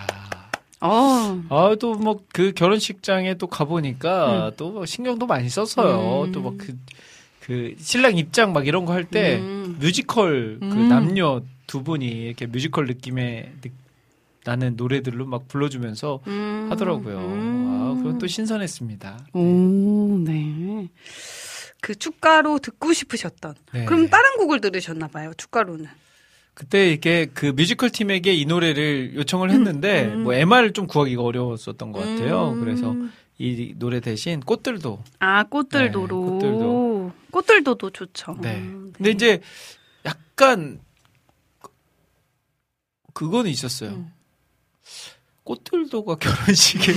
어, 0.81 1.41
아, 1.49 1.75
또 1.79 1.95
뭐 1.95 2.19
그 2.33 2.51
결혼식장에 2.53 3.35
또 3.35 3.47
가보니까 3.47 4.51
또뭐 4.57 4.85
신경도 4.85 5.25
많이 5.25 5.49
썼어요. 5.49 6.25
음. 6.25 6.31
또막 6.31 6.53
그, 6.57 6.77
그 7.45 7.75
신랑 7.77 8.17
입장 8.17 8.53
막 8.53 8.65
이런 8.65 8.85
거 8.85 8.93
할때 8.93 9.37
음. 9.37 9.77
뮤지컬 9.79 10.57
그 10.59 10.65
음. 10.65 10.89
남녀 10.89 11.43
두 11.67 11.83
분이 11.83 12.05
이렇게 12.07 12.47
뮤지컬 12.47 12.87
느낌의 12.87 13.51
느- 13.61 13.69
나는 14.45 14.75
노래들로 14.75 15.25
막 15.25 15.47
불러주면서 15.47 16.21
음, 16.27 16.67
하더라고요. 16.69 17.17
음. 17.17 17.67
아, 17.67 17.93
그건 17.97 18.17
또 18.19 18.27
신선했습니다. 18.27 19.27
오, 19.33 20.19
네. 20.23 20.87
그 21.81 21.95
축가로 21.95 22.59
듣고 22.59 22.93
싶으셨던. 22.93 23.55
네. 23.73 23.85
그럼 23.85 24.07
다른 24.07 24.37
곡을 24.37 24.61
들으셨나 24.61 25.07
봐요. 25.07 25.31
축가로는. 25.37 25.85
그때 26.53 26.91
이게 26.91 27.27
그 27.33 27.47
뮤지컬 27.55 27.89
팀에게 27.89 28.33
이 28.33 28.45
노래를 28.45 29.15
요청을 29.15 29.51
했는데 29.51 30.05
음. 30.05 30.23
뭐 30.23 30.33
MR을 30.33 30.73
좀 30.73 30.87
구하기가 30.87 31.21
어려웠었던 31.21 31.91
것 31.91 31.99
같아요. 31.99 32.51
음. 32.53 32.59
그래서 32.59 32.95
이 33.37 33.73
노래 33.77 33.99
대신 33.99 34.39
꽃들도 34.39 34.99
아, 35.19 35.43
꽃들도로. 35.43 36.07
네, 36.23 36.29
꽃들도. 36.31 37.11
꽃들도도 37.35 37.89
좋죠. 37.89 38.37
네. 38.39 38.55
음, 38.55 38.93
근데 38.95 39.11
이제 39.11 39.41
약간 40.05 40.79
그- 41.61 41.69
그거는 43.13 43.51
있었어요. 43.51 43.89
음. 43.89 44.11
꽃들도가 45.43 46.15
결혼식에 46.17 46.93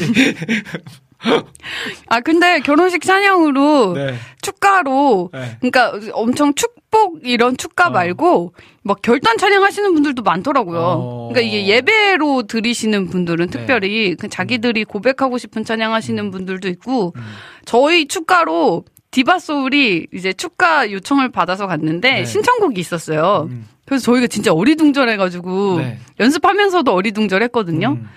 아, 2.07 2.21
근데 2.21 2.61
결혼식 2.61 3.03
찬양으로 3.03 3.95
네. 3.95 4.15
축가로 4.41 5.31
네. 5.33 5.59
그러니까 5.61 5.93
엄청 6.13 6.55
축복 6.55 7.27
이런 7.27 7.57
축가 7.57 7.89
어. 7.89 7.91
말고 7.91 8.55
막 8.83 9.03
결단 9.03 9.37
찬양하시는 9.39 9.93
분들도 9.93 10.23
많더라고요. 10.23 10.79
어. 10.81 11.29
그러니까 11.33 11.41
이게 11.41 11.67
예배로 11.67 12.45
들으시는 12.47 13.09
분들은 13.09 13.47
네. 13.49 13.59
특별히 13.59 14.15
그 14.15 14.29
자기들이 14.29 14.85
고백하고 14.85 15.37
싶은 15.37 15.65
찬양하시는 15.65 16.31
분들도 16.31 16.69
있고 16.69 17.13
음. 17.17 17.23
저희 17.65 18.07
축가로 18.07 18.85
디바 19.11 19.39
소울이 19.39 20.07
이제 20.13 20.33
축가 20.33 20.91
요청을 20.91 21.31
받아서 21.31 21.67
갔는데 21.67 22.11
네. 22.11 22.25
신청곡이 22.25 22.81
있었어요. 22.81 23.49
음. 23.51 23.67
그래서 23.87 24.05
저희가 24.05 24.27
진짜 24.27 24.53
어리둥절해가지고 24.53 25.79
네. 25.79 25.99
연습하면서도 26.21 26.93
어리둥절했거든요. 26.93 27.89
음. 27.93 28.09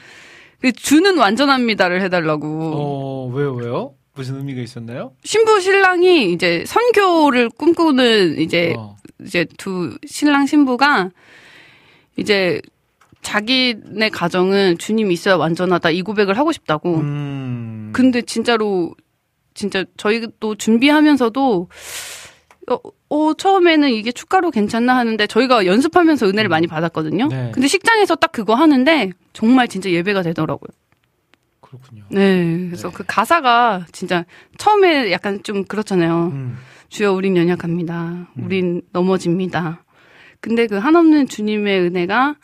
그 0.59 0.72
주는 0.73 1.18
완전합니다를 1.18 2.01
해달라고. 2.01 2.47
어, 2.76 3.31
왜요, 3.34 3.53
왜요? 3.53 3.93
무슨 4.13 4.35
의미가 4.38 4.61
있었나요? 4.61 5.13
신부 5.23 5.59
신랑이 5.61 6.34
이제 6.34 6.63
선교를 6.68 7.49
꿈꾸는 7.49 8.39
이제 8.39 8.76
어. 8.77 8.97
이제 9.23 9.45
두 9.57 9.97
신랑 10.05 10.45
신부가 10.45 11.09
이제 12.18 12.61
자기네 13.22 14.09
가정은 14.09 14.77
주님 14.77 15.11
있어야 15.11 15.38
완전하다 15.38 15.91
이 15.91 16.01
고백을 16.01 16.38
하고 16.38 16.51
싶다고. 16.51 16.97
음. 16.97 17.91
근데 17.93 18.22
진짜로 18.22 18.93
진짜 19.53 19.84
저희도 19.98 20.56
준비하면서도 20.56 21.69
어, 22.69 22.78
어, 23.10 23.34
처음에는 23.34 23.90
이게 23.90 24.11
축가로 24.11 24.52
괜찮나 24.52 24.95
하는데 24.95 25.28
저희가 25.28 25.65
연습하면서 25.65 26.28
은혜를 26.28 26.49
많이 26.49 26.68
받았거든요. 26.68 27.28
네. 27.28 27.52
근데 27.53 27.68
식장에서 27.68 28.15
딱 28.15 28.32
그거 28.32 28.56
하는데 28.56 29.11
정말 29.34 29.68
진짜 29.68 29.90
예배가 29.90 30.22
되더라고요. 30.22 30.69
그렇군요. 31.60 32.03
네. 32.10 32.68
그래서 32.68 32.90
네. 32.90 32.94
그 32.95 33.03
가사가 33.06 33.86
진짜 33.91 34.26
처음에 34.57 35.11
약간 35.11 35.41
좀 35.44 35.65
그렇잖아요. 35.65 36.28
음. 36.34 36.57
주여 36.90 37.14
우린 37.14 37.38
연약합니다. 37.38 38.28
우린 38.38 38.82
넘어집니다. 38.91 39.84
근데 40.41 40.68
그 40.68 40.78
한없는 40.78 41.28
주님의 41.28 41.80
은혜가 41.82 42.36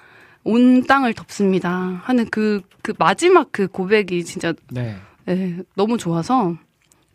온 0.45 0.85
땅을 0.88 1.13
덮습니다. 1.13 2.01
하는 2.03 2.25
그, 2.31 2.61
그 2.81 2.93
마지막 2.97 3.51
그 3.51 3.67
고백이 3.67 4.23
진짜 4.23 4.53
네. 4.71 4.95
네, 5.25 5.57
너무 5.75 5.97
좋아서 5.97 6.55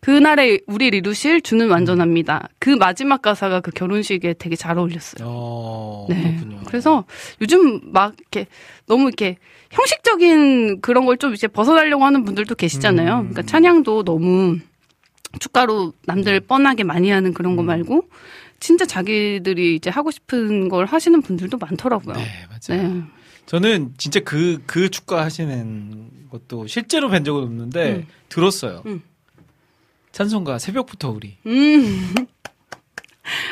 그날에 0.03 0.59
우리를 0.67 0.97
이루실 0.97 1.41
주는 1.41 1.69
완전합니다. 1.69 2.49
그 2.59 2.69
마지막 2.71 3.21
가사가 3.21 3.61
그 3.61 3.71
결혼식에 3.71 4.33
되게 4.33 4.55
잘 4.57 4.77
어울렸어요. 4.77 5.25
어, 5.25 6.07
네. 6.09 6.35
그렇군요. 6.35 6.59
그래서 6.65 7.05
요즘 7.41 7.79
막 7.93 8.13
이렇게 8.19 8.47
너무 8.85 9.03
이렇게 9.07 9.37
형식적인 9.71 10.81
그런 10.81 11.05
걸 11.05 11.13
좀 11.17 11.33
이제 11.33 11.47
벗어나려고 11.47 12.03
하는 12.03 12.25
분들도 12.25 12.53
계시잖아요. 12.55 13.13
음. 13.13 13.19
그러니까 13.29 13.43
찬양도 13.43 14.03
너무 14.03 14.57
축가로 15.39 15.93
남들 16.05 16.41
뻔하게 16.41 16.83
많이 16.83 17.09
하는 17.09 17.33
그런 17.33 17.55
거 17.55 17.63
음. 17.63 17.67
말고 17.67 18.09
진짜 18.59 18.85
자기들이 18.85 19.75
이제 19.75 19.89
하고 19.89 20.11
싶은 20.11 20.67
걸 20.69 20.85
하시는 20.85 21.21
분들도 21.21 21.57
많더라고요. 21.57 22.15
네, 22.15 22.25
맞아요. 22.49 22.93
네. 22.93 23.01
저는 23.45 23.93
진짜 23.97 24.19
그, 24.21 24.61
그 24.65 24.89
축가 24.89 25.23
하시는 25.23 26.09
것도 26.29 26.67
실제로 26.67 27.09
뵌 27.09 27.23
적은 27.23 27.43
없는데 27.43 27.91
음. 27.91 28.07
들었어요. 28.29 28.83
음. 28.85 29.01
찬송가 30.13 30.59
새벽부터 30.59 31.09
우리. 31.09 31.37
음. 31.47 32.13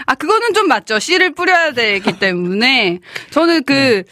아, 0.05 0.15
그거는 0.15 0.53
좀 0.53 0.67
맞죠. 0.67 0.99
씨를 0.99 1.33
뿌려야 1.33 1.71
되기 1.73 2.17
때문에. 2.19 2.99
저는 3.31 3.63
그, 3.63 4.03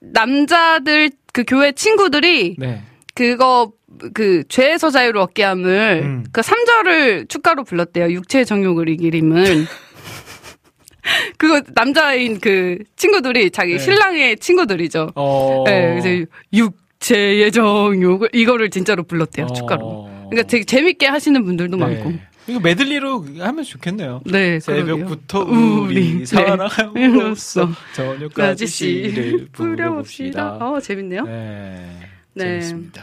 남자들, 0.00 1.10
그 1.32 1.44
교회 1.46 1.72
친구들이 1.72 2.56
네. 2.58 2.82
그거, 3.14 3.72
그, 4.14 4.42
죄에서 4.48 4.90
자유를 4.90 5.20
얻게 5.20 5.44
함을, 5.44 6.00
음. 6.02 6.24
그 6.32 6.40
3절을 6.40 7.28
축가로 7.28 7.64
불렀대요. 7.64 8.10
육체의 8.10 8.46
정욕을 8.46 8.88
이기림은. 8.88 9.66
그거, 11.38 11.62
남자인 11.74 12.40
그 12.40 12.78
친구들이 12.96 13.50
자기 13.50 13.72
네. 13.72 13.78
신랑의 13.78 14.38
친구들이죠. 14.38 15.12
어. 15.14 15.64
네, 15.66 16.00
그래서 16.00 16.26
육체의 16.52 17.52
정욕을, 17.52 18.30
이거를 18.32 18.70
진짜로 18.70 19.04
불렀대요. 19.04 19.48
축가로. 19.54 20.09
어. 20.30 20.30
그러니까 20.30 20.48
되게 20.48 20.64
재밌게 20.64 21.06
하시는 21.06 21.44
분들도 21.44 21.76
네. 21.76 21.84
많고. 21.84 22.12
이거 22.46 22.58
메들리로 22.60 23.26
하면 23.38 23.64
좋겠네요. 23.64 24.22
네. 24.26 24.58
새벽부터 24.60 25.40
우리, 25.40 26.22
우리 26.22 26.24
네. 26.24 27.34
저녁까지 27.92 28.66
씨를 28.66 29.10
씨를 29.12 29.48
부려봅시다. 29.52 30.56
어, 30.56 30.80
재밌네요. 30.80 31.24
네, 31.24 32.00
네. 32.34 32.44
재밌습니다. 32.44 33.02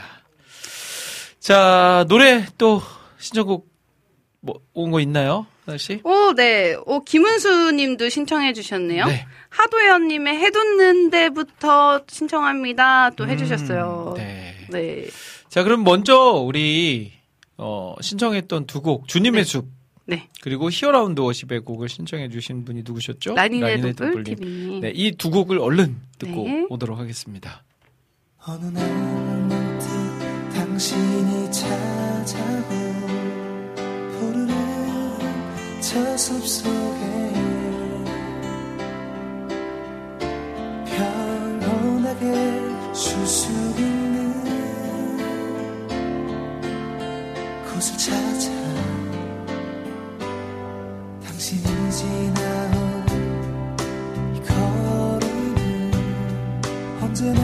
자 1.40 2.06
노래 2.10 2.46
또 2.58 2.82
신청곡 3.20 3.68
뭐 4.42 4.60
온 4.76 4.92
거 4.92 5.00
있나요, 5.00 5.46
하나 5.66 5.78
씨? 5.78 6.00
오, 6.04 6.34
네. 6.34 6.76
오, 6.86 7.04
김은수 7.04 7.72
님도 7.72 8.10
신청해 8.10 8.54
주셨네요. 8.54 9.06
네. 9.06 9.26
하도연 9.50 10.08
님의 10.08 10.38
해돋는 10.38 11.10
데부터 11.10 12.02
신청합니다. 12.08 13.12
또 13.12 13.28
해주셨어요. 13.28 14.14
음, 14.18 14.22
네. 14.22 14.56
네. 14.70 15.06
자 15.50 15.64
그럼 15.64 15.84
먼저 15.84 16.16
우리 16.34 17.14
어, 17.58 17.96
신청했던 18.02 18.66
두 18.68 18.82
곡 18.82 19.08
주님의 19.08 19.46
숲 19.46 19.66
네. 20.06 20.28
그리고 20.42 20.70
히어라운드 20.70 21.20
워십의 21.22 21.62
곡을 21.62 21.90
신청해 21.90 22.30
주신 22.30 22.64
분이 22.64 22.84
누구셨죠? 22.86 23.34
라니네. 23.36 23.94
TV님. 23.94 24.80
네, 24.82 24.92
이 24.96 25.12
두 25.18 25.30
곡을 25.32 25.60
얼른 25.60 25.98
듣고 26.20 26.44
네. 26.48 26.66
오도록 26.70 26.98
하겠습니다. 26.98 27.64
어느 28.46 28.66
날 28.68 28.90
문득 29.48 29.88
당신이 30.54 31.52
찾아오 31.52 32.64
푸르른 34.20 34.48
저 35.82 36.18
숲 36.18 36.48
속에 36.48 37.34
평온하게 40.86 42.94
쉴수있 42.94 44.07
곳을 47.88 47.98
당신이 51.24 51.92
지나온 51.92 53.06
이 54.36 54.42
거리는 54.42 55.92
언제나 57.02 57.42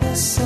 낯설 0.00 0.45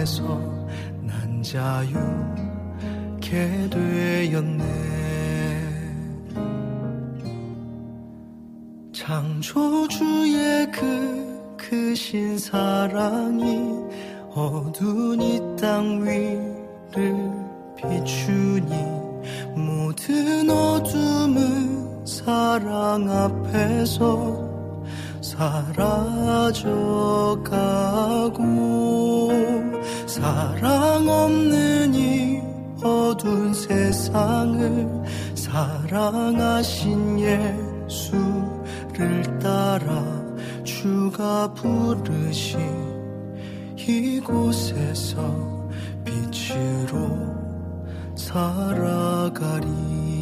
안에서 0.00 0.24
난 1.02 1.42
자유케 1.42 1.98
되었네. 3.68 4.64
창조주의 8.92 10.70
그, 10.72 11.54
그 11.58 11.68
크신 11.92 12.38
사랑이 12.38 13.74
어두운 14.34 15.20
이 15.20 15.38
땅 15.60 16.02
위를 16.02 17.30
비추니 17.76 18.70
모든 19.54 20.48
어둠은 20.48 22.06
사랑 22.06 23.10
앞에서 23.10 24.48
사라져가고 25.20 26.70
사랑 30.20 31.08
없는 31.08 31.94
이 31.94 32.42
어두운 32.82 33.54
세상을 33.54 34.86
사랑하신 35.34 37.18
예수를 37.88 39.38
따라 39.38 40.04
주가 40.62 41.50
부르신 41.54 42.60
이곳에서 43.78 45.20
빛으로 46.04 47.16
살아가리. 48.14 50.19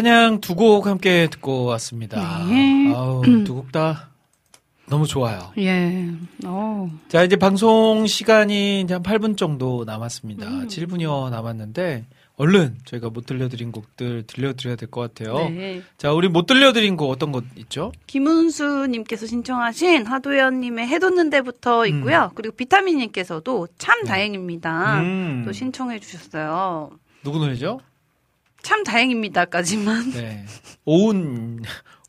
찬양 0.00 0.42
두 0.42 0.54
곡 0.56 0.86
함께 0.86 1.26
듣고 1.30 1.64
왔습니다. 1.64 2.44
네. 2.50 2.92
아우, 2.94 3.22
두곡 3.44 3.72
다 3.72 4.10
너무 4.90 5.06
좋아요. 5.06 5.52
예. 5.56 6.10
어. 6.44 6.90
자, 7.08 7.22
이제 7.24 7.36
방송 7.36 8.06
시간이 8.06 8.82
이제 8.82 8.92
한 8.92 9.02
8분 9.02 9.38
정도 9.38 9.84
남았습니다. 9.86 10.46
음. 10.46 10.68
7분여 10.68 11.30
남았는데, 11.30 12.04
얼른 12.36 12.76
저희가 12.84 13.08
못 13.08 13.24
들려드린 13.24 13.72
곡들 13.72 14.24
들려드려야 14.26 14.76
될 14.76 14.90
것 14.90 15.00
같아요. 15.00 15.48
네. 15.48 15.80
자, 15.96 16.12
우리 16.12 16.28
못 16.28 16.44
들려드린 16.44 16.98
곡 16.98 17.08
어떤 17.08 17.32
것 17.32 17.44
있죠? 17.56 17.90
김은수님께서 18.06 19.24
신청하신 19.26 20.04
하도연님의 20.04 20.88
해돋는 20.88 21.30
데부터 21.30 21.86
있고요. 21.86 22.32
그리고 22.34 22.54
비타민님께서도 22.54 23.68
참 23.78 24.04
다행입니다. 24.04 25.00
음. 25.00 25.42
또 25.46 25.52
신청해 25.52 26.00
주셨어요. 26.00 26.90
누구 27.24 27.38
노래죠? 27.38 27.80
참 28.66 28.82
다행입니다까지만. 28.82 30.10
네. 30.10 30.44
오은, 30.86 31.62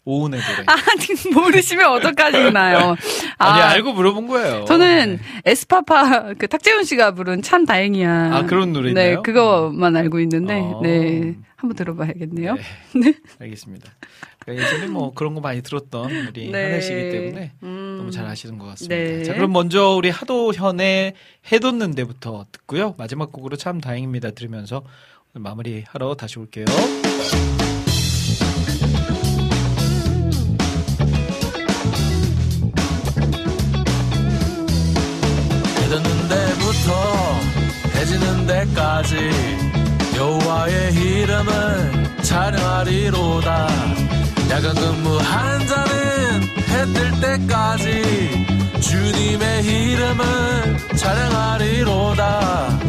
오은의 0.05 0.39
노래. 0.39 0.65
아니, 0.65 1.05
모르시면 1.35 1.85
어떡하시나요? 1.85 2.95
아니, 3.37 3.61
아, 3.61 3.69
알고 3.69 3.93
물어본 3.93 4.25
거예요. 4.25 4.65
저는 4.65 5.17
네. 5.17 5.41
에스파파 5.45 6.33
그 6.39 6.47
탁재훈 6.47 6.83
씨가 6.83 7.11
부른 7.11 7.43
참 7.43 7.67
다행이야. 7.67 8.35
아, 8.35 8.45
그런 8.47 8.73
노래 8.73 8.91
네, 8.91 9.03
있나요? 9.09 9.21
그거만 9.21 9.95
알고 9.95 10.19
있는데, 10.21 10.55
어. 10.55 10.79
네. 10.81 11.35
한번 11.57 11.75
들어봐야겠네요. 11.75 12.55
네. 13.03 13.13
알겠습니다. 13.39 13.91
그러니까 14.39 14.65
예전에 14.65 14.87
뭐 14.87 15.13
그런 15.13 15.35
거 15.35 15.41
많이 15.41 15.61
들었던 15.61 16.09
우리 16.09 16.51
네. 16.51 16.63
하늘 16.63 16.81
씨기 16.81 17.09
때문에 17.11 17.51
음. 17.61 17.95
너무 17.99 18.09
잘 18.09 18.25
아시는 18.25 18.57
것 18.57 18.65
같습니다. 18.65 18.95
네. 18.95 19.23
자, 19.23 19.33
그럼 19.33 19.53
먼저 19.53 19.89
우리 19.89 20.09
하도현의 20.09 21.13
해돋는 21.51 21.93
데부터 21.93 22.45
듣고요. 22.51 22.95
마지막 22.97 23.31
곡으로 23.31 23.57
참 23.57 23.79
다행입니다 23.79 24.31
들으면서 24.31 24.83
마무리하러 25.39 26.15
다시 26.15 26.39
올게요. 26.39 26.65
해돋는 35.81 36.27
데부터 36.29 36.91
해지는 37.95 38.47
데까지 38.47 39.17
여호와의 40.15 40.93
이름을 40.93 42.23
찬양하리로다 42.23 43.67
야간 44.49 44.75
근무한 44.75 45.67
자는 45.67 46.41
해뜰 46.67 47.21
때까지 47.21 48.45
주님의 48.81 49.65
이름을 49.65 50.97
찬양하리로다 50.97 52.79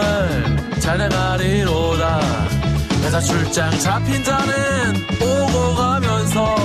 이름을 0.00 0.80
찬양하리로다. 0.80 2.20
회사 3.02 3.20
출장 3.20 3.70
잡힌 3.78 4.22
자는 4.24 4.54
오고 5.20 5.74
가면서 5.74 6.56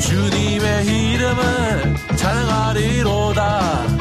주님의 0.00 0.86
이름을 0.86 1.94
찬양하리로다 2.16 3.95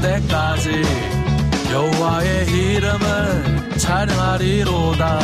데까지 0.00 0.82
여호와의 1.70 2.46
이름을 2.46 3.78
찬양하리로다. 3.78 5.20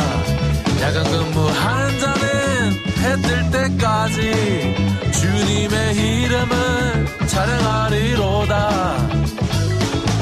야간 0.81 1.03
근무하는 1.03 1.99
자는 1.99 2.71
해뜰 2.97 3.51
때까지 3.51 4.75
주님의 5.11 5.95
이름을 5.95 7.27
찬양하리로다. 7.27 9.07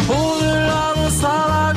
오늘 0.10 0.69
하루 0.69 1.10
살아 1.11 1.73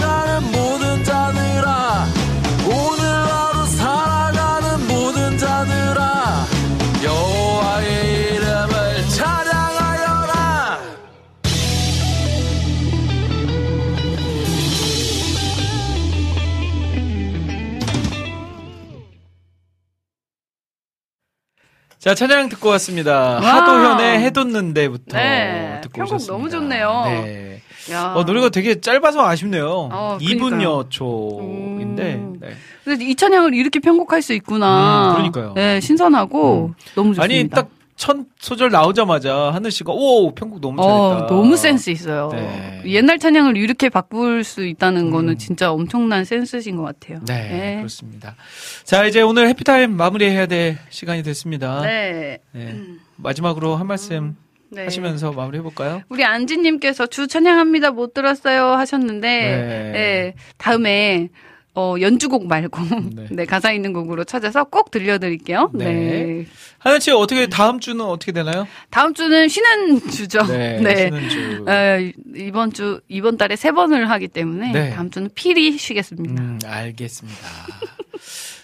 자, 22.08 22.14
찬양 22.14 22.48
듣고 22.48 22.70
왔습니다. 22.70 23.12
와우. 23.34 23.42
하도현의 23.42 24.20
해돋는 24.20 24.72
데부터 24.72 25.18
네, 25.18 25.78
듣고 25.82 25.98
편곡 25.98 26.14
오셨습니다. 26.14 26.32
너무 26.32 26.48
좋네요. 26.48 27.02
네. 27.04 27.60
야. 27.92 28.14
어, 28.16 28.24
노래가 28.24 28.48
되게 28.48 28.80
짧아서 28.80 29.28
아쉽네요. 29.28 29.90
어, 29.92 30.16
2분여 30.18 30.38
그러니까요. 30.38 30.84
초인데. 30.88 32.14
음. 32.14 32.38
네. 32.40 32.48
근데 32.82 33.04
이 33.04 33.14
찬양을 33.14 33.52
이렇게 33.52 33.78
편곡할 33.78 34.22
수 34.22 34.32
있구나. 34.32 35.10
음, 35.10 35.12
그러니까요. 35.16 35.52
네, 35.54 35.80
신선하고 35.82 36.72
너무 36.94 37.14
좋습니다. 37.14 37.22
아니, 37.24 37.46
딱 37.50 37.68
첫 37.98 38.16
소절 38.38 38.70
나오자마자 38.70 39.50
하늘 39.52 39.72
씨가 39.72 39.92
오, 39.92 40.32
편곡 40.32 40.60
너무 40.60 40.80
잘했다. 40.80 41.24
어, 41.24 41.26
너무 41.26 41.56
센스 41.56 41.90
있어요. 41.90 42.30
네. 42.32 42.80
옛날 42.86 43.18
찬양을 43.18 43.56
이렇게 43.56 43.88
바꿀 43.88 44.44
수 44.44 44.64
있다는 44.64 45.08
음. 45.08 45.10
거는 45.10 45.36
진짜 45.36 45.72
엄청난 45.72 46.24
센스신 46.24 46.76
것 46.76 46.84
같아요. 46.84 47.18
네, 47.26 47.74
그렇습니다. 47.78 48.36
자, 48.84 49.04
이제 49.04 49.20
오늘 49.20 49.48
해피타임 49.48 49.96
마무리해야 49.96 50.46
될 50.46 50.78
시간이 50.90 51.24
됐습니다. 51.24 51.82
네. 51.82 52.38
네. 52.52 52.80
마지막으로 53.16 53.74
한 53.74 53.88
말씀 53.88 54.36
네. 54.70 54.84
하시면서 54.84 55.32
마무리 55.32 55.58
해볼까요? 55.58 56.02
우리 56.08 56.24
안지님께서 56.24 57.06
주 57.06 57.26
찬양합니다 57.26 57.90
못 57.90 58.14
들었어요 58.14 58.74
하셨는데 58.74 59.28
네. 59.28 59.92
네, 59.92 60.34
다음에 60.56 61.30
어, 61.78 61.94
연주곡 62.00 62.48
말고 62.48 62.80
네. 63.14 63.26
네. 63.30 63.44
가사 63.44 63.70
있는 63.70 63.92
곡으로 63.92 64.24
찾아서 64.24 64.64
꼭 64.64 64.90
들려드릴게요. 64.90 65.70
네. 65.74 65.84
네. 65.84 66.46
하늘 66.78 67.00
씨 67.00 67.12
어떻게 67.12 67.46
다음 67.46 67.78
주는 67.78 68.04
어떻게 68.04 68.32
되나요? 68.32 68.66
다음 68.90 69.14
주는 69.14 69.46
쉬는 69.46 70.10
주죠. 70.10 70.44
네, 70.44 70.80
네. 70.82 70.96
쉬는 70.96 71.28
주. 71.28 71.64
에, 71.68 72.12
이번 72.34 72.72
주 72.72 73.00
이번 73.06 73.36
달에 73.36 73.54
세 73.54 73.70
번을 73.70 74.10
하기 74.10 74.26
때문에 74.26 74.72
네. 74.72 74.90
다음 74.90 75.08
주는 75.10 75.30
필히 75.32 75.78
쉬겠습니다. 75.78 76.42
음, 76.42 76.58
알겠습니다. 76.66 77.38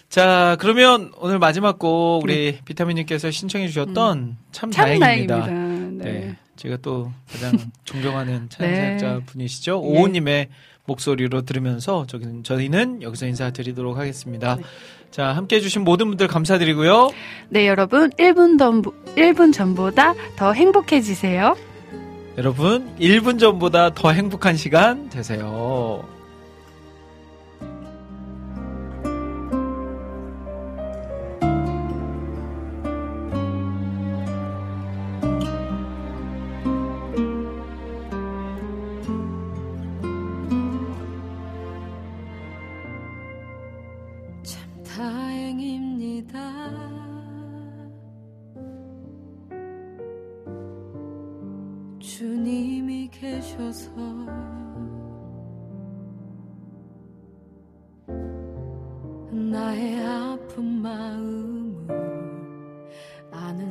자, 0.09 0.57
그러면 0.59 1.13
오늘 1.17 1.39
마지막 1.39 1.79
곡 1.79 2.21
우리 2.21 2.59
비타민님께서 2.65 3.31
신청해 3.31 3.69
주셨던 3.69 4.37
참, 4.51 4.71
네. 4.71 4.75
음. 4.75 4.75
참 4.75 4.99
다행입니다. 4.99 5.39
다행입니다. 5.39 6.03
네. 6.03 6.11
네. 6.11 6.35
제가 6.57 6.77
또 6.81 7.13
가장 7.31 7.53
존경하는 7.85 8.49
찬양자 8.49 9.13
네. 9.13 9.19
분이시죠. 9.25 9.79
오호님의 9.79 10.49
목소리로 10.85 11.41
들으면서 11.41 12.05
저기는, 12.07 12.43
저희는 12.43 13.01
여기서 13.01 13.25
인사드리도록 13.27 13.97
하겠습니다. 13.97 14.57
자, 15.11 15.27
함께 15.27 15.57
해주신 15.57 15.83
모든 15.83 16.07
분들 16.09 16.27
감사드리고요. 16.27 17.09
네, 17.49 17.67
여러분 17.67 18.09
1분 18.11 18.59
전 18.59 18.81
1분 18.81 19.53
전보다 19.53 20.13
더 20.35 20.53
행복해지세요. 20.53 21.55
여러분, 22.37 22.93
1분 22.99 23.39
전보다 23.39 23.93
더 23.93 24.11
행복한 24.11 24.57
시간 24.57 25.09
되세요. 25.09 26.14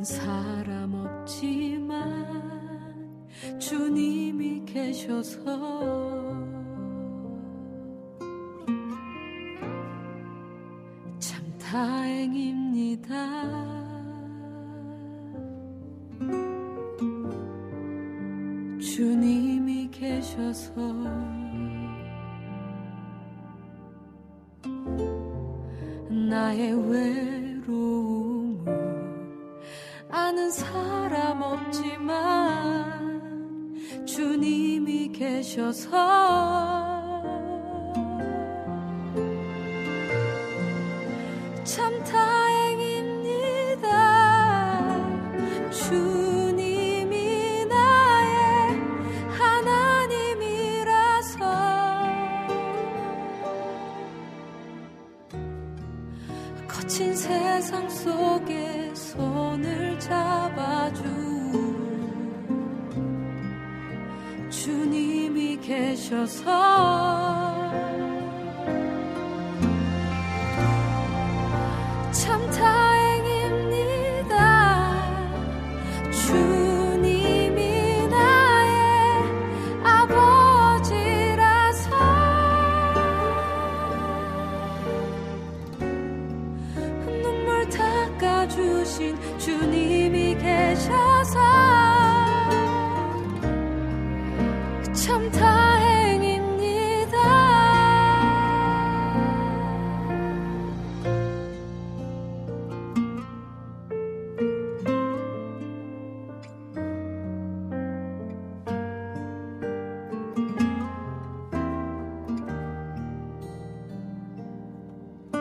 사람 0.05 0.93
없지만 0.93 1.95
주님이 3.57 4.63
계셔서 4.63 5.41
참 11.17 11.57
다행입니다. 11.57 13.15
주님이 18.79 19.89
계셔서 19.89 20.75
나의 26.11 26.73
외로움을 26.91 28.54
아는 30.17 30.49
사람 30.49 31.41
없지만 31.41 32.95
주님이 34.05 35.11
계셔서 35.11 35.89
참 41.65 42.01
다행입니다. 42.05 43.89
하나님이라서 49.37 51.39
거친 56.69 57.13
세상 57.13 57.89
속에 57.89 58.84
손을 59.15 59.97
잡아줄 59.99 61.05
주님이 64.49 65.57
계셔서 65.61 66.43
참 72.11 72.44